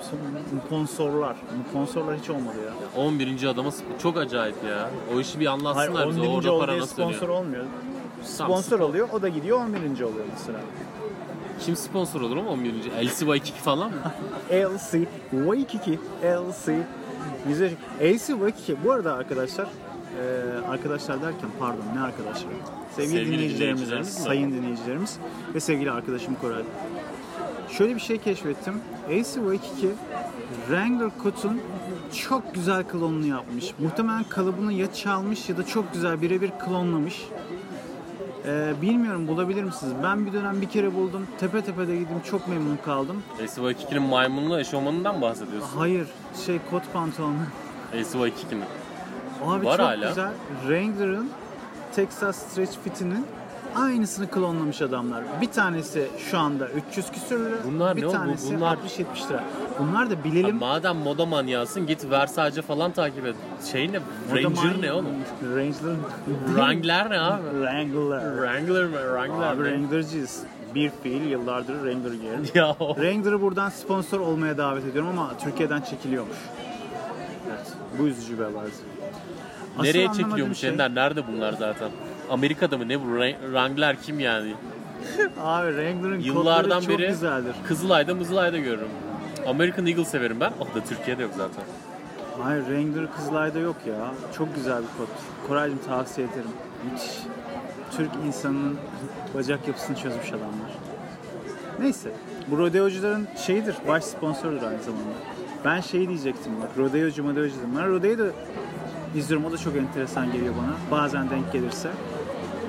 Sponsorlar. 0.67 1.37
Sponsorlar 1.71 2.19
hiç 2.19 2.31
olmadı 2.31 2.57
ya. 2.97 3.03
11. 3.03 3.47
adama 3.49 3.71
çok 4.03 4.17
acayip 4.17 4.57
ya. 4.69 4.91
O 5.17 5.21
işi 5.21 5.41
bir 5.41 5.47
Hayır 5.47 5.61
anlatsınlar 5.61 6.09
bize. 6.09 6.21
11. 6.21 6.29
Orada 6.49 6.59
para 6.67 6.79
nasıl 6.79 6.87
sponsor 6.95 7.21
dönüyor? 7.21 7.39
olmuyor. 7.41 7.65
Sponsor 8.25 8.81
oluyor, 8.81 9.09
o 9.13 9.23
da 9.23 9.29
gidiyor 9.29 9.59
11. 9.61 9.79
oluyor 10.03 10.25
mesela. 10.33 10.59
Kim 11.61 11.77
sponsor 11.77 12.21
olur 12.21 12.37
mu 12.37 12.51
11. 12.51 12.73
LC 13.03 13.09
Waikiki 13.19 13.59
falan 13.61 13.91
mı? 13.91 13.97
LC 14.53 15.05
Waikiki 15.31 15.99
LC 16.25 16.87
Güzel. 17.49 17.71
LC 18.03 18.19
Waikiki 18.27 18.77
bu 18.85 18.93
arada 18.93 19.15
arkadaşlar 19.15 19.65
e, 19.67 20.69
arkadaşlar 20.71 21.23
derken 21.23 21.51
pardon 21.61 21.85
ne 21.95 22.01
arkadaşlar? 22.01 22.51
Sevgili, 22.97 23.13
Sevgili 23.17 23.33
dinleyicilerimiz, 23.33 23.59
dinleyicilerimiz 23.81 24.19
mi? 24.19 24.23
sayın 24.25 24.53
dinleyicilerimiz 24.53 25.19
ve 25.55 25.61
sevgili 25.61 25.91
arkadaşım 25.91 26.35
Koray. 26.35 26.63
Şöyle 27.79 27.95
bir 27.95 28.01
şey 28.01 28.19
keşfettim. 28.19 28.75
LC 29.11 29.25
Waikiki 29.35 29.89
Wrangler 30.67 31.11
kotun 31.23 31.61
çok 32.27 32.55
güzel 32.55 32.85
klonunu 32.85 33.27
yapmış. 33.27 33.75
Muhtemelen 33.79 34.25
kalıbını 34.25 34.73
ya 34.73 34.93
çalmış 34.95 35.49
ya 35.49 35.57
da 35.57 35.67
çok 35.67 35.93
güzel 35.93 36.23
birebir 36.23 36.51
klonlamış. 36.51 37.25
Ee, 38.47 38.73
bilmiyorum 38.83 39.29
bulabilir 39.29 39.65
misiniz? 39.65 39.93
Ben 40.03 40.27
bir 40.27 40.33
dönem 40.33 40.61
bir 40.61 40.69
kere 40.69 40.95
buldum. 40.95 41.27
Tepe 41.41 41.63
tepede 41.63 41.97
gittim. 41.97 42.17
Çok 42.31 42.49
memnun 42.49 42.79
kaldım. 42.85 43.23
LC 43.43 43.55
Waikiki'nin 43.55 44.03
maymunlu 44.03 44.61
eşofmanından 44.61 45.15
mı 45.15 45.21
bahsediyorsun? 45.23 45.79
Hayır, 45.79 46.07
şey 46.47 46.59
kot 46.71 46.93
pantolonu. 46.93 47.35
LC 47.95 48.11
Waikiki'nin. 48.13 48.63
Abi 49.45 49.67
Var 49.67 49.77
çok 49.77 49.87
hala. 49.87 50.09
güzel. 50.09 50.31
Wrangler'ın 50.61 51.31
Texas 51.93 52.37
Stretch 52.37 52.77
Fit'inin 52.85 53.27
aynısını 53.77 54.31
klonlamış 54.31 54.83
adamlar. 54.83 55.25
Bir 55.41 55.47
tanesi 55.47 56.09
şu 56.31 56.39
anda 56.39 56.69
300 56.69 57.11
küsür 57.11 57.41
lira. 57.41 57.57
Bunlar 57.65 57.97
bir 57.97 58.07
ne 58.07 58.11
tanesi 58.13 58.57
bunlar- 58.57 58.77
60-70 58.77 59.29
lira. 59.31 59.45
Bunlar 59.79 60.11
da 60.11 60.25
bilelim. 60.25 60.57
madem 60.57 60.97
moda 60.97 61.27
manyasın 61.27 61.87
git 61.87 62.11
Versace 62.11 62.63
falan 62.63 62.91
takip 62.93 63.27
et. 63.27 63.35
Şey 63.73 63.93
ne? 63.93 64.01
Ranger 64.35 64.83
ne 64.83 64.93
oğlum? 64.93 65.07
Wrangler. 65.41 65.97
Wrangler 66.47 67.11
ne 67.11 67.21
abi? 67.21 67.43
Wrangler. 67.53 68.21
Wrangler 68.21 68.85
mi? 68.85 68.93
Wrangler 68.97 69.47
Abi? 69.53 69.63
Wrangler'cıyız. 69.63 70.43
Bir 70.75 70.91
fiil 71.03 71.31
yıllardır 71.31 71.75
Wrangler 71.75 72.13
giyerim. 72.13 72.45
Ya 72.55 72.77
Wrangler'ı 72.79 73.41
buradan 73.43 73.69
sponsor 73.69 74.21
olmaya 74.21 74.59
davet 74.59 74.85
ediyorum 74.85 75.11
ama 75.11 75.31
Türkiye'den 75.45 75.81
çekiliyormuş. 75.81 76.37
Evet, 77.49 77.67
bu 77.99 78.07
üzücü 78.07 78.39
bir 78.39 78.45
haber. 78.45 78.61
Nereye 79.83 80.13
çekiliyormuş 80.13 80.59
şey- 80.59 80.71
Ender? 80.71 80.95
Nerede 80.95 81.23
bunlar 81.29 81.53
zaten? 81.53 81.91
Amerika'da 82.31 82.79
mı 82.79 82.89
ne 82.89 83.01
bu? 83.01 83.05
Ra- 83.05 83.41
Wrangler 83.41 84.03
kim 84.03 84.21
yani? 84.21 84.55
Abi 85.41 85.67
Wrangler'ın 85.69 86.21
Yıllardan 86.21 86.81
çok 86.81 86.89
beri 86.99 87.07
güzeldir. 87.09 87.55
Kızılay'da 87.69 88.15
Mızılay'da 88.15 88.59
görürüm. 88.59 88.89
American 89.47 89.87
Eagle 89.87 90.05
severim 90.05 90.41
ben. 90.41 90.53
O 90.61 90.75
da 90.75 90.85
Türkiye'de 90.89 91.23
yok 91.23 91.33
zaten. 91.37 91.65
Hayır 92.43 92.61
Wrangler 92.65 93.13
Kızılay'da 93.17 93.59
yok 93.59 93.77
ya. 93.89 94.15
Çok 94.39 94.55
güzel 94.55 94.79
bir 94.83 94.89
kod. 94.99 95.09
Koraycığım 95.49 95.79
tavsiye 95.89 96.27
ederim. 96.27 96.51
Müthiş. 96.93 97.11
Türk 97.97 98.11
insanının 98.27 98.79
bacak 99.35 99.69
yapısını 99.69 99.97
çözmüş 99.97 100.29
adamlar. 100.29 100.71
Neyse. 101.81 102.11
Bu 102.49 102.59
rodeocuların 102.59 103.29
şeyidir, 103.47 103.75
baş 103.89 104.05
sponsorudur 104.05 104.63
aynı 104.63 104.83
zamanda. 104.83 105.05
Ben 105.65 105.81
şey 105.81 106.09
diyecektim 106.09 106.53
bak, 106.63 106.69
rodeocu 106.79 107.25
modeocu 107.25 107.55
dedim. 107.59 107.69
Ben 107.79 107.89
rodeoyu 107.89 108.19
da 108.19 108.25
izliyorum, 109.17 109.47
o 109.47 109.53
da 109.53 109.59
çok 109.59 109.77
enteresan 109.77 110.33
geliyor 110.33 110.55
bana. 110.63 111.01
Bazen 111.01 111.31
denk 111.31 111.53
gelirse. 111.53 111.89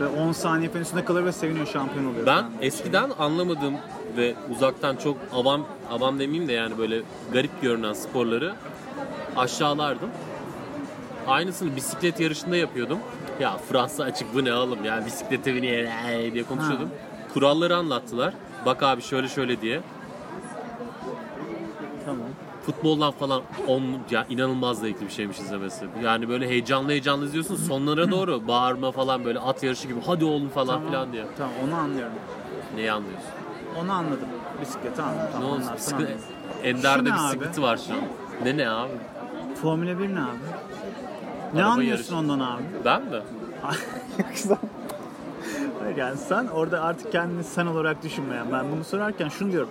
Ve 0.02 0.08
10 0.08 0.32
saniye 0.32 0.70
falan 0.70 0.82
üstünde 0.82 1.06
kalır 1.06 1.26
ve 1.26 1.32
seviniyor, 1.32 1.68
şampiyon 1.68 2.06
oluyor. 2.06 2.26
Ben 2.26 2.42
falan. 2.42 2.52
eskiden 2.62 3.10
anlamadığım 3.20 3.74
ve 4.18 4.36
uzaktan 4.52 4.96
çok 4.96 5.18
avam 5.34 5.66
avam 5.92 6.20
demeyeyim 6.20 6.48
de 6.48 6.54
yani 6.54 6.78
böyle 6.78 7.02
garip 7.34 7.62
görünen 7.62 7.94
sporları 7.94 8.54
aşağılardım. 9.38 10.10
Aynısını 11.28 11.76
bisiklet 11.76 12.20
yarışında 12.20 12.56
yapıyordum. 12.56 13.00
Ya 13.40 13.58
Fransa 13.58 14.04
açık 14.04 14.36
bu 14.36 14.46
ne 14.46 14.54
oğlum 14.54 14.86
ya 14.86 15.06
bisiklete 15.06 15.56
biniyor 15.56 15.88
diye 16.34 16.44
konuşuyordum. 16.44 16.90
Kuralları 17.34 17.76
anlattılar. 17.76 18.34
Bak 18.66 18.84
abi 18.84 19.02
şöyle 19.02 19.28
şöyle 19.28 19.62
diye. 19.62 19.82
Futboldan 22.66 23.12
falan 23.12 23.42
on, 23.68 23.84
ya 24.12 24.26
inanılmaz 24.30 24.80
zevkli 24.80 25.06
bir 25.06 25.12
şeymiş 25.12 25.40
izlemesi. 25.40 25.86
Yani 26.04 26.30
böyle 26.30 26.48
heyecanlı 26.50 26.90
heyecanlı 26.92 27.26
izliyorsun 27.26 27.56
sonlara 27.56 28.12
doğru 28.12 28.48
bağırma 28.48 28.92
falan 28.92 29.26
böyle 29.26 29.40
at 29.40 29.64
yarışı 29.64 29.88
gibi 29.88 30.00
hadi 30.06 30.26
oğlum 30.26 30.50
falan 30.50 30.68
Tamam. 30.68 30.88
filan 30.88 31.14
diye. 31.14 31.26
Tamam, 31.38 31.54
onu 31.68 31.76
anlıyorum. 31.76 32.14
Neyi 32.76 32.92
anlıyorsun? 32.92 33.30
Onu 33.82 33.92
anladım. 33.92 34.28
Bisikleti 34.62 35.02
anladım. 35.02 35.26
Ne 35.28 35.32
Tamam, 35.32 35.52
anlarsın, 35.52 35.76
Sıkı... 35.78 35.96
anladım. 35.96 36.18
Ender'de 36.64 36.98
Şu 37.00 37.06
ne 37.06 37.06
bir 37.06 37.12
abi? 37.28 37.32
sıkıntı 37.32 37.62
var 37.62 37.80
şu 37.88 37.94
an. 37.94 38.00
Ne 38.44 38.58
ne 38.58 38.70
abi? 38.70 38.92
Formula 39.62 40.00
1 40.00 40.16
ne 40.16 40.20
abi? 40.20 40.28
Ne 41.54 41.60
Araba 41.64 41.72
anlıyorsun 41.74 42.16
yarışı. 42.16 42.34
ondan 42.34 42.40
abi? 42.40 42.64
Ben 42.86 43.02
mi? 43.02 43.22
Yoksa... 44.20 44.58
Yani 45.98 46.18
sen 46.18 46.48
orada 46.48 46.82
artık 46.82 47.12
kendini 47.12 47.44
sen 47.44 47.66
olarak 47.66 48.04
düşünmeyen. 48.04 48.46
Ben 48.52 48.72
bunu 48.72 48.84
sorarken 48.84 49.30
şunu 49.30 49.52
diyorum. 49.52 49.70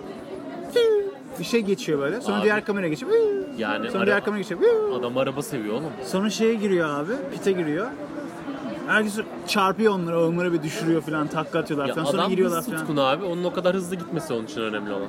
Bir 1.39 1.43
şey 1.43 1.61
geçiyor 1.61 1.99
böyle. 1.99 2.21
Sonra 2.21 2.37
Abi. 2.37 2.43
diğer 2.43 2.65
kamera 2.65 2.87
geçiyor. 2.87 3.11
Yani 3.57 3.87
Sonra 3.87 3.97
ara- 3.99 4.05
diğer 4.05 4.23
kamera 4.25 4.41
geçiyor. 4.41 4.61
adam 4.99 5.17
araba 5.17 5.41
seviyor 5.41 5.73
oğlum. 5.75 5.91
Sonra 6.05 6.29
şeye 6.29 6.53
giriyor 6.53 6.89
abi. 6.89 7.11
Pite 7.33 7.51
giriyor. 7.51 7.87
Herkes 8.87 9.19
çarpıyor 9.47 9.93
onları, 9.93 10.19
onları 10.25 10.53
bir 10.53 10.63
düşürüyor 10.63 11.01
falan, 11.01 11.27
takla 11.27 11.59
atıyorlar 11.59 11.87
Ya 11.87 11.93
falan. 11.93 12.05
Sonra 12.05 12.21
adam 12.21 12.31
giriyorlar 12.31 12.59
hız 12.59 12.65
falan. 12.65 12.77
tutkunu 12.79 13.01
abi. 13.01 13.25
Onun 13.25 13.43
o 13.43 13.53
kadar 13.53 13.75
hızlı 13.75 13.95
gitmesi 13.95 14.33
onun 14.33 14.45
için 14.45 14.61
önemli 14.61 14.93
olan. 14.93 15.07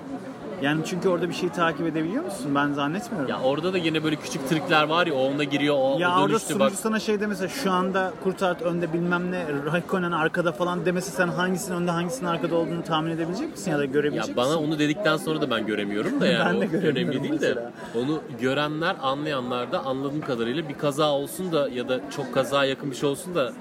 Yani 0.63 0.81
çünkü 0.85 1.09
orada 1.09 1.29
bir 1.29 1.35
şeyi 1.35 1.53
takip 1.53 1.87
edebiliyor 1.87 2.25
musun? 2.25 2.55
Ben 2.55 2.73
zannetmiyorum. 2.73 3.29
Ya 3.31 3.41
orada 3.41 3.73
da 3.73 3.79
yine 3.79 4.05
böyle 4.05 4.17
küçük 4.17 4.49
trikler 4.49 4.83
var 4.85 5.07
ya 5.07 5.15
o 5.15 5.19
ona 5.35 5.45
giriyor 5.45 5.75
o, 5.79 5.99
Ya 5.99 6.17
orada 6.17 6.29
dönüştü 6.29 6.47
sunucu 6.49 6.61
bak. 6.65 6.73
sana 6.73 6.99
şey 7.01 7.21
demese 7.21 7.49
şu 7.49 7.71
anda 7.71 8.13
Kurtart 8.25 8.63
önde 8.63 8.93
bilmem 8.93 9.31
ne 9.33 9.45
Raikkonen 9.73 10.13
arkada 10.13 10.53
falan 10.53 10.87
demesi 10.87 11.11
sen 11.11 11.29
hangisinin 11.29 11.77
önde 11.77 11.91
hangisinin 11.91 12.29
arkada 12.29 12.55
olduğunu 12.57 12.85
tahmin 12.85 13.11
edebilecek 13.11 13.51
misin 13.51 13.71
ya 13.71 13.79
da 13.79 13.85
Ya 13.85 13.91
görebilecek 13.91 14.37
bana 14.37 14.47
misin? 14.57 14.69
onu 14.69 14.79
dedikten 14.79 15.17
sonra 15.17 15.41
da 15.41 15.51
ben 15.51 15.67
göremiyorum 15.67 16.21
da 16.21 16.27
yani 16.39 16.61
Ben 16.61 16.61
de 16.61 16.67
o 16.67 16.81
göremiyorum 16.81 17.11
önemli 17.13 17.23
değil 17.23 17.41
de. 17.41 17.49
mesela. 17.49 17.73
Onu 17.97 18.21
görenler, 18.41 18.97
anlayanlar 19.03 19.73
da 19.73 19.85
anladığım 19.85 20.21
kadarıyla 20.21 20.69
bir 20.69 20.79
kaza 20.79 21.11
olsun 21.13 21.53
da 21.53 21.69
ya 21.69 21.89
da 21.89 22.01
çok 22.17 22.35
kaza 22.35 22.65
yakın 22.65 22.91
bir 22.91 22.97
şey 22.97 23.09
olsun 23.09 23.35
da 23.35 23.53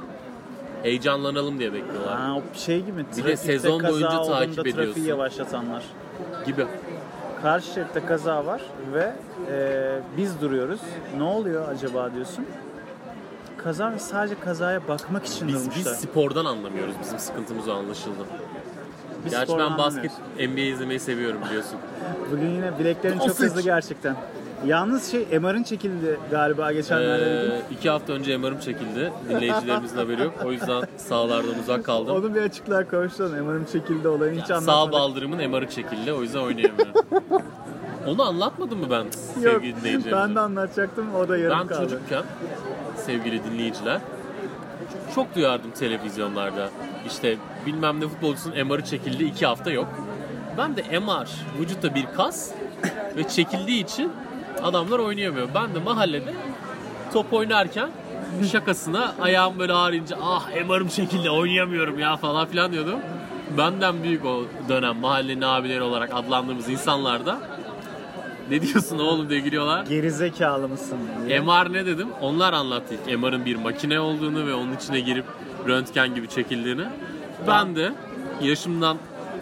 heyecanlanalım 0.83 1.59
diye 1.59 1.73
bekliyorlar. 1.73 2.17
Ha, 2.19 2.33
o 2.35 2.57
şey 2.57 2.81
gibi. 2.81 2.97
de 2.97 3.03
trafikte 3.11 3.37
sezon 3.37 3.79
kaza 3.79 3.93
boyunca 3.93 4.19
olduğunda 4.19 4.39
takip 4.39 4.55
Trafiği 4.55 4.73
ediyorsun. 4.75 5.01
yavaşlatanlar. 5.01 5.83
Gibi. 6.45 6.65
Karşı 7.41 7.73
şeritte 7.73 8.05
kaza 8.05 8.45
var 8.45 8.61
ve 8.93 9.13
e, 9.51 9.99
biz 10.17 10.41
duruyoruz. 10.41 10.79
Ne 11.17 11.23
oluyor 11.23 11.67
acaba 11.69 12.13
diyorsun. 12.15 12.45
Kaza 13.57 13.91
ve 13.91 13.99
sadece 13.99 14.39
kazaya 14.39 14.87
bakmak 14.87 15.25
için 15.25 15.47
Biz, 15.47 15.55
biz 15.55 15.65
durmuşlar. 15.65 15.93
spordan 15.93 16.45
anlamıyoruz. 16.45 16.95
Bizim 17.01 17.19
sıkıntımız 17.19 17.67
o 17.67 17.73
anlaşıldı. 17.73 18.25
Biz 19.25 19.31
Gerçi 19.31 19.57
ben 19.57 19.77
basket. 19.77 20.11
NBA 20.39 20.59
izlemeyi 20.61 20.99
seviyorum 20.99 21.39
biliyorsun. 21.45 21.77
Bugün 22.31 22.49
yine 22.49 22.79
bileklerin 22.79 23.19
çok 23.19 23.39
hızlı 23.39 23.61
gerçekten. 23.61 24.15
Yalnız 24.65 25.11
şey 25.11 25.39
MR'ın 25.39 25.63
çekildi 25.63 26.19
galiba 26.31 26.71
geçenlerde. 26.71 27.25
Ee, 27.25 27.61
iki 27.73 27.89
hafta 27.89 28.13
önce 28.13 28.37
MR'ım 28.37 28.59
çekildi. 28.59 29.13
Dinleyicilerimizin 29.29 29.97
haberi 29.97 30.21
yok. 30.21 30.33
O 30.45 30.51
yüzden 30.51 30.83
sahalardan 30.97 31.59
uzak 31.63 31.83
kaldım. 31.85 32.15
Onu 32.15 32.35
bir 32.35 32.41
açıklar 32.41 32.89
konuşsana. 32.89 33.43
MR'ın 33.43 33.65
çekildi 33.65 34.07
olayını 34.07 34.41
hiç 34.41 34.49
Yani 34.49 34.63
sağ 34.63 34.71
anlatmadık. 34.73 34.93
baldırımın 34.93 35.49
MR'ı 35.49 35.69
çekildi. 35.69 36.13
O 36.13 36.21
yüzden 36.21 36.39
oynayamıyorum. 36.39 36.93
Onu 38.07 38.23
anlatmadım 38.23 38.79
mı 38.79 38.85
ben 38.89 39.03
Yok 39.03 39.13
sevgili 39.13 39.61
dinleyicilerimize? 39.75 40.11
ben 40.11 40.35
de 40.35 40.39
anlatacaktım 40.39 41.15
o 41.15 41.29
da 41.29 41.37
yarım 41.37 41.59
Ben 41.59 41.67
kaldı. 41.67 41.89
çocukken 41.89 42.23
sevgili 42.95 43.43
dinleyiciler 43.43 44.01
çok 45.15 45.35
duyardım 45.35 45.71
televizyonlarda. 45.71 46.69
İşte 47.07 47.37
bilmem 47.65 47.99
ne 48.01 48.07
futbolcusunun 48.07 48.67
MR'ı 48.67 48.83
çekildi 48.85 49.23
iki 49.23 49.45
hafta 49.45 49.71
yok. 49.71 49.87
Ben 50.57 50.75
de 50.77 50.99
MR 50.99 51.27
vücutta 51.59 51.95
bir 51.95 52.05
kas 52.15 52.51
ve 53.17 53.27
çekildiği 53.27 53.83
için 53.83 54.11
adamlar 54.63 54.99
oynayamıyor. 54.99 55.47
Ben 55.55 55.75
de 55.75 55.79
mahallede 55.79 56.33
top 57.13 57.33
oynarken 57.33 57.89
şakasına 58.51 59.15
ayağım 59.21 59.59
böyle 59.59 59.73
ağrıyınca 59.73 60.17
ah 60.21 60.47
MR'ım 60.67 60.87
çekildi 60.87 61.29
oynayamıyorum 61.29 61.99
ya 61.99 62.17
falan 62.17 62.47
filan 62.47 62.71
diyordum. 62.71 62.99
Benden 63.57 64.03
büyük 64.03 64.25
o 64.25 64.43
dönem 64.69 64.95
mahallenin 64.97 65.41
abileri 65.41 65.81
olarak 65.81 66.09
adlandığımız 66.13 66.69
insanlar 66.69 67.25
da 67.25 67.39
ne 68.49 68.61
diyorsun 68.61 68.99
oğlum 68.99 69.29
diye 69.29 69.39
gülüyorlar. 69.39 69.85
Geri 69.85 70.11
zekalı 70.11 70.67
mısın 70.67 70.97
diye. 71.27 71.39
MR 71.39 71.73
ne 71.73 71.85
dedim? 71.85 72.07
Onlar 72.21 72.53
anlattı 72.53 72.95
ilk 72.95 73.19
MR'ın 73.19 73.45
bir 73.45 73.55
makine 73.55 73.99
olduğunu 73.99 74.47
ve 74.47 74.53
onun 74.53 74.75
içine 74.75 74.99
girip 74.99 75.25
röntgen 75.67 76.15
gibi 76.15 76.27
çekildiğini. 76.27 76.83
Ben 77.47 77.75
de 77.75 77.91
yaşımdan 78.41 78.97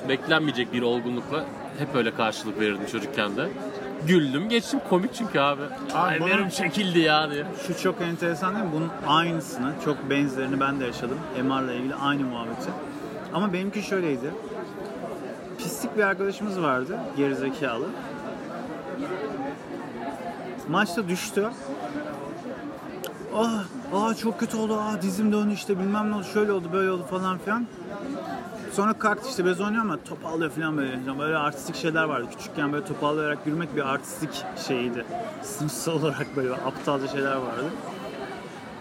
beklenmeyecek 0.09 0.73
bir 0.73 0.81
olgunlukla 0.81 1.45
hep 1.79 1.95
öyle 1.95 2.11
karşılık 2.15 2.59
verirdim 2.59 2.85
çocukken 2.91 3.37
de. 3.37 3.49
Güldüm 4.07 4.49
geçtim 4.49 4.79
komik 4.89 5.13
çünkü 5.13 5.39
abi. 5.39 5.61
Bunun- 6.19 6.29
benim 6.29 6.49
çekildi 6.49 6.99
ya 6.99 7.31
diye. 7.31 7.45
Şu 7.67 7.81
çok 7.81 8.01
enteresan 8.01 8.55
değil 8.55 8.65
mi? 8.65 8.71
Bunun 8.73 8.89
aynısını, 9.07 9.73
çok 9.85 10.09
benzerini 10.09 10.59
ben 10.59 10.79
de 10.79 10.85
yaşadım. 10.85 11.17
MR'la 11.43 11.73
ilgili 11.73 11.95
aynı 11.95 12.23
muhabbeti. 12.23 12.69
Ama 13.33 13.53
benimki 13.53 13.81
şöyleydi. 13.81 14.31
Pislik 15.57 15.97
bir 15.97 16.03
arkadaşımız 16.03 16.61
vardı, 16.61 16.99
gerizekalı. 17.17 17.85
Maçta 20.69 21.07
düştü. 21.07 21.49
Ah, 23.35 23.63
aa 23.93 24.15
çok 24.15 24.39
kötü 24.39 24.57
oldu. 24.57 24.79
Aa 24.79 25.01
dizim 25.01 25.31
döndü 25.33 25.53
işte 25.53 25.79
bilmem 25.79 26.11
ne 26.11 26.15
oldu. 26.15 26.23
Şöyle 26.33 26.51
oldu, 26.51 26.69
böyle 26.73 26.91
oldu 26.91 27.03
falan 27.09 27.37
filan. 27.37 27.67
Sonra 28.73 28.93
kalktı 28.93 29.29
işte 29.29 29.45
bez 29.45 29.61
oynuyor 29.61 29.81
ama 29.83 29.97
top 30.09 30.25
alıyor 30.25 30.51
falan 30.51 30.77
böyle. 30.77 30.91
Yani 31.07 31.19
Böyle 31.19 31.37
artistik 31.37 31.75
şeyler 31.75 32.03
vardı. 32.03 32.27
Küçükken 32.37 32.73
böyle 32.73 32.85
top 32.85 33.03
alarak 33.03 33.37
yürümek 33.45 33.75
bir 33.75 33.89
artistik 33.89 34.29
şeydi. 34.67 35.05
Sınıfsal 35.41 35.93
olarak 35.93 36.27
böyle 36.35 36.53
aptalca 36.53 37.07
şeyler 37.07 37.35
vardı. 37.35 37.65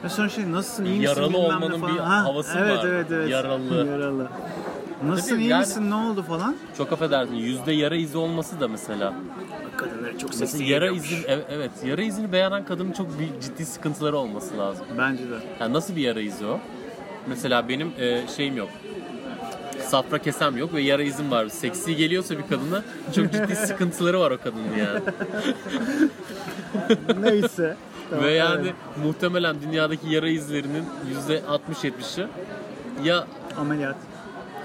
Ve 0.05 0.09
sonra 0.09 0.29
şey 0.29 0.53
nasılsın 0.53 0.85
iyi 0.85 0.91
misin 1.01 1.03
Yaralı 1.03 1.29
bilmem 1.29 1.43
ne 1.43 1.47
olmanın 1.47 1.81
falan. 1.81 1.95
bir 1.95 2.01
Ha, 2.01 2.25
havası 2.25 2.59
evet, 2.59 2.79
var. 2.79 2.85
Evet 2.87 3.07
evet 3.13 3.31
Yaralı. 3.31 3.87
Yaralı. 3.91 4.29
Nasılsın 5.07 5.31
Tabii 5.31 5.43
iyi 5.43 5.49
yani- 5.49 5.61
misin 5.61 5.91
ne 5.91 5.95
oldu 5.95 6.23
falan. 6.23 6.57
Çok 6.79 6.93
affedersin 6.93 7.35
yüzde 7.35 7.73
yara 7.73 7.97
izi 7.97 8.19
olması 8.19 8.61
da 8.61 8.69
mesela. 8.69 9.15
Kadınları 9.77 10.19
çok 10.19 10.31
Mesela 10.41 10.65
yara 10.65 10.91
izi 10.91 11.17
evet, 11.27 11.47
evet 11.51 11.71
yara 11.85 12.03
izini 12.03 12.33
beğenen 12.33 12.65
kadının 12.65 12.93
çok 12.93 13.19
büyük 13.19 13.43
ciddi 13.43 13.67
sıkıntıları 13.67 14.17
olması 14.17 14.59
lazım. 14.59 14.87
Bence 14.99 15.23
de. 15.31 15.35
Yani 15.61 15.73
nasıl 15.73 15.97
bir 15.97 16.01
yara 16.03 16.21
izi 16.21 16.47
o? 16.47 16.61
Mesela 17.27 17.69
benim 17.69 17.93
e, 17.99 18.27
şeyim 18.37 18.57
yok. 18.57 18.69
Safra 19.89 20.19
kesem 20.19 20.57
yok 20.57 20.75
ve 20.75 20.81
yara 20.81 21.03
izim 21.03 21.31
var. 21.31 21.49
Seksi 21.49 21.97
geliyorsa 21.97 22.39
bir 22.39 22.47
kadına 22.49 22.83
çok 23.15 23.33
ciddi 23.33 23.57
sıkıntıları 23.67 24.21
var 24.21 24.31
o 24.31 24.39
kadının 24.39 24.77
yani. 24.79 25.01
Neyse. 27.21 27.77
Tamam, 28.11 28.25
ve 28.25 28.31
yani 28.31 28.61
evet. 28.63 28.75
muhtemelen 29.05 29.57
dünyadaki 29.63 30.15
yara 30.15 30.29
izlerinin 30.29 30.85
%60-70'i 31.29 32.27
ya 33.05 33.27
Ameliyat. 33.57 33.97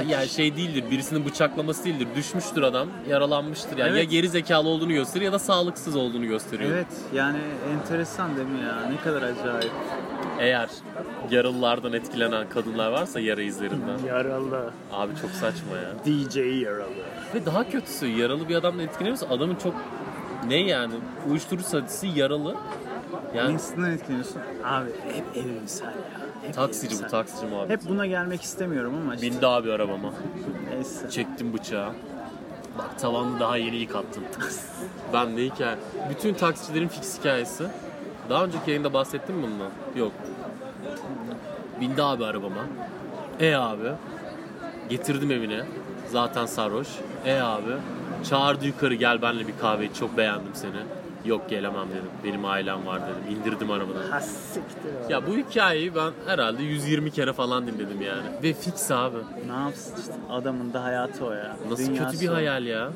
yani 0.07 0.29
şey 0.29 0.57
değildir, 0.57 0.83
birisinin 0.91 1.25
bıçaklaması 1.25 1.85
değildir. 1.85 2.07
Düşmüştür 2.15 2.61
adam, 2.61 2.87
yaralanmıştır. 3.09 3.77
Yani 3.77 3.89
ya 3.89 3.97
Evet. 3.97 4.11
geri 4.11 4.29
zekalı 4.29 4.69
olduğunu 4.69 4.93
gösteriyor 4.93 5.31
ya 5.31 5.33
da 5.35 5.39
sağlıksız 5.39 5.95
olduğunu 5.95 6.25
gösteriyor. 6.25 6.71
Evet 6.71 6.87
yani 7.13 7.37
enteresan 7.73 8.35
değil 8.37 8.47
mi 8.47 8.61
ya? 8.61 8.89
Ne 8.89 8.97
kadar 8.97 9.21
acayip. 9.21 9.71
Eğer 10.43 10.69
yaralılardan 11.31 11.93
etkilenen 11.93 12.49
kadınlar 12.49 12.91
varsa 12.91 13.19
yara 13.19 13.41
izlerinden. 13.41 13.97
Yaralı. 14.07 14.71
Abi 14.91 15.15
çok 15.21 15.29
saçma 15.31 15.77
ya. 15.77 15.91
DJ 16.05 16.37
Yaralı. 16.63 16.89
Ve 17.35 17.45
daha 17.45 17.69
kötüsü 17.69 18.07
yaralı 18.07 18.49
bir 18.49 18.55
adamla 18.55 18.81
etkileniyorsa 18.83 19.27
adamın 19.29 19.55
çok 19.55 19.73
ne 20.47 20.55
yani 20.55 20.93
uyuşturucu 21.29 21.65
satıcısı 21.67 22.07
yaralı. 22.07 22.55
Yani 23.35 23.53
Nesinden 23.53 23.91
etkileniyorsun? 23.91 24.41
Abi 24.63 24.89
hep 24.89 25.45
evrimsel 25.45 25.85
ya. 25.85 25.93
Hep 26.41 26.53
taksici 26.53 26.85
bu 26.91 26.95
evrimsel. 26.95 27.09
taksici 27.09 27.45
muhabbet. 27.47 27.69
Hep 27.69 27.89
buna 27.89 28.05
gelmek 28.05 28.41
istemiyorum 28.41 28.93
ama 29.03 29.15
işte. 29.15 29.27
Bindi 29.27 29.47
abi 29.47 29.71
arabama. 29.71 30.13
Neyse. 30.73 31.09
Çektim 31.09 31.53
bıçağı. 31.53 31.89
Bak 32.77 32.99
tavanı 32.99 33.39
daha 33.39 33.57
yeni 33.57 33.75
yıkattım. 33.75 34.23
ben 35.13 35.37
de 35.37 35.45
hikaye. 35.45 35.75
Bütün 36.09 36.33
taksicilerin 36.33 36.87
fix 36.87 37.19
hikayesi. 37.19 37.63
Daha 38.29 38.45
önceki 38.45 38.69
yayında 38.71 38.93
bahsettim 38.93 39.35
mi 39.35 39.43
bundan? 39.43 39.69
Yok. 39.95 40.11
Bindi 41.81 42.03
abi 42.03 42.25
arabama. 42.25 42.65
E 43.39 43.55
abi. 43.55 43.91
Getirdim 44.89 45.31
evine. 45.31 45.61
Zaten 46.11 46.45
sarhoş. 46.45 46.87
E 47.25 47.39
abi. 47.39 47.71
Çağırdı 48.29 48.65
yukarı 48.65 48.93
gel 48.93 49.21
benimle 49.21 49.47
bir 49.47 49.53
kahve 49.61 49.85
iç. 49.85 49.95
Çok 49.95 50.17
beğendim 50.17 50.51
seni. 50.53 50.71
Yok 51.25 51.49
gelemem 51.49 51.89
dedim. 51.89 52.09
Benim 52.23 52.45
ailem 52.45 52.85
var 52.85 53.01
dedim. 53.01 53.37
İndirdim 53.39 53.71
arabadan. 53.71 54.09
Ha 54.11 54.19
siktir 54.21 55.05
abi. 55.05 55.13
Ya 55.13 55.27
bu 55.27 55.37
hikayeyi 55.37 55.95
ben 55.95 56.11
herhalde 56.27 56.63
120 56.63 57.11
kere 57.11 57.33
falan 57.33 57.67
dinledim 57.67 58.01
yani. 58.01 58.23
Ve 58.43 58.53
fix 58.53 58.91
abi. 58.91 59.17
Ne 59.47 59.53
yapsın 59.63 59.93
işte 59.99 60.13
adamın 60.31 60.73
da 60.73 60.83
hayatı 60.83 61.25
o 61.25 61.31
ya. 61.31 61.55
Nasıl 61.69 61.85
Dünyası 61.87 62.11
kötü 62.11 62.23
bir 62.25 62.29
o. 62.29 62.35
hayal 62.35 62.65
ya. 62.65 62.89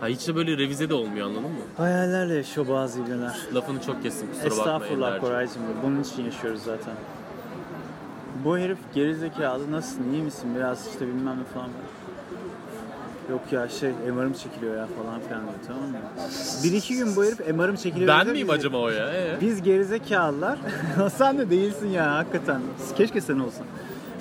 Ha 0.00 0.06
hiç 0.06 0.28
de 0.28 0.36
böyle 0.36 0.58
revize 0.58 0.88
de 0.88 0.94
olmuyor 0.94 1.26
anladın 1.26 1.42
mı? 1.42 1.48
Hayallerle 1.76 2.34
yaşıyor 2.34 2.68
bazı 2.68 3.00
ibneler. 3.00 3.36
Lafını 3.54 3.80
çok 3.82 4.02
kestim 4.02 4.28
kusura 4.28 4.50
bakma 4.50 4.62
Estağfurullah. 4.62 5.20
Koraycığım. 5.20 5.62
Bunun 5.84 6.02
için 6.02 6.24
yaşıyoruz 6.24 6.62
zaten. 6.62 6.94
Bu 8.44 8.58
herif 8.58 8.78
gerizekalı 8.94 9.72
nasılsın 9.72 10.12
iyi 10.12 10.22
misin 10.22 10.50
biraz 10.56 10.88
işte 10.88 11.06
bilmem 11.06 11.36
ne 11.40 11.44
falan. 11.44 11.68
Yok 13.30 13.40
ya 13.52 13.68
şey 13.68 13.90
MR'ım 13.90 14.32
çekiliyor 14.32 14.76
ya 14.76 14.86
falan 14.86 15.20
filan 15.20 15.42
diyor 15.42 15.54
tamam 15.66 15.82
mı? 15.82 15.98
Bir 16.64 16.72
iki 16.72 16.96
gün 16.96 17.16
bu 17.16 17.24
herif 17.24 17.54
MR'ım 17.54 17.76
çekiliyor. 17.76 18.08
Ben 18.08 18.24
dedi, 18.26 18.32
miyim 18.32 18.50
acaba 18.50 18.76
o 18.76 18.88
ya? 18.88 19.12
Ee? 19.14 19.36
Biz 19.40 19.62
gerizekalılar, 19.62 20.58
sen 21.16 21.38
de 21.38 21.50
değilsin 21.50 21.88
ya 21.88 22.14
hakikaten. 22.14 22.60
Keşke 22.96 23.20
sen 23.20 23.38
olsan. 23.38 23.66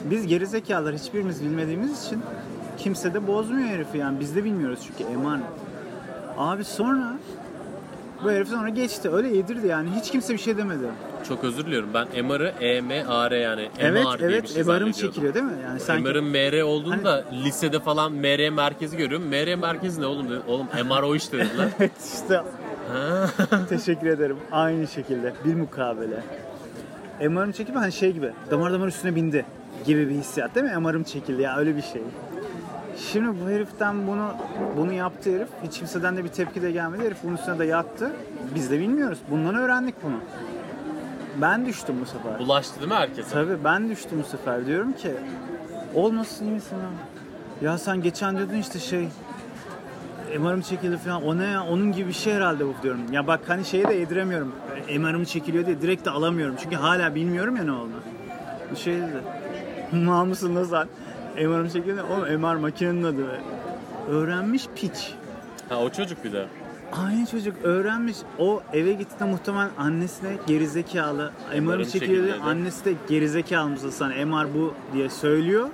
Biz 0.05 0.27
gerizekalılar 0.27 0.95
hiçbirimiz 0.95 1.43
bilmediğimiz 1.43 2.05
için 2.05 2.21
kimse 2.77 3.13
de 3.13 3.27
bozmuyor 3.27 3.69
herifi 3.69 3.97
yani. 3.97 4.19
Biz 4.19 4.35
de 4.35 4.43
bilmiyoruz 4.43 4.79
çünkü 4.87 5.11
emanet. 5.13 5.45
Abi 6.37 6.63
sonra 6.63 7.17
bu 8.23 8.31
herif 8.31 8.47
sonra 8.47 8.69
geçti. 8.69 9.09
Öyle 9.09 9.27
yedirdi 9.37 9.67
yani. 9.67 9.89
Hiç 9.99 10.11
kimse 10.11 10.33
bir 10.33 10.39
şey 10.39 10.57
demedi. 10.57 10.85
Çok 11.27 11.43
özür 11.43 11.65
diliyorum. 11.65 11.89
Ben 11.93 12.25
MR'ı 12.25 12.53
E-M-A-R 12.59 13.37
yani 13.37 13.69
Evet 13.79 14.05
MR 14.05 14.19
diye 14.19 14.29
bir 14.29 14.33
evet 14.33 14.49
şey 14.49 14.63
MR'ım 14.63 14.91
çekiliyor 14.91 15.33
değil 15.33 15.45
mi? 15.45 15.51
Yani 15.63 15.79
sanki 15.79 16.03
MR'ın 16.03 16.23
MR 16.25 16.61
olduğunu 16.61 16.95
Hani- 17.03 17.43
lisede 17.45 17.79
falan 17.79 18.11
MR 18.13 18.49
merkezi 18.49 18.97
görüyorum. 18.97 19.27
MR 19.27 19.55
merkezi 19.55 20.01
ne 20.01 20.05
oğlum 20.05 20.29
dedim. 20.29 20.41
Oğlum 20.47 20.67
MR 20.89 21.01
o 21.03 21.15
işte 21.15 21.37
dediler. 21.37 21.67
Evet 21.79 21.91
işte 22.13 22.41
teşekkür 23.69 24.07
ederim. 24.07 24.37
Aynı 24.51 24.87
şekilde 24.87 25.33
bir 25.45 25.53
mukabele. 25.55 26.23
MR'ım 27.29 27.51
çekildi 27.51 27.77
hani 27.77 27.91
şey 27.91 28.11
gibi 28.11 28.31
damar 28.51 28.73
damar 28.73 28.87
üstüne 28.87 29.15
bindi 29.15 29.45
gibi 29.85 30.09
bir 30.09 30.15
hissiyat 30.15 30.55
değil 30.55 30.65
mi? 30.65 30.77
MR'ım 30.77 31.03
çekildi 31.03 31.41
ya 31.41 31.57
öyle 31.57 31.75
bir 31.75 31.81
şey. 31.81 32.01
Şimdi 33.11 33.27
bu 33.45 33.49
heriften 33.49 34.07
bunu 34.07 34.27
bunu 34.77 34.93
yaptı 34.93 35.35
herif. 35.35 35.47
Hiç 35.63 35.77
kimseden 35.77 36.17
de 36.17 36.23
bir 36.23 36.29
tepki 36.29 36.61
de 36.61 36.71
gelmedi. 36.71 37.03
Herif 37.05 37.17
bunun 37.23 37.35
üstüne 37.35 37.59
de 37.59 37.65
yattı. 37.65 38.11
Biz 38.55 38.71
de 38.71 38.79
bilmiyoruz. 38.79 39.17
Bundan 39.31 39.55
öğrendik 39.55 39.95
bunu. 40.03 40.15
Ben 41.41 41.65
düştüm 41.65 41.95
bu 42.01 42.05
sefer. 42.05 42.39
Bulaştı 42.39 42.79
değil 42.79 42.91
mi 42.91 42.95
herkese? 42.97 43.29
Tabii 43.33 43.63
ben 43.63 43.89
düştüm 43.89 44.19
bu 44.23 44.27
sefer. 44.27 44.65
Diyorum 44.65 44.93
ki 44.93 45.11
olmasın 45.95 46.45
iyi 46.45 46.51
misin 46.51 46.75
ya? 46.75 47.69
Ya 47.71 47.77
sen 47.77 48.01
geçen 48.01 48.37
diyordun 48.37 48.53
işte 48.55 48.79
şey 48.79 49.07
MR'ım 50.39 50.61
çekildi 50.61 50.97
falan. 50.97 51.23
O 51.23 51.37
ne 51.37 51.45
ya? 51.45 51.63
Onun 51.63 51.91
gibi 51.91 52.07
bir 52.07 52.13
şey 52.13 52.33
herhalde 52.33 52.67
bu 52.67 52.73
diyorum. 52.83 53.01
Ya 53.11 53.27
bak 53.27 53.39
hani 53.47 53.65
şeyi 53.65 53.87
de 53.87 53.93
yediremiyorum. 53.93 54.51
MR'ım 54.99 55.23
çekiliyor 55.23 55.65
diye 55.65 55.81
direkt 55.81 56.05
de 56.05 56.09
alamıyorum. 56.09 56.55
Çünkü 56.59 56.75
hala 56.75 57.15
bilmiyorum 57.15 57.55
ya 57.55 57.63
ne 57.63 57.71
olduğunu. 57.71 58.01
Bu 58.71 58.75
şey 58.75 58.93
dedi. 58.95 59.21
Mısın 60.27 60.55
lan 60.55 60.63
sen? 60.63 60.87
MR'ım 61.47 61.69
çekildi. 61.69 62.01
Oğlum 62.01 62.41
MR 62.41 62.55
makinenin 62.55 63.03
adı. 63.03 63.25
Öğrenmiş 64.09 64.67
piç. 64.75 65.13
Ha 65.69 65.77
o 65.77 65.89
çocuk 65.89 66.23
bir 66.23 66.33
de. 66.33 66.45
Aynı 66.91 67.25
çocuk 67.25 67.55
öğrenmiş. 67.63 68.17
O 68.39 68.61
eve 68.73 68.93
gittiğinde 68.93 69.23
muhtemelen 69.31 69.69
annesine 69.77 70.29
gerizekalı. 70.47 71.31
Çekiliyor 71.91 72.23
diye 72.23 72.31
çekildi. 72.33 72.49
annesi 72.49 72.85
de 72.85 72.93
gerizekalı 73.09 73.69
mısın 73.69 73.89
sen 73.89 74.27
MR 74.27 74.53
bu 74.53 74.73
diye 74.93 75.09
söylüyor. 75.09 75.69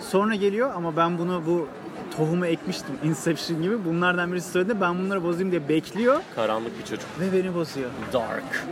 Sonra 0.00 0.34
geliyor 0.34 0.70
ama 0.76 0.96
ben 0.96 1.18
bunu 1.18 1.42
bu 1.46 1.68
tohumu 2.16 2.46
ekmiştim 2.46 2.94
Inception 3.04 3.62
gibi. 3.62 3.84
Bunlardan 3.84 4.32
birisi 4.32 4.50
söyledi 4.50 4.80
ben 4.80 4.98
bunları 4.98 5.24
bozayım 5.24 5.50
diye 5.50 5.68
bekliyor 5.68 6.20
Karanlık 6.34 6.78
bir 6.78 6.84
çocuk. 6.84 7.08
ve 7.20 7.32
beni 7.32 7.54
bozuyor. 7.54 7.90
Dark. 8.12 8.64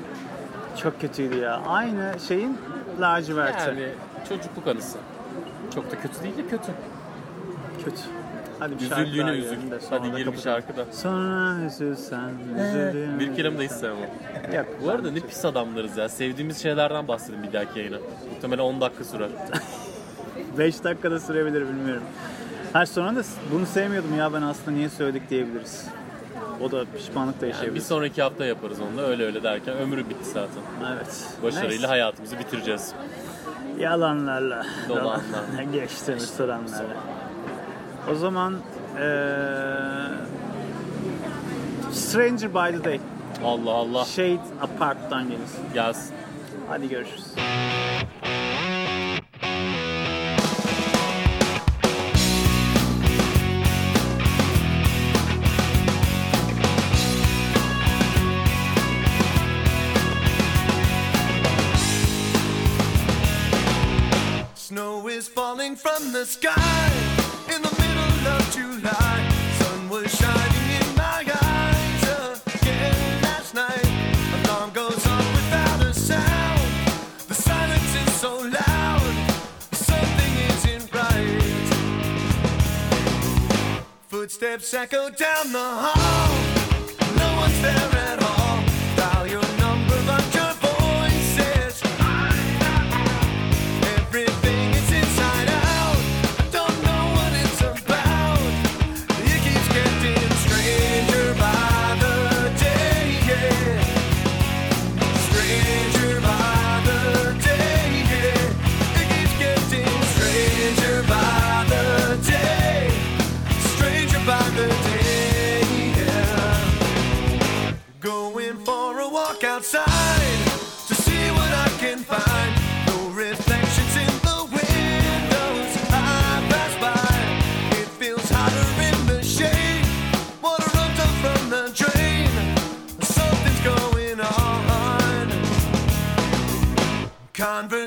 Çok 0.82 1.00
kötüydü 1.00 1.36
ya. 1.38 1.62
Aynı 1.66 2.14
şeyin 2.28 2.58
laciverti. 3.00 3.68
Yani 3.68 3.88
çocukluk 4.28 4.66
anısı. 4.66 4.98
Çok 5.74 5.90
da 5.90 6.00
kötü 6.00 6.22
değil 6.22 6.36
de 6.36 6.42
kötü. 6.42 6.72
Kötü. 7.84 8.00
Hadi 8.62 8.74
bir 8.74 8.80
şarkı 8.80 8.90
daha 8.94 9.02
Üzüldüğüne 9.02 9.36
girelim 9.36 9.58
üzül. 9.60 9.70
de 9.70 9.80
sonra 9.80 10.00
Hadi 10.00 10.12
da 10.12 10.18
gir 10.18 10.26
bir 10.26 10.30
kapatalım. 10.32 10.62
şarkı 10.62 10.76
da. 10.76 10.92
Sonra 10.92 11.64
üzülsen 11.66 12.30
üzüldüğüm. 12.68 13.20
Bir 13.20 13.36
kelime 13.36 13.58
de 13.58 13.64
hiç 13.64 13.72
sevmem. 13.72 14.08
Yok. 14.56 14.66
Bu 14.84 14.90
arada 14.90 15.10
ne 15.10 15.20
pis 15.20 15.44
adamlarız 15.44 15.96
ya. 15.96 16.08
Sevdiğimiz 16.08 16.62
şeylerden 16.62 17.08
bahsedin 17.08 17.42
bir 17.42 17.52
dahaki 17.52 17.78
yayına. 17.78 17.96
Muhtemelen 18.34 18.62
10 18.62 18.80
dakika 18.80 19.04
sürer. 19.04 19.28
5 20.58 20.84
dakikada 20.84 21.20
sürebilir 21.20 21.60
bilmiyorum. 21.68 22.02
Her 22.72 22.86
sonra 22.86 23.16
da 23.16 23.22
bunu 23.52 23.66
sevmiyordum 23.66 24.18
ya 24.18 24.32
ben 24.32 24.42
aslında 24.42 24.70
niye 24.76 24.88
söyledik 24.88 25.30
diyebiliriz. 25.30 25.86
O 26.60 26.70
da 26.70 26.84
pişmanlık 26.96 27.40
da 27.40 27.46
Yani 27.46 27.52
bir 27.52 27.56
yaşayabilir. 27.58 27.84
sonraki 27.84 28.22
hafta 28.22 28.44
yaparız 28.44 28.78
onu 28.80 28.98
da 28.98 29.06
öyle 29.06 29.24
öyle 29.24 29.42
derken 29.42 29.76
ömrü 29.76 29.98
bitti 30.08 30.24
zaten. 30.24 30.62
Evet. 30.96 31.24
Başarıyla 31.42 31.68
Neyse. 31.70 31.86
hayatımızı 31.86 32.38
bitireceğiz. 32.38 32.92
Yalanlarla. 33.78 34.66
Dolanlarla. 34.88 35.62
Geçtiğimiz 35.72 36.30
soranlarla. 36.30 36.96
O 38.10 38.14
zaman 38.14 38.54
ee, 38.98 39.02
Stranger 41.92 42.48
by 42.48 42.78
the 42.78 42.84
Day. 42.84 43.00
Allah 43.44 43.70
Allah. 43.70 44.04
Shade 44.04 44.40
Apart'tan 44.62 45.24
gelir. 45.28 45.40
Gelsin. 45.74 46.14
Hadi 46.68 46.88
görüşürüz. 46.88 47.24
Snow 64.54 65.06
is 65.08 65.28
falling 65.28 65.76
from 65.76 66.12
the 66.12 66.24
sky. 66.24 66.91
Footsteps 84.52 84.74
echo 84.74 85.08
down 85.08 85.50
the 85.50 85.58
hall. 85.58 86.41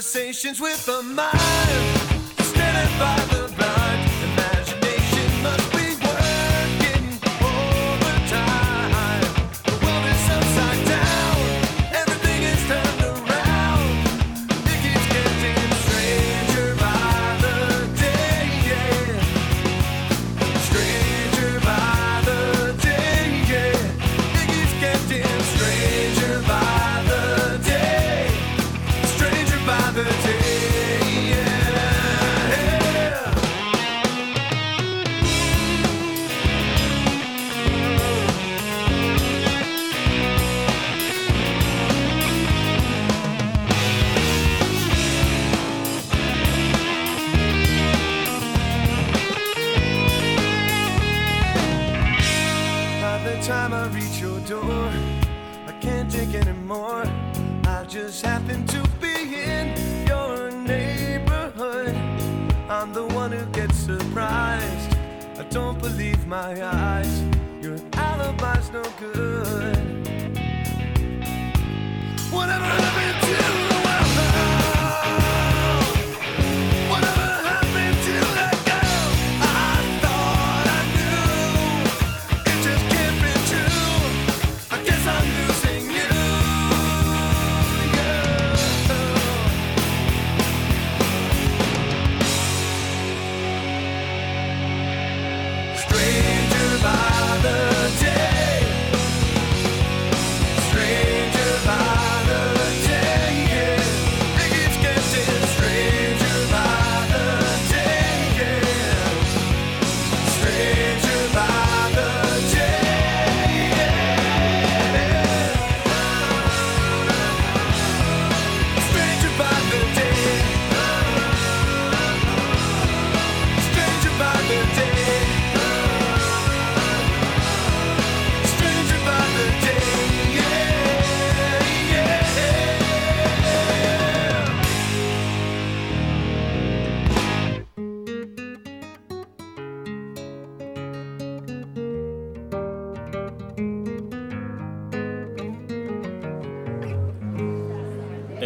Conversations 0.05 0.61
with 0.61 0.87
a 0.87 1.01
mind. 1.01 1.94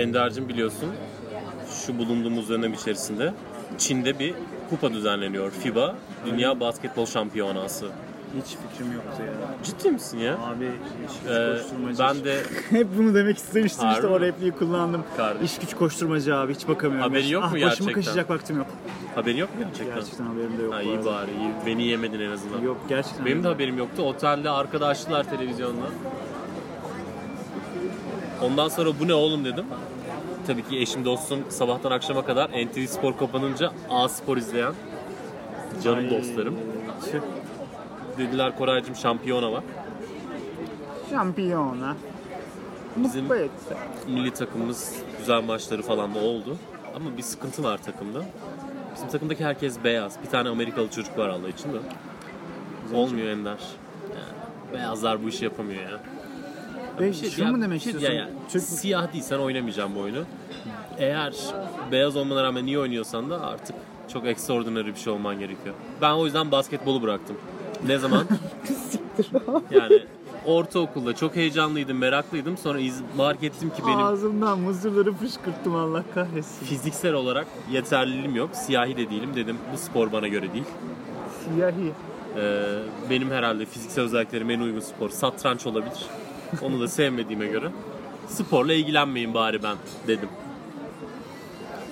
Ender'cim 0.03 0.49
biliyorsun 0.49 0.89
şu 1.85 1.97
bulunduğumuz 1.97 2.49
dönem 2.49 2.73
içerisinde 2.73 3.33
Çin'de 3.77 4.19
bir 4.19 4.33
kupa 4.69 4.93
düzenleniyor. 4.93 5.51
FIBA 5.51 5.95
Dünya 6.25 6.59
Basketbol 6.59 7.05
Şampiyonası. 7.05 7.85
Hiç 8.37 8.45
fikrim 8.45 8.93
yoktu 8.93 9.23
ya. 9.25 9.33
Ciddi 9.63 9.91
misin 9.91 10.17
ya? 10.17 10.33
Abi 10.37 10.65
iş 10.65 10.71
güç 11.23 11.31
Ee, 11.31 11.53
koşturmacı. 11.61 11.99
ben 11.99 12.23
de 12.23 12.41
Hep 12.69 12.87
bunu 12.97 13.15
demek 13.15 13.37
istemiştim 13.37 13.83
Harbi 13.85 13.95
işte 13.95 14.07
o 14.07 14.19
mi? 14.19 14.25
repliği 14.25 14.51
kullandım. 14.51 15.03
Kardeşim. 15.17 15.45
İş 15.45 15.59
güç 15.59 15.73
koşturmacı 15.75 16.35
abi 16.35 16.53
hiç 16.55 16.67
bakamıyorum. 16.67 17.09
Haberin 17.11 17.27
yok 17.27 17.43
mu 17.43 17.49
ah, 17.53 17.57
gerçekten? 17.57 17.71
Başımı 17.87 17.91
kaşıyacak 17.93 18.29
vaktim 18.29 18.57
yok. 18.57 18.67
haberin 19.15 19.37
yok 19.37 19.49
mu 19.49 19.65
gerçekten? 19.65 19.95
Gerçekten 19.95 20.25
haberim 20.25 20.57
de 20.57 20.63
yok. 20.63 20.73
Ha, 20.73 20.79
bu 20.79 20.83
iyi 20.83 20.95
arada. 20.97 21.05
bari 21.05 21.31
iyi. 21.31 21.51
Beni 21.65 21.83
yemedin 21.83 22.19
en 22.19 22.31
azından. 22.31 22.61
Yok 22.61 22.77
gerçekten. 22.89 23.25
Benim 23.25 23.43
de 23.43 23.47
haberim 23.47 23.77
yoktu. 23.77 24.01
Otelde 24.03 24.49
arkada 24.49 24.87
açtılar 24.87 25.29
televizyonda. 25.29 25.85
Ondan 28.43 28.67
sonra 28.67 28.89
bu 28.99 29.07
ne 29.07 29.13
oğlum 29.13 29.45
dedim. 29.45 29.65
Tabii 30.47 30.63
ki 30.63 30.79
eşim 30.79 31.05
dostum 31.05 31.39
sabahtan 31.49 31.91
akşama 31.91 32.25
kadar 32.25 32.49
NTV 32.49 32.85
Spor 32.87 33.17
kapanınca 33.17 33.71
A 33.89 34.09
Spor 34.09 34.37
izleyen 34.37 34.73
canım 35.83 35.99
Ay, 35.99 36.09
dostlarım. 36.09 36.55
tüh. 37.11 37.19
Dediler 38.17 38.57
Koraycığım 38.57 38.95
şampiyona 38.95 39.51
var. 39.51 39.63
Şampiyona. 41.09 41.95
Bizim- 42.95 43.21
Mutlu 43.21 43.35
et. 43.35 43.51
Milli 44.07 44.31
takımımız 44.33 44.95
güzel 45.19 45.43
maçları 45.43 45.81
falan 45.81 46.15
da 46.15 46.19
oldu. 46.19 46.57
Ama 46.95 47.17
bir 47.17 47.21
sıkıntı 47.21 47.63
var 47.63 47.77
takımda. 47.83 48.21
Bizim 48.95 49.07
takımdaki 49.09 49.45
herkes 49.45 49.83
beyaz. 49.83 50.17
Bir 50.23 50.29
tane 50.29 50.49
Amerikalı 50.49 50.89
çocuk 50.89 51.17
var 51.17 51.29
Allah 51.29 51.49
için 51.49 51.73
de. 51.73 51.77
Olmuyor 52.95 53.27
Ender. 53.27 53.57
Yani 54.09 54.73
beyazlar 54.73 55.23
bu 55.23 55.29
işi 55.29 55.43
yapamıyor 55.45 55.81
ya. 55.83 55.99
Ve 56.99 57.13
şey- 57.13 57.29
şunu 57.29 57.51
mu 57.51 57.61
demek 57.61 57.81
şey- 57.81 57.93
istiyorsun? 57.93 58.17
Ya, 58.19 58.23
ya, 58.25 58.29
Türk 58.49 58.63
Siyah 58.63 59.13
değilsen 59.13 59.37
oynamayacağım 59.39 59.95
bu 59.95 59.99
oyunu. 59.99 60.23
Eğer 60.97 61.33
beyaz 61.91 62.15
olmana 62.15 62.43
rağmen 62.43 62.65
iyi 62.65 62.79
oynuyorsan 62.79 63.29
da 63.29 63.41
artık 63.41 63.75
çok 64.13 64.25
extraordinary 64.25 64.87
bir 64.87 64.95
şey 64.95 65.13
olman 65.13 65.39
gerekiyor. 65.39 65.75
Ben 66.01 66.11
o 66.11 66.25
yüzden 66.25 66.51
basketbolu 66.51 67.01
bıraktım. 67.01 67.35
Ne 67.87 67.97
zaman? 67.97 68.25
yani 69.71 69.99
ortaokulda 70.45 71.15
çok 71.15 71.35
heyecanlıydım, 71.35 71.97
meraklıydım. 71.97 72.57
Sonra 72.57 72.79
iz, 72.79 73.01
fark 73.17 73.43
ettim 73.43 73.69
ki 73.69 73.81
benim 73.87 73.99
Ağzımdan 73.99 74.59
muzurları 74.59 75.13
fışkırttım 75.13 75.75
Allah 75.75 76.03
kahretsin. 76.15 76.65
fiziksel 76.65 77.13
olarak 77.13 77.47
yeterliliğim 77.71 78.35
yok. 78.35 78.49
Siyahi 78.53 78.97
de 78.97 79.09
değilim 79.09 79.29
dedim. 79.35 79.57
Bu 79.73 79.77
spor 79.77 80.11
bana 80.11 80.27
göre 80.27 80.53
değil. 80.53 80.65
Siyahi. 81.45 81.91
Ee, 82.37 82.63
benim 83.09 83.31
herhalde 83.31 83.65
fiziksel 83.65 84.03
özelliklerim 84.03 84.49
en 84.49 84.59
uygun 84.59 84.79
spor 84.79 85.09
satranç 85.09 85.67
olabilir. 85.67 86.05
Onu 86.61 86.79
da 86.81 86.87
sevmediğime 86.87 87.47
göre 87.47 87.71
sporla 88.27 88.73
ilgilenmeyin 88.73 89.33
bari 89.33 89.63
ben 89.63 89.77
dedim. 90.07 90.29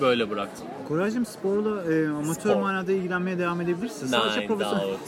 Böyle 0.02 0.30
bıraktım. 0.30 0.66
Koraycığım 0.88 1.26
sporla 1.26 1.94
e, 1.94 2.08
amatör 2.10 2.42
Spor. 2.52 2.56
manada 2.62 2.92
ilgilenmeye 2.92 3.40
devam 3.40 3.62
edebilirsin. 3.62 4.08
Sadece 4.08 4.40
Nein, 4.40 4.48
profesyonel. 4.48 4.88
Daut. 4.88 5.00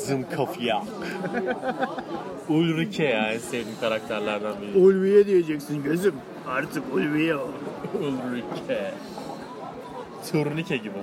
Zum 0.00 0.24
Kafya. 0.36 0.82
Ulrike 2.48 3.04
ya 3.04 3.32
en 3.32 3.38
sevdiğim 3.38 3.78
karakterlerden 3.80 4.52
biri. 4.62 4.78
Ulviye 4.84 5.26
diyeceksin 5.26 5.82
gözüm. 5.82 6.14
Artık 6.48 6.82
Ulviye 6.94 7.36
o. 7.36 7.40
Ulrike. 8.00 8.94
Turnike 10.32 10.76
gibi. 10.76 10.94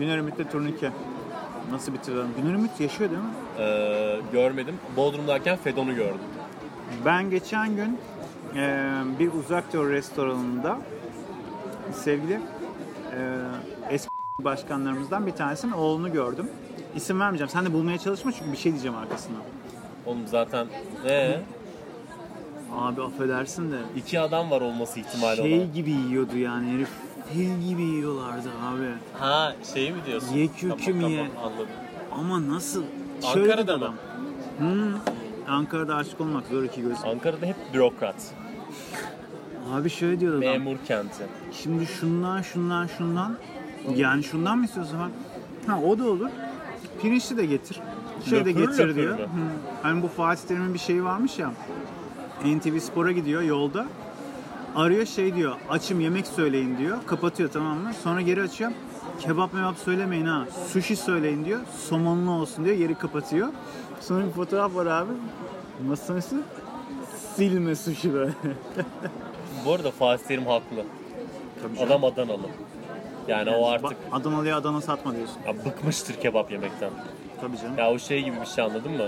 Güner 0.00 0.18
Ümit'le 0.18 0.50
turnike. 0.52 0.90
Nasıl 1.70 1.94
bitiriyorum? 1.94 2.30
Güner 2.42 2.54
Ümit 2.54 2.80
yaşıyor 2.80 3.10
değil 3.10 3.22
mi? 3.22 3.28
Ee, 3.58 4.20
görmedim. 4.32 4.74
Bodrum'dayken 4.96 5.56
Fedon'u 5.56 5.94
gördüm. 5.94 6.20
Ben 7.04 7.30
geçen 7.30 7.76
gün 7.76 7.98
e, 8.56 8.92
bir 9.18 9.32
uzak 9.32 9.72
doğu 9.72 9.90
restoranında 9.90 10.78
sevgili 11.92 12.32
e, 12.32 13.38
eski 13.90 14.10
başkanlarımızdan 14.38 15.26
bir 15.26 15.32
tanesinin 15.32 15.72
oğlunu 15.72 16.12
gördüm. 16.12 16.50
İsim 16.96 17.20
vermeyeceğim. 17.20 17.50
Sen 17.50 17.64
de 17.64 17.72
bulmaya 17.72 17.98
çalışma 17.98 18.32
çünkü 18.32 18.52
bir 18.52 18.56
şey 18.56 18.72
diyeceğim 18.72 18.96
arkasından. 18.96 19.42
Oğlum 20.06 20.26
zaten 20.26 20.66
ee, 21.08 21.40
Abi 22.72 23.02
affedersin 23.02 23.72
de 23.72 23.76
iki 23.96 24.20
adam 24.20 24.50
var 24.50 24.60
olması 24.60 25.00
ihtimali 25.00 25.36
şey 25.36 25.58
olan. 25.58 25.72
gibi 25.72 25.90
yiyordu 25.90 26.38
yani 26.38 26.72
herif. 26.74 26.88
Fil 27.32 27.60
gibi 27.68 27.82
yiyorlardı 27.82 28.48
abi. 28.48 28.86
Ha 29.18 29.54
şey 29.74 29.92
mi 29.92 29.98
diyorsun? 30.06 30.34
Ye 30.34 30.48
kürküm 30.48 30.94
tamam, 31.00 31.10
ye. 31.10 31.26
Tamam, 31.34 31.52
anladım. 31.52 31.68
Ama 32.12 32.48
nasıl? 32.54 32.82
Ankara'da 33.26 33.74
bir 33.74 33.80
mı? 33.80 33.84
adam. 33.84 33.94
Hı. 34.68 34.94
Ankara'da 35.48 35.96
aşık 35.96 36.20
olmak 36.20 36.46
zor 36.46 36.62
iki 36.62 36.82
göz. 36.82 36.96
Ankara'da 37.04 37.46
hep 37.46 37.56
bürokrat. 37.74 38.34
Abi 39.74 39.90
şöyle 39.90 40.20
diyordu 40.20 40.38
adam. 40.38 40.48
Memur 40.50 40.76
kenti. 40.86 41.24
Şimdi 41.52 41.86
şundan 41.86 42.42
şundan 42.42 42.86
şundan 42.86 43.36
yani 43.96 44.24
şundan 44.24 44.58
mı 44.58 44.64
istiyorsun 44.64 44.98
bak? 45.00 45.10
Ha 45.66 45.80
o 45.80 45.98
da 45.98 46.04
olur. 46.08 46.28
Pirinçli 47.02 47.36
de 47.36 47.46
getir. 47.46 47.80
Şey 48.30 48.44
de 48.44 48.50
Löpür 48.50 48.60
getir 48.60 48.78
löpür 48.88 48.94
diyor. 48.94 49.18
mü? 49.18 49.22
Hı. 49.22 49.26
Hani 49.82 50.02
bu 50.02 50.08
Fatih 50.08 50.48
Terim'in 50.48 50.74
bir 50.74 50.78
şeyi 50.78 51.04
varmış 51.04 51.38
ya. 51.38 51.52
NTV 52.44 52.78
Spor'a 52.78 53.12
gidiyor 53.12 53.42
yolda. 53.42 53.86
Arıyor 54.74 55.06
şey 55.06 55.34
diyor. 55.34 55.56
Açım 55.70 56.00
yemek 56.00 56.26
söyleyin 56.26 56.78
diyor. 56.78 56.98
Kapatıyor 57.06 57.50
tamam 57.52 57.78
mı? 57.78 57.92
Sonra 58.02 58.20
geri 58.20 58.42
açıyor. 58.42 58.70
Kebap 59.20 59.54
mebap 59.54 59.76
söylemeyin 59.78 60.26
ha. 60.26 60.44
Sushi 60.72 60.96
söyleyin 60.96 61.44
diyor. 61.44 61.60
Somonlu 61.88 62.30
olsun 62.30 62.64
diyor. 62.64 62.76
Yeri 62.76 62.94
kapatıyor. 62.94 63.48
Sonra 64.00 64.26
bir 64.26 64.30
fotoğraf 64.30 64.74
var 64.74 64.86
abi. 64.86 65.12
Nasıl 65.88 66.16
nasıl? 66.16 66.36
Silme 67.36 67.74
sushi 67.74 68.12
böyle. 68.14 68.32
Bu 69.64 69.72
arada 69.72 69.90
Fatih 69.90 70.24
Terim 70.24 70.46
haklı. 70.46 70.84
Tabii 71.62 71.76
canım. 71.76 71.92
Adam 71.92 72.04
Adanalı. 72.04 72.46
Yani 73.28 73.50
o 73.50 73.68
artık 73.68 73.82
Bak, 73.84 73.96
Adanalı'ya 74.12 74.56
Adana 74.56 74.80
satma 74.80 75.16
diyorsun. 75.16 75.36
ya 75.46 75.64
bıkmıştır 75.64 76.14
kebap 76.14 76.52
yemekten. 76.52 76.90
Tabii 77.40 77.56
canım. 77.58 77.78
Ya 77.78 77.90
o 77.92 77.98
şey 77.98 78.22
gibi 78.24 78.40
bir 78.40 78.46
şey 78.46 78.64
anladın 78.64 78.92
mı? 78.92 79.06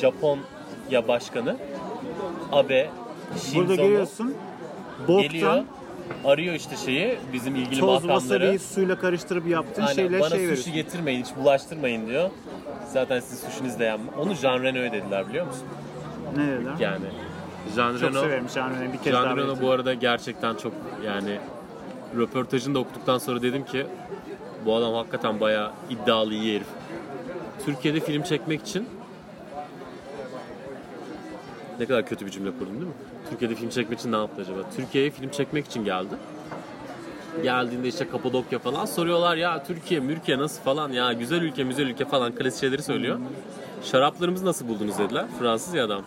Japonya 0.00 1.08
başkanı 1.08 1.56
Abe 2.52 2.90
Burada 3.54 3.74
görüyorsun. 3.74 4.34
Boktan 5.08 5.22
geliyor 5.22 5.64
arıyor 6.24 6.54
işte 6.54 6.76
şeyi 6.76 7.18
bizim 7.32 7.56
ilgili 7.56 7.80
toz 7.80 8.02
wasabi'yi 8.02 8.58
suyla 8.58 8.98
karıştırıp 8.98 9.48
yaptığın 9.48 9.82
Aynen, 9.82 9.94
şeyle 9.94 10.20
bana 10.20 10.28
şey 10.28 10.38
sushi 10.38 10.42
veriyorsun. 10.42 10.72
getirmeyin, 10.72 11.24
hiç 11.24 11.36
bulaştırmayın 11.36 12.06
diyor. 12.06 12.30
Zaten 12.92 13.20
sizin 13.20 13.48
sushiniz 13.48 13.78
de 13.78 13.84
yenmez. 13.84 14.14
Onu 14.18 14.34
Jean 14.34 14.62
Reno 14.62 14.92
dediler 14.92 15.28
biliyor 15.28 15.46
musun? 15.46 15.64
Ne 16.36 16.46
dediler? 16.46 16.72
Yani 16.80 17.04
Jean 17.74 17.92
Çok 17.92 18.02
Reno, 18.02 18.20
severim 18.20 18.48
Şahan'ı 18.48 18.92
bir 18.92 18.98
kez 18.98 19.12
daha 19.12 19.22
Jean 19.22 19.36
Reno 19.36 19.46
belirteyim. 19.46 19.62
bu 19.62 19.70
arada 19.70 19.94
gerçekten 19.94 20.54
çok 20.54 20.72
yani 21.04 21.38
röportajını 22.16 22.74
da 22.74 22.78
okuduktan 22.78 23.18
sonra 23.18 23.42
dedim 23.42 23.64
ki 23.64 23.86
bu 24.64 24.74
adam 24.76 24.94
hakikaten 24.94 25.40
bayağı 25.40 25.70
iddialı 25.90 26.34
iyi 26.34 26.56
herif. 26.56 26.66
Türkiye'de 27.66 28.00
film 28.00 28.22
çekmek 28.22 28.60
için 28.60 28.88
ne 31.80 31.86
kadar 31.86 32.06
kötü 32.06 32.26
bir 32.26 32.30
cümle 32.30 32.50
kurdum 32.50 32.74
değil 32.74 32.86
mi? 32.86 32.92
Türkiye'de 33.32 33.54
film 33.54 33.70
çekmek 33.70 33.98
için 33.98 34.12
ne 34.12 34.16
yaptı 34.16 34.42
acaba? 34.42 34.58
Türkiye'ye 34.76 35.10
film 35.10 35.30
çekmek 35.30 35.66
için 35.66 35.84
geldi. 35.84 36.14
Geldiğinde 37.42 37.88
işte 37.88 38.08
Kapadokya 38.08 38.58
falan 38.58 38.84
soruyorlar 38.84 39.36
ya 39.36 39.64
Türkiye, 39.64 40.00
Mürkiye 40.00 40.38
nasıl 40.38 40.62
falan 40.62 40.92
ya 40.92 41.12
güzel 41.12 41.42
ülke, 41.42 41.62
güzel 41.62 41.86
ülke 41.86 42.04
falan 42.04 42.34
klasik 42.34 42.60
şeyleri 42.60 42.82
söylüyor. 42.82 43.18
Şaraplarımızı 43.82 44.46
nasıl 44.46 44.68
buldunuz 44.68 44.98
dediler. 44.98 45.24
Fransız 45.38 45.74
ya 45.74 45.84
adam. 45.84 46.02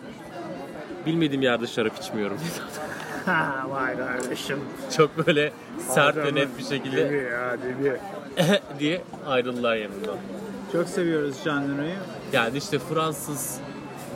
Bilmediğim 1.06 1.42
yerde 1.42 1.66
şarap 1.66 1.96
içmiyorum. 1.96 2.38
Ha 3.26 3.66
vay 3.70 3.96
kardeşim. 3.96 4.58
Çok 4.96 5.26
böyle 5.26 5.52
sert 5.78 6.16
ve 6.16 6.34
net 6.34 6.58
bir 6.58 6.64
şekilde 6.64 7.00
ya 7.00 7.56
dedi. 7.62 8.00
diye 8.78 9.02
ayrıldılar 9.26 9.76
yanımdan. 9.76 10.16
Çok 10.72 10.88
seviyoruz 10.88 11.36
Jean 11.44 11.62
Reno'yu. 11.62 11.94
Yani 12.32 12.58
işte 12.58 12.78
Fransız 12.78 13.58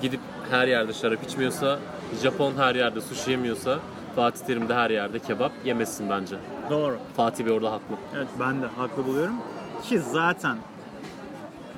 gidip 0.03 0.21
her 0.51 0.67
yerde 0.69 0.93
şarap 0.93 1.23
içmiyorsa, 1.25 1.79
Japon 2.23 2.53
her 2.57 2.75
yerde 2.75 3.01
sushi 3.01 3.31
yemiyorsa, 3.31 3.79
Fatih 4.17 4.47
Terim 4.47 4.69
de 4.69 4.75
her 4.75 4.91
yerde 4.91 5.19
kebap 5.19 5.53
yemesin 5.65 6.11
bence. 6.11 6.37
Doğru. 6.71 6.99
Fatih 7.17 7.47
Bey 7.47 7.53
orada 7.53 7.73
haklı. 7.73 7.97
Evet 8.17 8.29
ben 8.41 8.63
de 8.63 8.67
haklı 8.67 9.07
buluyorum. 9.07 9.35
Ki 9.83 10.01
zaten 10.01 10.57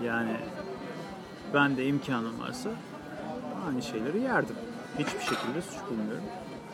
yani 0.05 0.37
ben 1.55 1.77
de 1.77 1.87
imkanım 1.87 2.41
varsa 2.41 2.71
aynı 3.69 3.83
şeyleri 3.83 4.21
yerdim. 4.21 4.57
Hiçbir 4.99 5.21
şekilde 5.21 5.63
suç 5.63 5.81
bulmuyorum. 5.91 6.25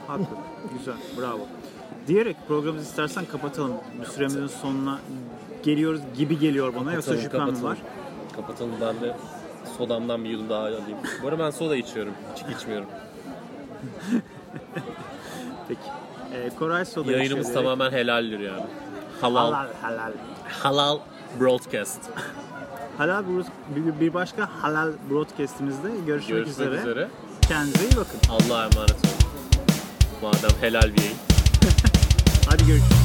Haklı. 0.06 0.36
Güzel. 0.78 0.94
Bravo. 1.20 1.46
Diyerek 2.06 2.36
programımızı 2.48 2.88
istersen 2.88 3.24
kapatalım. 3.24 3.72
Bir 4.00 4.06
süremizin 4.06 4.46
sonuna 4.46 4.98
geliyoruz 5.62 6.00
gibi 6.16 6.38
geliyor 6.38 6.74
bana. 6.74 6.92
Yoksa 6.92 7.16
şüphem 7.16 7.62
var? 7.62 7.78
Kapatalım 8.36 8.72
ben 8.80 9.00
de 9.00 9.16
sodamdan 9.78 10.24
bir 10.24 10.28
yudum 10.30 10.48
daha 10.48 10.60
alayım. 10.60 10.98
Bu 11.22 11.28
arada 11.28 11.44
ben 11.44 11.50
soda 11.50 11.76
içiyorum. 11.76 12.12
Hiç 12.36 12.56
içmiyorum. 12.56 12.88
Peki. 15.68 15.80
Ee, 16.34 16.50
Koray 16.58 16.84
Soda 16.84 17.12
Yayınımız 17.12 17.46
diyerek- 17.46 17.54
tamamen 17.54 17.90
helaldir 17.90 18.38
yani. 18.40 18.62
Halal. 19.20 19.52
Halal 19.52 19.68
halal. 19.82 20.12
Halal 20.62 20.98
broadcast. 21.40 22.00
Halal 22.98 23.24
bir, 23.76 24.00
bir 24.00 24.14
başka 24.14 24.48
halal 24.62 24.92
broadcastimizde 25.10 25.88
görüşmek, 26.06 26.28
Görüşmek 26.36 26.48
üzere. 26.68 26.74
üzere. 26.80 27.08
Kendinize 27.48 27.84
iyi 27.84 27.96
bakın. 27.96 28.20
Allah'a 28.30 28.64
emanet 28.64 28.90
olun. 28.90 29.32
Madem 30.22 30.50
helal 30.60 30.82
bir 30.94 31.00
yayın. 31.00 31.16
Hadi 32.48 32.66
görüşürüz. 32.66 32.97